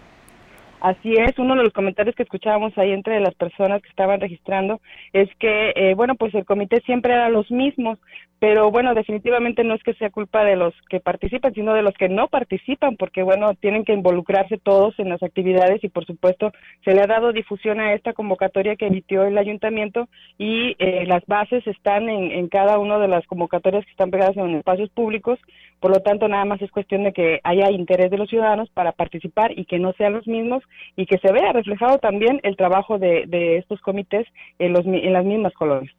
Así 0.85 1.15
es, 1.15 1.39
uno 1.39 1.57
de 1.57 1.63
los 1.63 1.73
comentarios 1.73 2.15
que 2.15 2.25
escuchábamos 2.25 2.77
ahí 2.77 2.93
entre 2.93 3.19
las 3.19 3.35
personas 3.37 3.81
que 3.81 3.89
estaban 3.89 4.21
registrando 4.21 4.83
es 5.15 5.35
que, 5.37 5.73
eh, 5.75 5.95
bueno, 5.95 6.15
pues 6.15 6.35
el 6.35 6.45
comité 6.45 6.83
siempre 6.85 7.15
era 7.15 7.31
los 7.31 7.51
mismos, 7.51 7.99
pero 8.39 8.71
bueno, 8.71 8.93
definitivamente 8.93 9.65
no 9.65 9.73
es 9.73 9.83
que 9.83 9.95
sea 9.95 10.11
culpa 10.11 10.45
de 10.45 10.57
los 10.57 10.75
que 10.91 11.01
participan, 11.01 11.55
sino 11.55 11.73
de 11.73 11.81
los 11.81 11.95
que 11.95 12.11
no 12.11 12.29
participan, 12.29 12.97
porque 12.97 13.23
bueno, 13.23 13.55
tienen 13.55 13.87
que 13.87 13.95
involucrarse 13.95 14.59
todos 14.59 14.99
en 14.99 15.09
las 15.09 15.23
actividades 15.23 15.83
y 15.83 15.89
por 15.89 16.05
supuesto 16.05 16.53
se 16.85 16.93
le 16.93 17.01
ha 17.01 17.07
dado 17.07 17.33
difusión 17.33 17.81
a 17.81 17.95
esta 17.95 18.13
convocatoria 18.13 18.77
que 18.77 18.89
emitió 18.89 19.25
el 19.25 19.39
ayuntamiento 19.39 20.11
y 20.37 20.77
eh, 20.79 21.07
las 21.07 21.25
bases 21.25 21.67
están 21.67 22.11
en, 22.11 22.31
en 22.31 22.49
cada 22.49 22.79
una 22.79 22.99
de 22.99 23.09
las 23.09 23.27
convocatorias 23.27 23.87
que 23.87 23.91
están 23.93 24.11
pegadas 24.11 24.37
en 24.37 24.57
espacios 24.57 24.91
públicos, 24.91 25.39
por 25.81 25.93
lo 25.93 26.01
tanto 26.01 26.29
nada 26.29 26.45
más 26.45 26.61
es 26.61 26.71
cuestión 26.71 27.05
de 27.05 27.15
que 27.15 27.41
haya 27.45 27.71
interés 27.71 28.11
de 28.11 28.19
los 28.19 28.29
ciudadanos 28.29 28.69
para 28.69 28.93
participar 28.93 29.59
y 29.59 29.65
que 29.65 29.79
no 29.79 29.95
sean 29.95 30.13
los 30.13 30.27
mismos 30.27 30.63
y 30.97 31.07
que 31.07 31.19
se 31.19 31.33
vea 31.33 31.53
reflejado 31.53 31.99
también 31.99 32.41
el 32.43 32.57
trabajo 32.57 32.99
de, 32.99 33.25
de 33.27 33.59
estos 33.59 33.81
comités 33.81 34.27
en, 34.59 34.73
los, 34.73 34.85
en 34.87 35.13
las 35.13 35.25
mismas 35.25 35.53
colonias. 35.55 35.95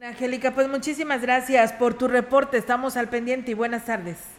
Angélica, 0.00 0.54
pues 0.54 0.68
muchísimas 0.68 1.22
gracias 1.22 1.72
por 1.72 1.94
tu 1.94 2.06
reporte. 2.06 2.56
Estamos 2.56 2.96
al 2.96 3.08
pendiente 3.08 3.50
y 3.50 3.54
buenas 3.54 3.86
tardes. 3.86 4.36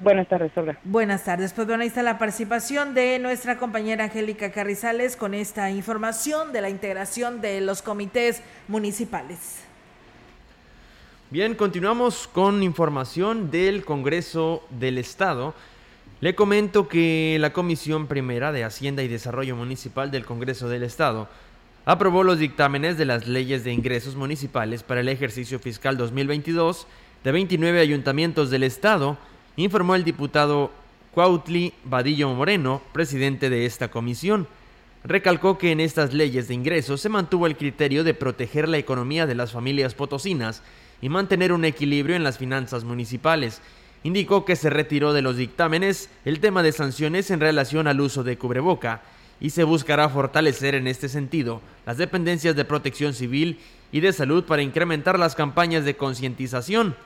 Buenas 0.00 0.26
tardes, 0.26 0.50
Olga. 0.56 0.78
Buenas 0.84 1.24
tardes. 1.24 1.52
Pues 1.52 1.66
bueno, 1.66 1.82
ahí 1.82 1.88
está 1.88 2.02
la 2.02 2.18
participación 2.18 2.94
de 2.94 3.18
nuestra 3.18 3.56
compañera 3.58 4.04
Angélica 4.04 4.50
Carrizales 4.50 5.16
con 5.16 5.34
esta 5.34 5.70
información 5.70 6.52
de 6.52 6.60
la 6.60 6.70
integración 6.70 7.40
de 7.40 7.60
los 7.60 7.82
comités 7.82 8.42
municipales. 8.68 9.64
Bien, 11.30 11.54
continuamos 11.54 12.26
con 12.26 12.62
información 12.62 13.50
del 13.50 13.84
Congreso 13.84 14.66
del 14.70 14.98
Estado. 14.98 15.54
Le 16.22 16.36
comento 16.36 16.86
que 16.86 17.36
la 17.40 17.52
Comisión 17.52 18.06
Primera 18.06 18.52
de 18.52 18.62
Hacienda 18.62 19.02
y 19.02 19.08
Desarrollo 19.08 19.56
Municipal 19.56 20.12
del 20.12 20.24
Congreso 20.24 20.68
del 20.68 20.84
Estado 20.84 21.28
aprobó 21.84 22.22
los 22.22 22.38
dictámenes 22.38 22.96
de 22.96 23.06
las 23.06 23.26
leyes 23.26 23.64
de 23.64 23.72
ingresos 23.72 24.14
municipales 24.14 24.84
para 24.84 25.00
el 25.00 25.08
ejercicio 25.08 25.58
fiscal 25.58 25.96
2022 25.96 26.86
de 27.24 27.32
29 27.32 27.80
ayuntamientos 27.80 28.50
del 28.50 28.62
Estado, 28.62 29.18
informó 29.56 29.96
el 29.96 30.04
diputado 30.04 30.70
Cuautli 31.12 31.74
Vadillo 31.82 32.32
Moreno, 32.32 32.82
presidente 32.92 33.50
de 33.50 33.66
esta 33.66 33.90
comisión. 33.90 34.46
Recalcó 35.02 35.58
que 35.58 35.72
en 35.72 35.80
estas 35.80 36.14
leyes 36.14 36.46
de 36.46 36.54
ingresos 36.54 37.00
se 37.00 37.08
mantuvo 37.08 37.48
el 37.48 37.56
criterio 37.56 38.04
de 38.04 38.14
proteger 38.14 38.68
la 38.68 38.78
economía 38.78 39.26
de 39.26 39.34
las 39.34 39.50
familias 39.50 39.94
potosinas 39.94 40.62
y 41.00 41.08
mantener 41.08 41.52
un 41.52 41.64
equilibrio 41.64 42.14
en 42.14 42.22
las 42.22 42.38
finanzas 42.38 42.84
municipales. 42.84 43.60
Indicó 44.04 44.44
que 44.44 44.56
se 44.56 44.70
retiró 44.70 45.12
de 45.12 45.22
los 45.22 45.36
dictámenes 45.36 46.10
el 46.24 46.40
tema 46.40 46.62
de 46.62 46.72
sanciones 46.72 47.30
en 47.30 47.40
relación 47.40 47.86
al 47.86 48.00
uso 48.00 48.24
de 48.24 48.36
cubreboca 48.36 49.02
y 49.40 49.50
se 49.50 49.64
buscará 49.64 50.08
fortalecer 50.08 50.74
en 50.74 50.86
este 50.86 51.08
sentido 51.08 51.60
las 51.86 51.98
dependencias 51.98 52.56
de 52.56 52.64
protección 52.64 53.14
civil 53.14 53.58
y 53.92 54.00
de 54.00 54.12
salud 54.12 54.44
para 54.44 54.62
incrementar 54.62 55.18
las 55.18 55.34
campañas 55.34 55.84
de 55.84 55.96
concientización. 55.96 56.96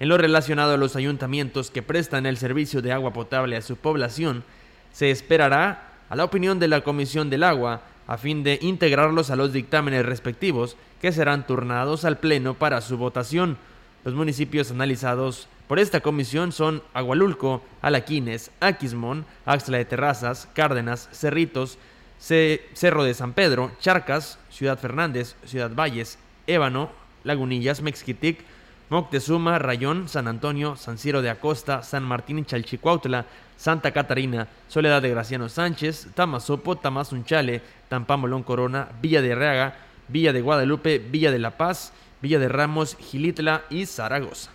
En 0.00 0.08
lo 0.08 0.18
relacionado 0.18 0.74
a 0.74 0.76
los 0.76 0.96
ayuntamientos 0.96 1.70
que 1.70 1.82
prestan 1.82 2.26
el 2.26 2.36
servicio 2.36 2.82
de 2.82 2.92
agua 2.92 3.12
potable 3.12 3.56
a 3.56 3.62
su 3.62 3.76
población, 3.76 4.44
se 4.92 5.10
esperará 5.10 5.92
a 6.08 6.16
la 6.16 6.24
opinión 6.24 6.58
de 6.58 6.68
la 6.68 6.82
Comisión 6.82 7.30
del 7.30 7.44
Agua 7.44 7.82
a 8.06 8.18
fin 8.18 8.42
de 8.42 8.58
integrarlos 8.60 9.30
a 9.30 9.36
los 9.36 9.52
dictámenes 9.52 10.04
respectivos 10.04 10.76
que 11.00 11.12
serán 11.12 11.46
turnados 11.46 12.04
al 12.04 12.18
Pleno 12.18 12.54
para 12.54 12.80
su 12.80 12.98
votación. 12.98 13.56
Los 14.04 14.14
municipios 14.14 14.70
analizados 14.70 15.48
por 15.68 15.78
esta 15.78 16.00
comisión 16.00 16.52
son 16.52 16.82
Agualulco, 16.92 17.62
Alaquines, 17.80 18.50
Aquismón, 18.60 19.24
Axla 19.46 19.78
de 19.78 19.84
Terrazas, 19.86 20.48
Cárdenas, 20.54 21.08
Cerritos, 21.12 21.78
Cerro 22.18 23.04
de 23.04 23.14
San 23.14 23.32
Pedro, 23.32 23.72
Charcas, 23.80 24.38
Ciudad 24.50 24.78
Fernández, 24.78 25.36
Ciudad 25.44 25.70
Valles, 25.74 26.18
Ébano, 26.46 26.90
Lagunillas, 27.24 27.80
Mexquitic, 27.80 28.40
Moctezuma, 28.90 29.58
Rayón, 29.58 30.08
San 30.08 30.28
Antonio, 30.28 30.76
San 30.76 30.98
Ciro 30.98 31.22
de 31.22 31.30
Acosta, 31.30 31.82
San 31.82 32.02
Martín 32.02 32.38
y 32.38 32.44
Chalchicuautla, 32.44 33.24
Santa 33.56 33.92
Catarina, 33.92 34.48
Soledad 34.68 35.00
de 35.00 35.10
Graciano 35.10 35.48
Sánchez, 35.48 36.08
Tamazopo, 36.14 36.76
Tamazunchale, 36.76 37.62
Tampamolón 37.88 38.42
Corona, 38.42 38.88
Villa 39.00 39.22
de 39.22 39.34
Reaga, 39.34 39.76
Villa 40.08 40.34
de 40.34 40.42
Guadalupe, 40.42 40.98
Villa 40.98 41.30
de 41.30 41.38
La 41.38 41.56
Paz, 41.56 41.92
Villa 42.20 42.38
de 42.38 42.48
Ramos, 42.48 42.96
Gilitla 42.96 43.62
y 43.70 43.86
Zaragoza. 43.86 44.50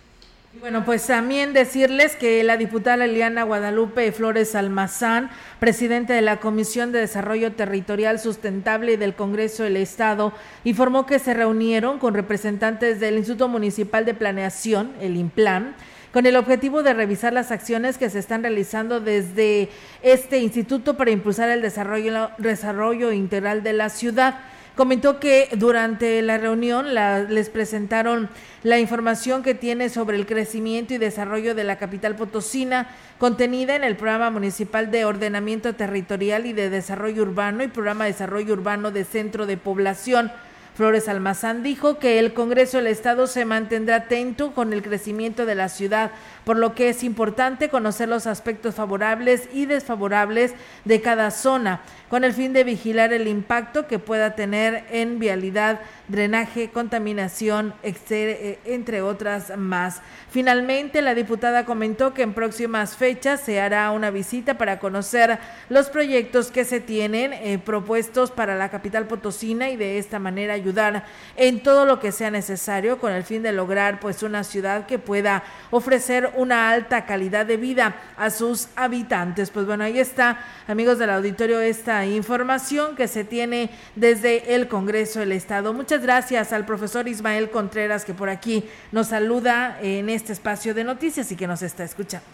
Bueno, 0.58 0.84
pues 0.84 1.06
también 1.06 1.52
decirles 1.52 2.16
que 2.16 2.42
la 2.42 2.56
diputada 2.56 3.04
Eliana 3.04 3.44
Guadalupe 3.44 4.10
Flores 4.10 4.56
Almazán, 4.56 5.30
presidente 5.60 6.12
de 6.12 6.22
la 6.22 6.40
Comisión 6.40 6.90
de 6.90 6.98
Desarrollo 6.98 7.52
Territorial 7.52 8.18
Sustentable 8.18 8.96
del 8.96 9.14
Congreso 9.14 9.62
del 9.62 9.76
Estado, 9.76 10.32
informó 10.64 11.06
que 11.06 11.20
se 11.20 11.34
reunieron 11.34 12.00
con 12.00 12.14
representantes 12.14 12.98
del 12.98 13.18
Instituto 13.18 13.46
Municipal 13.46 14.04
de 14.04 14.14
Planeación, 14.14 14.90
el 15.00 15.16
IMPLAN, 15.16 15.76
con 16.12 16.26
el 16.26 16.34
objetivo 16.34 16.82
de 16.82 16.94
revisar 16.94 17.32
las 17.32 17.52
acciones 17.52 17.96
que 17.96 18.10
se 18.10 18.18
están 18.18 18.42
realizando 18.42 18.98
desde 18.98 19.68
este 20.02 20.38
instituto 20.38 20.96
para 20.96 21.12
impulsar 21.12 21.48
el 21.50 21.62
desarrollo, 21.62 22.32
desarrollo 22.38 23.12
integral 23.12 23.62
de 23.62 23.74
la 23.74 23.88
ciudad. 23.88 24.40
Comentó 24.76 25.20
que 25.20 25.48
durante 25.56 26.22
la 26.22 26.38
reunión 26.38 26.94
les 26.94 27.50
presentaron 27.50 28.28
la 28.62 28.78
información 28.78 29.42
que 29.42 29.54
tiene 29.54 29.88
sobre 29.88 30.16
el 30.16 30.26
crecimiento 30.26 30.94
y 30.94 30.98
desarrollo 30.98 31.54
de 31.54 31.64
la 31.64 31.76
capital 31.76 32.16
potosina, 32.16 32.88
contenida 33.18 33.76
en 33.76 33.84
el 33.84 33.96
Programa 33.96 34.30
Municipal 34.30 34.90
de 34.90 35.04
Ordenamiento 35.04 35.74
Territorial 35.74 36.46
y 36.46 36.52
de 36.52 36.70
Desarrollo 36.70 37.22
Urbano 37.22 37.62
y 37.62 37.68
Programa 37.68 38.04
de 38.04 38.12
Desarrollo 38.12 38.54
Urbano 38.54 38.90
de 38.90 39.04
Centro 39.04 39.46
de 39.46 39.56
Población. 39.56 40.30
Flores 40.76 41.08
Almazán 41.08 41.62
dijo 41.62 41.98
que 41.98 42.18
el 42.18 42.32
Congreso 42.32 42.78
del 42.78 42.86
Estado 42.86 43.26
se 43.26 43.44
mantendrá 43.44 43.96
atento 43.96 44.52
con 44.52 44.72
el 44.72 44.82
crecimiento 44.82 45.44
de 45.44 45.54
la 45.54 45.68
ciudad, 45.68 46.10
por 46.44 46.56
lo 46.56 46.74
que 46.74 46.88
es 46.88 47.02
importante 47.02 47.68
conocer 47.68 48.08
los 48.08 48.26
aspectos 48.26 48.76
favorables 48.76 49.48
y 49.52 49.66
desfavorables 49.66 50.54
de 50.86 51.02
cada 51.02 51.32
zona, 51.32 51.82
con 52.10 52.24
el 52.24 52.32
fin 52.32 52.52
de 52.52 52.64
vigilar 52.64 53.12
el 53.12 53.28
impacto 53.28 53.86
que 53.86 54.00
pueda 54.00 54.34
tener 54.34 54.84
en 54.90 55.20
vialidad, 55.20 55.80
drenaje, 56.08 56.70
contaminación, 56.70 57.72
eh, 57.84 58.58
entre 58.64 59.00
otras 59.00 59.56
más. 59.56 60.02
Finalmente, 60.28 61.02
la 61.02 61.14
diputada 61.14 61.64
comentó 61.64 62.12
que 62.12 62.22
en 62.22 62.34
próximas 62.34 62.96
fechas 62.96 63.40
se 63.40 63.60
hará 63.60 63.92
una 63.92 64.10
visita 64.10 64.58
para 64.58 64.80
conocer 64.80 65.38
los 65.68 65.88
proyectos 65.88 66.50
que 66.50 66.64
se 66.64 66.80
tienen 66.80 67.32
eh, 67.32 67.58
propuestos 67.64 68.32
para 68.32 68.56
la 68.56 68.70
capital 68.70 69.06
potosina 69.06 69.70
y 69.70 69.76
de 69.76 69.98
esta 69.98 70.18
manera 70.18 70.54
ayudar 70.54 71.04
en 71.36 71.62
todo 71.62 71.84
lo 71.84 72.00
que 72.00 72.10
sea 72.10 72.32
necesario 72.32 72.98
con 72.98 73.12
el 73.12 73.22
fin 73.22 73.44
de 73.44 73.52
lograr 73.52 74.00
pues 74.00 74.24
una 74.24 74.42
ciudad 74.42 74.86
que 74.86 74.98
pueda 74.98 75.44
ofrecer 75.70 76.32
una 76.34 76.70
alta 76.70 77.06
calidad 77.06 77.46
de 77.46 77.56
vida 77.56 77.94
a 78.16 78.30
sus 78.30 78.68
habitantes. 78.74 79.50
Pues 79.50 79.64
bueno, 79.64 79.84
ahí 79.84 80.00
está, 80.00 80.40
amigos 80.66 80.98
del 80.98 81.10
auditorio, 81.10 81.60
esta 81.60 81.99
información 82.06 82.96
que 82.96 83.08
se 83.08 83.24
tiene 83.24 83.70
desde 83.96 84.54
el 84.54 84.68
Congreso 84.68 85.20
del 85.20 85.32
Estado. 85.32 85.72
Muchas 85.72 86.02
gracias 86.02 86.52
al 86.52 86.66
profesor 86.66 87.08
Ismael 87.08 87.50
Contreras 87.50 88.04
que 88.04 88.14
por 88.14 88.28
aquí 88.28 88.64
nos 88.92 89.08
saluda 89.08 89.78
en 89.82 90.08
este 90.08 90.32
espacio 90.32 90.74
de 90.74 90.84
noticias 90.84 91.30
y 91.32 91.36
que 91.36 91.46
nos 91.46 91.62
está 91.62 91.84
escuchando. 91.84 92.26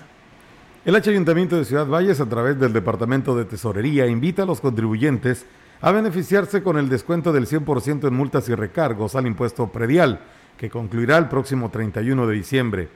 El 0.85 0.95
H 0.95 1.11
Ayuntamiento 1.11 1.57
de 1.57 1.65
Ciudad 1.65 1.87
Valles, 1.87 2.21
a 2.21 2.29
través 2.29 2.61
del 2.61 2.73
Departamento 2.73 3.37
de 3.37 3.45
Tesorería, 3.45 4.07
invita 4.07 4.45
a 4.45 4.47
los 4.47 4.61
contribuyentes 4.61 5.45
a 5.81 5.91
beneficiarse 5.91 6.63
con 6.63 6.79
el 6.79 6.89
descuento 6.89 7.33
del 7.33 7.47
100% 7.47 8.07
en 8.07 8.15
multas 8.15 8.49
y 8.49 8.55
recargos 8.55 9.17
al 9.17 9.27
impuesto 9.27 9.67
predial, 9.69 10.21
que 10.57 10.71
concluirá 10.71 11.19
el 11.19 11.29
próximo 11.29 11.71
31 11.71 12.27
de 12.27 12.35
diciembre. 12.35 12.89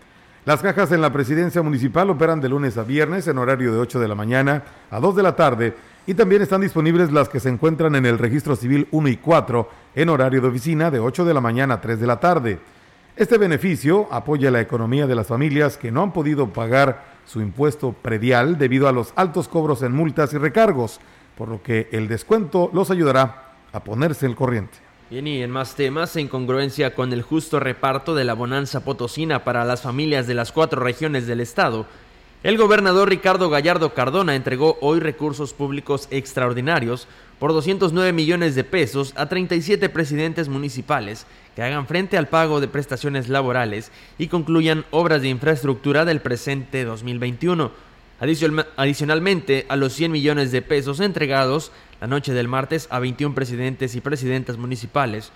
Las 0.47 0.63
cajas 0.63 0.91
en 0.93 1.03
la 1.03 1.13
presidencia 1.13 1.61
municipal 1.61 2.09
operan 2.09 2.41
de 2.41 2.49
lunes 2.49 2.79
a 2.79 2.83
viernes 2.83 3.29
en 3.29 3.37
horario 3.37 3.73
de 3.73 3.79
8 3.79 4.01
de 4.01 4.09
la 4.09 4.15
mañana 4.15 4.63
a 4.91 4.99
2 4.99 5.17
de 5.17 5.23
la 5.23 5.37
tarde 5.37 5.75
y 6.07 6.15
también 6.15 6.43
están 6.43 6.61
disponibles 6.61 7.13
las 7.13 7.29
que 7.29 7.41
se 7.41 7.49
encuentran 7.49 7.95
en 7.95 8.07
el 8.07 8.19
registro 8.19 8.57
civil 8.57 8.89
1 8.91 9.09
y 9.09 9.17
4 9.17 9.69
en 9.95 10.09
horario 10.09 10.41
de 10.41 10.49
oficina 10.49 10.91
de 10.91 10.99
8 10.99 11.25
de 11.25 11.35
la 11.35 11.41
mañana 11.41 11.75
a 11.75 11.81
3 11.81 12.01
de 12.01 12.07
la 12.07 12.21
tarde. 12.21 12.59
Este 13.17 13.39
beneficio 13.39 14.09
apoya 14.11 14.51
la 14.51 14.61
economía 14.61 15.07
de 15.07 15.15
las 15.15 15.27
familias 15.27 15.77
que 15.77 15.91
no 15.91 16.03
han 16.03 16.13
podido 16.13 16.49
pagar 16.53 17.05
su 17.27 17.41
impuesto 17.41 17.93
predial 17.93 18.57
debido 18.57 18.89
a 18.89 18.93
los 18.93 19.13
altos 19.15 19.47
cobros 19.47 19.83
en 19.83 19.93
multas 19.93 20.33
y 20.33 20.39
recargos, 20.39 21.01
por 21.37 21.49
lo 21.49 21.63
que 21.63 21.89
el 21.93 22.09
descuento 22.09 22.71
los 22.73 22.91
ayudará 22.91 23.53
a 23.73 23.85
ponerse 23.85 24.27
el 24.27 24.35
corriente. 24.35 24.79
Bien, 25.11 25.27
y 25.27 25.43
en 25.43 25.51
más 25.51 25.75
temas, 25.75 26.15
en 26.17 26.29
congruencia 26.29 26.95
con 26.95 27.13
el 27.13 27.23
justo 27.23 27.59
reparto 27.59 28.15
de 28.15 28.25
la 28.25 28.35
bonanza 28.35 28.85
potosina 28.85 29.43
para 29.43 29.65
las 29.65 29.83
familias 29.83 30.27
de 30.27 30.35
las 30.35 30.53
cuatro 30.53 30.81
regiones 30.81 31.27
del 31.27 31.41
estado, 31.41 31.87
el 32.43 32.57
gobernador 32.57 33.11
Ricardo 33.11 33.51
Gallardo 33.51 33.93
Cardona 33.93 34.35
entregó 34.35 34.79
hoy 34.81 34.99
recursos 34.99 35.53
públicos 35.53 36.09
extraordinarios 36.11 37.07
por 37.39 37.53
209 37.53 38.15
millones 38.15 38.55
de 38.55 38.65
pesos 38.65 39.13
a 39.17 39.27
37 39.27 39.91
presidentes 39.91 40.49
municipales 40.49 41.27
que 41.55 41.63
hagan 41.63 41.87
frente 41.87 42.17
al 42.17 42.29
pago 42.29 42.61
de 42.61 42.69
prestaciones 42.69 43.29
laborales 43.29 43.93
y 44.17 44.29
concluyan 44.29 44.87
obras 44.91 45.21
de 45.21 45.29
infraestructura 45.29 46.07
del 46.07 46.21
presente 46.21 46.85
2021. 46.85 47.73
Adicionalmente, 48.77 49.67
a 49.69 49.77
los 49.77 49.93
100 49.95 50.13
millones 50.13 50.53
de 50.53 50.63
pesos 50.63 51.01
entregados 51.01 51.73
la 52.01 52.07
noche 52.07 52.33
del 52.33 52.49
martes 52.49 52.89
a 52.91 53.01
21 53.01 53.35
presidentes 53.35 53.95
y 53.95 54.01
presidentas 54.01 54.57
municipales, 54.57 55.31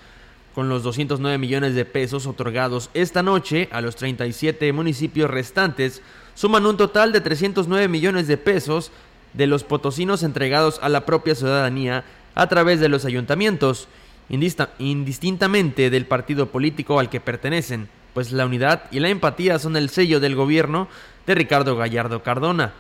con 0.55 0.68
los 0.68 0.82
209 0.82 1.36
millones 1.36 1.74
de 1.74 1.84
pesos 1.84 2.26
otorgados 2.26 2.88
esta 2.94 3.22
noche 3.22 3.68
a 3.72 3.80
los 3.80 3.96
37 3.96 4.72
municipios 4.72 5.30
restantes, 5.30 6.00
suman 6.35 6.66
un 6.66 6.76
total 6.76 7.12
de 7.12 7.20
309 7.20 7.89
millones 7.89 8.26
de 8.26 8.37
pesos 8.37 8.91
de 9.32 9.47
los 9.47 9.64
potosinos 9.64 10.22
entregados 10.22 10.78
a 10.82 10.89
la 10.89 11.05
propia 11.07 11.35
ciudadanía 11.35 12.05
a 12.35 12.49
través 12.49 12.80
de 12.80 12.89
los 12.89 13.05
ayuntamientos, 13.05 13.89
indistintamente 14.28 15.91
del 15.91 16.07
partido 16.07 16.47
político 16.51 16.99
al 16.99 17.11
que 17.11 17.20
pertenecen, 17.20 17.89
pues 18.14 18.32
la 18.32 18.47
unidad 18.47 18.85
y 18.91 19.01
la 19.01 19.09
empatía 19.09 19.59
son 19.59 19.76
el 19.76 19.91
sello 19.91 20.20
del 20.20 20.37
gobierno 20.37 20.89
de 21.26 21.35
Ricardo 21.35 21.76
Gallardo 21.76 22.22
Cardona. 22.22 22.72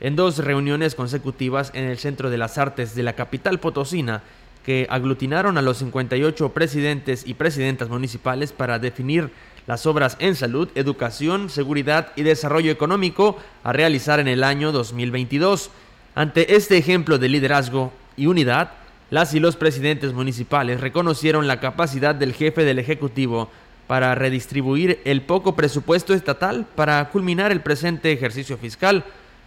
En 0.00 0.16
dos 0.16 0.38
reuniones 0.38 0.94
consecutivas 0.94 1.70
en 1.74 1.84
el 1.84 1.98
Centro 1.98 2.28
de 2.28 2.38
las 2.38 2.58
Artes 2.58 2.94
de 2.94 3.02
la 3.02 3.14
capital 3.14 3.60
potosina, 3.60 4.22
que 4.64 4.86
aglutinaron 4.90 5.56
a 5.56 5.62
los 5.62 5.78
58 5.78 6.50
presidentes 6.50 7.26
y 7.26 7.34
presidentas 7.34 7.88
municipales 7.88 8.52
para 8.52 8.78
definir 8.78 9.30
las 9.66 9.86
obras 9.86 10.16
en 10.20 10.36
salud, 10.36 10.68
educación, 10.74 11.50
seguridad 11.50 12.12
y 12.16 12.22
desarrollo 12.22 12.70
económico 12.70 13.36
a 13.64 13.72
realizar 13.72 14.20
en 14.20 14.28
el 14.28 14.44
año 14.44 14.72
2022. 14.72 15.70
Ante 16.14 16.56
este 16.56 16.78
ejemplo 16.78 17.18
de 17.18 17.28
liderazgo 17.28 17.92
y 18.16 18.26
unidad, 18.26 18.70
las 19.10 19.34
y 19.34 19.40
los 19.40 19.56
presidentes 19.56 20.12
municipales 20.12 20.80
reconocieron 20.80 21.46
la 21.46 21.60
capacidad 21.60 22.14
del 22.14 22.32
jefe 22.32 22.64
del 22.64 22.78
Ejecutivo 22.78 23.50
para 23.86 24.14
redistribuir 24.14 25.00
el 25.04 25.22
poco 25.22 25.54
presupuesto 25.54 26.12
estatal 26.12 26.66
para 26.74 27.08
culminar 27.10 27.52
el 27.52 27.60
presente 27.60 28.12
ejercicio 28.12 28.58
fiscal, 28.58 29.04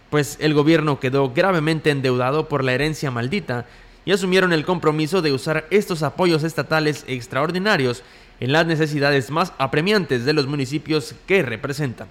pues 0.08 0.38
el 0.40 0.54
gobierno 0.54 0.98
quedó 0.98 1.30
gravemente 1.32 1.90
endeudado 1.90 2.48
por 2.48 2.64
la 2.64 2.72
herencia 2.72 3.10
maldita 3.10 3.66
y 4.04 4.12
asumieron 4.12 4.52
el 4.52 4.64
compromiso 4.64 5.20
de 5.20 5.32
usar 5.32 5.66
estos 5.70 6.02
apoyos 6.02 6.42
estatales 6.42 7.04
extraordinarios 7.06 8.02
en 8.40 8.52
las 8.52 8.66
necesidades 8.66 9.30
más 9.30 9.52
apremiantes 9.58 10.24
de 10.24 10.32
los 10.32 10.46
municipios 10.46 11.14
que 11.26 11.42
representan. 11.42 12.08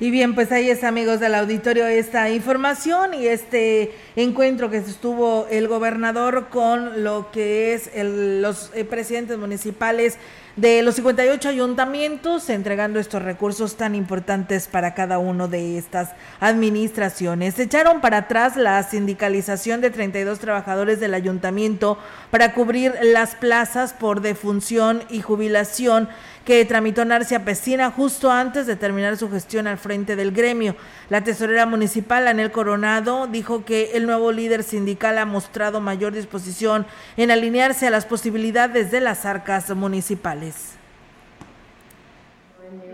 Y 0.00 0.12
bien, 0.12 0.36
pues 0.36 0.52
ahí 0.52 0.70
es 0.70 0.84
amigos 0.84 1.18
del 1.18 1.34
auditorio 1.34 1.84
esta 1.86 2.30
información 2.30 3.14
y 3.14 3.26
este 3.26 3.92
encuentro 4.14 4.70
que 4.70 4.76
estuvo 4.76 5.48
el 5.50 5.66
gobernador 5.66 6.50
con 6.50 7.02
lo 7.02 7.32
que 7.32 7.74
es 7.74 7.90
los 7.96 8.70
eh, 8.74 8.84
presidentes 8.84 9.38
municipales 9.38 10.16
de 10.58 10.82
los 10.82 10.96
58 10.96 11.50
ayuntamientos 11.50 12.50
entregando 12.50 12.98
estos 12.98 13.22
recursos 13.22 13.76
tan 13.76 13.94
importantes 13.94 14.66
para 14.66 14.92
cada 14.92 15.18
uno 15.20 15.46
de 15.46 15.78
estas 15.78 16.10
administraciones. 16.40 17.60
echaron 17.60 18.00
para 18.00 18.16
atrás 18.18 18.56
la 18.56 18.82
sindicalización 18.82 19.80
de 19.80 19.90
32 19.90 20.40
trabajadores 20.40 20.98
del 20.98 21.14
ayuntamiento 21.14 21.96
para 22.32 22.54
cubrir 22.54 22.92
las 23.02 23.36
plazas 23.36 23.92
por 23.92 24.20
defunción 24.20 25.04
y 25.08 25.20
jubilación 25.20 26.08
que 26.48 26.64
tramitó 26.64 27.04
Narcia 27.04 27.44
Pesina 27.44 27.90
justo 27.90 28.30
antes 28.30 28.66
de 28.66 28.74
terminar 28.74 29.18
su 29.18 29.30
gestión 29.30 29.66
al 29.66 29.76
frente 29.76 30.16
del 30.16 30.32
gremio. 30.32 30.76
La 31.10 31.22
tesorera 31.22 31.66
municipal, 31.66 32.26
Anel 32.26 32.50
Coronado, 32.52 33.26
dijo 33.26 33.66
que 33.66 33.90
el 33.92 34.06
nuevo 34.06 34.32
líder 34.32 34.62
sindical 34.62 35.18
ha 35.18 35.26
mostrado 35.26 35.82
mayor 35.82 36.14
disposición 36.14 36.86
en 37.18 37.30
alinearse 37.30 37.86
a 37.86 37.90
las 37.90 38.06
posibilidades 38.06 38.90
de 38.90 39.02
las 39.02 39.26
arcas 39.26 39.68
municipales 39.76 40.78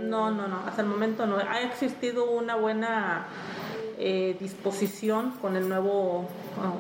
No, 0.01 0.33
no, 0.33 0.49
no, 0.49 0.67
hasta 0.67 0.83
el 0.83 0.89
momento 0.89 1.25
no. 1.25 1.39
Ha 1.39 1.61
existido 1.61 2.29
una 2.33 2.57
buena 2.57 3.27
eh, 3.99 4.37
disposición 4.41 5.33
con 5.41 5.57
el 5.57 5.69
nuevo 5.69 6.29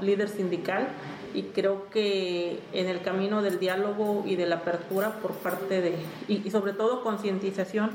líder 0.02 0.28
sindical 0.28 0.88
y 1.34 1.42
creo 1.42 1.90
que 1.90 2.60
en 2.72 2.88
el 2.88 3.02
camino 3.02 3.42
del 3.42 3.58
diálogo 3.58 4.22
y 4.24 4.36
de 4.36 4.46
la 4.46 4.56
apertura 4.56 5.10
por 5.20 5.32
parte 5.32 5.80
de, 5.80 5.96
y, 6.28 6.48
sobre 6.50 6.72
todo 6.72 7.02
concientización 7.02 7.90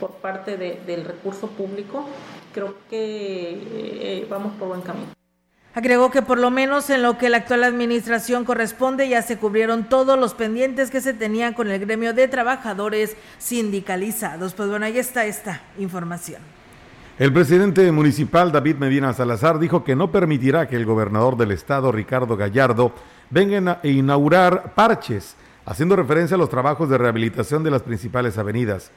por 0.00 0.10
parte 0.14 0.56
del 0.56 1.04
recurso 1.04 1.46
público, 1.46 2.06
creo 2.52 2.74
que 2.90 3.60
eh, 3.72 4.26
vamos 4.28 4.52
por 4.58 4.68
buen 4.68 4.82
camino. 4.82 5.06
Agregó 5.74 6.10
que 6.10 6.20
por 6.20 6.38
lo 6.38 6.50
menos 6.50 6.90
en 6.90 7.02
lo 7.02 7.16
que 7.16 7.30
la 7.30 7.38
actual 7.38 7.64
administración 7.64 8.44
corresponde 8.44 9.08
ya 9.08 9.22
se 9.22 9.38
cubrieron 9.38 9.88
todos 9.88 10.18
los 10.18 10.34
pendientes 10.34 10.90
que 10.90 11.00
se 11.00 11.14
tenían 11.14 11.54
con 11.54 11.70
el 11.70 11.80
gremio 11.80 12.12
de 12.12 12.28
trabajadores 12.28 13.16
sindicalizados. 13.38 14.52
Pues 14.52 14.68
bueno, 14.68 14.84
ahí 14.84 14.98
está 14.98 15.24
esta 15.24 15.62
información. 15.78 16.42
El 17.22 17.32
presidente 17.32 17.92
municipal 17.92 18.50
David 18.50 18.78
Medina 18.78 19.12
Salazar 19.12 19.60
dijo 19.60 19.84
que 19.84 19.94
no 19.94 20.10
permitirá 20.10 20.66
que 20.66 20.74
el 20.74 20.84
gobernador 20.84 21.36
del 21.36 21.52
estado, 21.52 21.92
Ricardo 21.92 22.36
Gallardo, 22.36 22.92
venga 23.30 23.78
a 23.80 23.86
inaugurar 23.86 24.74
parches, 24.74 25.36
haciendo 25.64 25.94
referencia 25.94 26.34
a 26.34 26.38
los 26.38 26.48
trabajos 26.48 26.88
de 26.88 26.98
rehabilitación 26.98 27.62
de 27.62 27.70
las 27.70 27.82
principales 27.82 28.38
avenidas. 28.38 28.90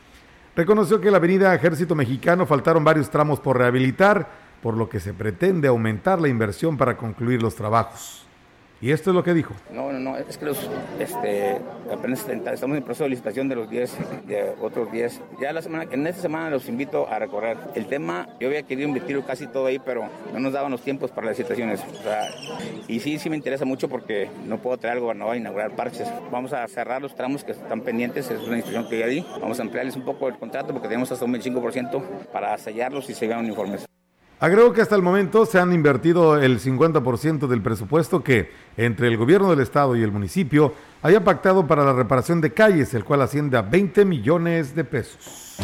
Reconoció 0.55 0.99
que 0.99 1.11
la 1.11 1.17
avenida 1.17 1.53
Ejército 1.53 1.93
Mexicano 1.93 2.47
faltaron 2.47 2.83
varios 2.83 3.11
tramos 3.11 3.39
por 3.39 3.59
rehabilitar, 3.59 4.27
por 4.59 4.75
lo 4.75 4.89
que 4.89 4.99
se 4.99 5.13
pretende 5.13 5.67
aumentar 5.67 6.19
la 6.19 6.27
inversión 6.27 6.77
para 6.77 6.97
concluir 6.97 7.43
los 7.43 7.53
trabajos. 7.53 8.24
Y 8.81 8.91
esto 8.91 9.11
es 9.11 9.15
lo 9.15 9.23
que 9.23 9.33
dijo. 9.33 9.53
No, 9.71 9.91
no, 9.91 9.99
no, 9.99 10.17
es 10.17 10.37
que 10.37 10.45
los, 10.45 10.69
este, 10.99 11.61
apenas 11.91 12.27
estamos 12.27 12.77
en 12.77 12.83
proceso 12.83 13.05
de 13.05 13.11
licitación 13.11 13.47
de 13.47 13.55
los 13.55 13.69
10, 13.69 13.97
de 14.27 14.53
otros 14.61 14.91
10. 14.91 15.21
Ya 15.39 15.53
la 15.53 15.61
semana, 15.61 15.85
en 15.89 16.05
esta 16.05 16.21
semana 16.21 16.49
los 16.49 16.67
invito 16.67 17.07
a 17.07 17.17
recorrer. 17.17 17.57
El 17.73 17.87
tema, 17.87 18.27
yo 18.39 18.47
había 18.47 18.63
querido 18.63 18.87
invertir 18.87 19.21
casi 19.23 19.47
todo 19.47 19.67
ahí, 19.67 19.79
pero 19.79 20.09
no 20.33 20.39
nos 20.39 20.53
daban 20.53 20.71
los 20.71 20.81
tiempos 20.81 21.11
para 21.11 21.27
las 21.27 21.37
licitaciones. 21.37 21.81
Y 22.87 22.99
sí, 22.99 23.17
sí 23.17 23.29
me 23.29 23.37
interesa 23.37 23.65
mucho 23.65 23.87
porque 23.87 24.29
no 24.45 24.57
puedo 24.57 24.77
traer 24.77 24.97
al 24.97 25.01
gobernador 25.01 25.35
a 25.35 25.37
inaugurar 25.37 25.75
parches. 25.75 26.07
Vamos 26.31 26.51
a 26.53 26.67
cerrar 26.67 27.01
los 27.01 27.15
tramos 27.15 27.43
que 27.43 27.53
están 27.53 27.81
pendientes, 27.81 28.29
es 28.29 28.41
una 28.41 28.57
instrucción 28.57 28.89
que 28.89 28.99
ya 28.99 29.07
di. 29.07 29.25
Vamos 29.41 29.59
a 29.59 29.63
ampliarles 29.63 29.95
un 29.95 30.03
poco 30.03 30.27
el 30.27 30.37
contrato 30.37 30.73
porque 30.73 30.89
tenemos 30.89 31.11
hasta 31.11 31.23
un 31.23 31.33
25% 31.33 32.27
para 32.31 32.57
sellarlos 32.57 33.09
y 33.09 33.13
se 33.13 33.27
vean 33.27 33.39
uniformes. 33.39 33.85
Agregó 34.39 34.73
que 34.73 34.81
hasta 34.81 34.95
el 34.95 35.01
momento 35.01 35.45
se 35.45 35.59
han 35.59 35.71
invertido 35.71 36.37
el 36.37 36.59
50% 36.59 37.47
del 37.47 37.61
presupuesto 37.61 38.21
que, 38.21 38.51
entre 38.75 39.07
el 39.07 39.15
gobierno 39.15 39.49
del 39.49 39.61
estado 39.61 39.95
y 39.95 40.03
el 40.03 40.11
municipio, 40.11 40.73
haya 41.01 41.23
pactado 41.23 41.65
para 41.67 41.85
la 41.85 41.93
reparación 41.93 42.41
de 42.41 42.51
calles, 42.51 42.93
el 42.93 43.05
cual 43.05 43.21
asciende 43.21 43.57
a 43.57 43.61
20 43.61 44.03
millones 44.03 44.75
de 44.75 44.83
pesos. 44.83 45.55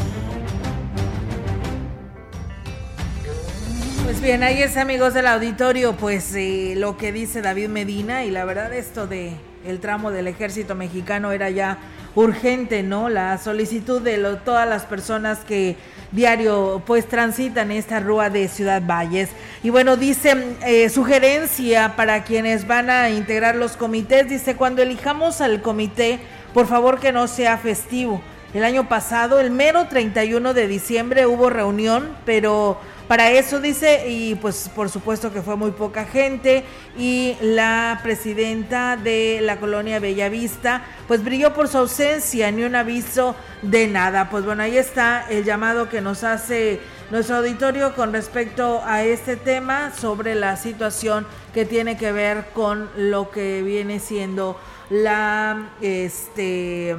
Pues 4.06 4.22
bien, 4.22 4.42
ahí 4.42 4.62
es 4.62 4.78
amigos 4.78 5.14
del 5.14 5.28
auditorio, 5.28 5.98
pues 5.98 6.34
eh, 6.36 6.76
lo 6.78 6.96
que 6.96 7.12
dice 7.12 7.42
David 7.42 7.68
Medina 7.68 8.24
y 8.24 8.32
la 8.32 8.46
verdad 8.46 8.74
esto 8.74 9.06
de 9.06 9.36
el 9.66 9.80
tramo 9.80 10.12
del 10.12 10.28
ejército 10.28 10.76
mexicano 10.76 11.32
era 11.32 11.50
ya 11.50 11.78
urgente, 12.16 12.84
¿no? 12.84 13.10
La 13.10 13.38
solicitud 13.38 14.02
de 14.02 14.18
todas 14.44 14.68
las 14.68 14.84
personas 14.84 15.40
que 15.40 15.78
diario 16.12 16.82
pues 16.86 17.08
transitan 17.08 17.72
esta 17.72 18.00
rúa 18.00 18.30
de 18.30 18.48
Ciudad 18.48 18.82
Valles. 18.86 19.30
Y 19.64 19.70
bueno, 19.70 19.96
dice 19.96 20.56
eh, 20.66 20.90
sugerencia 20.90 21.96
para 21.96 22.24
quienes 22.24 22.68
van 22.68 22.90
a 22.90 23.10
integrar 23.10 23.56
los 23.56 23.78
comités, 23.78 24.28
dice 24.30 24.56
cuando 24.56 24.82
elijamos 24.82 25.42
al 25.42 25.62
comité, 25.62 26.20
por 26.54 26.68
favor 26.68 27.00
que 27.00 27.12
no 27.12 27.28
sea 27.28 27.58
festivo. 27.58 28.22
El 28.54 28.66
año 28.66 28.90
pasado, 28.90 29.40
el 29.40 29.50
mero 29.50 29.88
31 29.88 30.54
de 30.54 30.68
diciembre, 30.68 31.26
hubo 31.26 31.50
reunión, 31.50 32.10
pero 32.26 32.78
para 33.12 33.30
eso 33.30 33.60
dice, 33.60 34.08
y 34.08 34.36
pues 34.36 34.72
por 34.74 34.90
supuesto 34.90 35.34
que 35.34 35.42
fue 35.42 35.58
muy 35.58 35.72
poca 35.72 36.06
gente, 36.06 36.64
y 36.98 37.36
la 37.42 38.00
presidenta 38.04 38.96
de 38.96 39.40
la 39.42 39.58
colonia 39.58 40.00
Bellavista, 40.00 40.86
pues 41.10 41.22
brilló 41.22 41.54
por 41.54 41.68
su 41.68 41.80
ausencia, 41.80 42.50
ni 42.54 42.64
un 42.64 42.74
aviso 42.74 43.36
de 43.64 43.90
nada. 43.90 44.30
Pues 44.30 44.46
bueno, 44.46 44.64
ahí 44.64 44.78
está 44.78 45.26
el 45.30 45.44
llamado 45.44 45.90
que 45.90 46.00
nos 46.00 46.24
hace 46.24 46.80
nuestro 47.10 47.36
auditorio 47.36 47.96
con 47.96 48.14
respecto 48.14 48.82
a 48.86 49.04
este 49.04 49.36
tema 49.36 49.92
sobre 49.92 50.34
la 50.34 50.56
situación 50.56 51.28
que 51.54 51.66
tiene 51.66 51.98
que 51.98 52.14
ver 52.14 52.46
con 52.54 52.90
lo 52.96 53.30
que 53.30 53.62
viene 53.62 54.00
siendo 54.00 54.58
la, 54.90 55.72
este, 55.82 56.96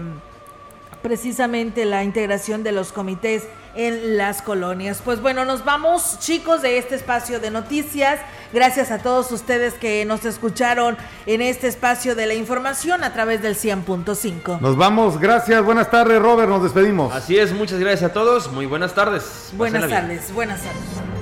precisamente 1.01 1.87
la 1.87 2.05
integración 2.05 2.63
de 2.63 2.73
los 2.73 2.93
comités 2.93 3.45
en 3.75 4.17
las 4.17 4.43
colonias. 4.43 5.01
Pues 5.05 5.21
bueno, 5.21 5.45
nos 5.45 5.65
vamos 5.65 6.19
chicos 6.19 6.63
de 6.63 6.79
este 6.79 6.95
espacio 6.95 7.41
de 7.41 7.51
noticias. 7.51 8.21
Gracias 8.53 8.91
a 8.91 8.99
todos 8.99 9.33
ustedes 9.33 9.75
que 9.75 10.05
nos 10.05 10.25
escucharon 10.25 10.97
en 11.27 11.41
este 11.41 11.69
espacio 11.69 12.15
de 12.15 12.27
la 12.27 12.35
información 12.35 13.03
a 13.05 13.13
través 13.13 13.43
del 13.43 13.57
100.5. 13.57 14.61
Nos 14.61 14.77
vamos, 14.77 15.19
gracias, 15.19 15.65
buenas 15.65 15.91
tardes 15.91 16.21
Robert, 16.21 16.49
nos 16.49 16.63
despedimos. 16.63 17.13
Así 17.15 17.39
es, 17.39 17.53
muchas 17.53 17.79
gracias 17.79 18.11
a 18.11 18.13
todos, 18.13 18.53
muy 18.53 18.67
buenas 18.67 18.95
tardes. 18.95 19.53
Buenas 19.55 19.89
tardes, 19.89 20.33
buenas 20.33 20.61
tardes. 20.61 21.13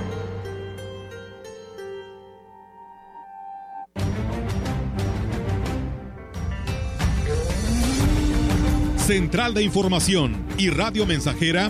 Central 8.97 9.53
de 9.53 9.63
Información 9.63 10.45
y 10.57 10.69
Radio 10.69 11.05
Mensajera 11.05 11.69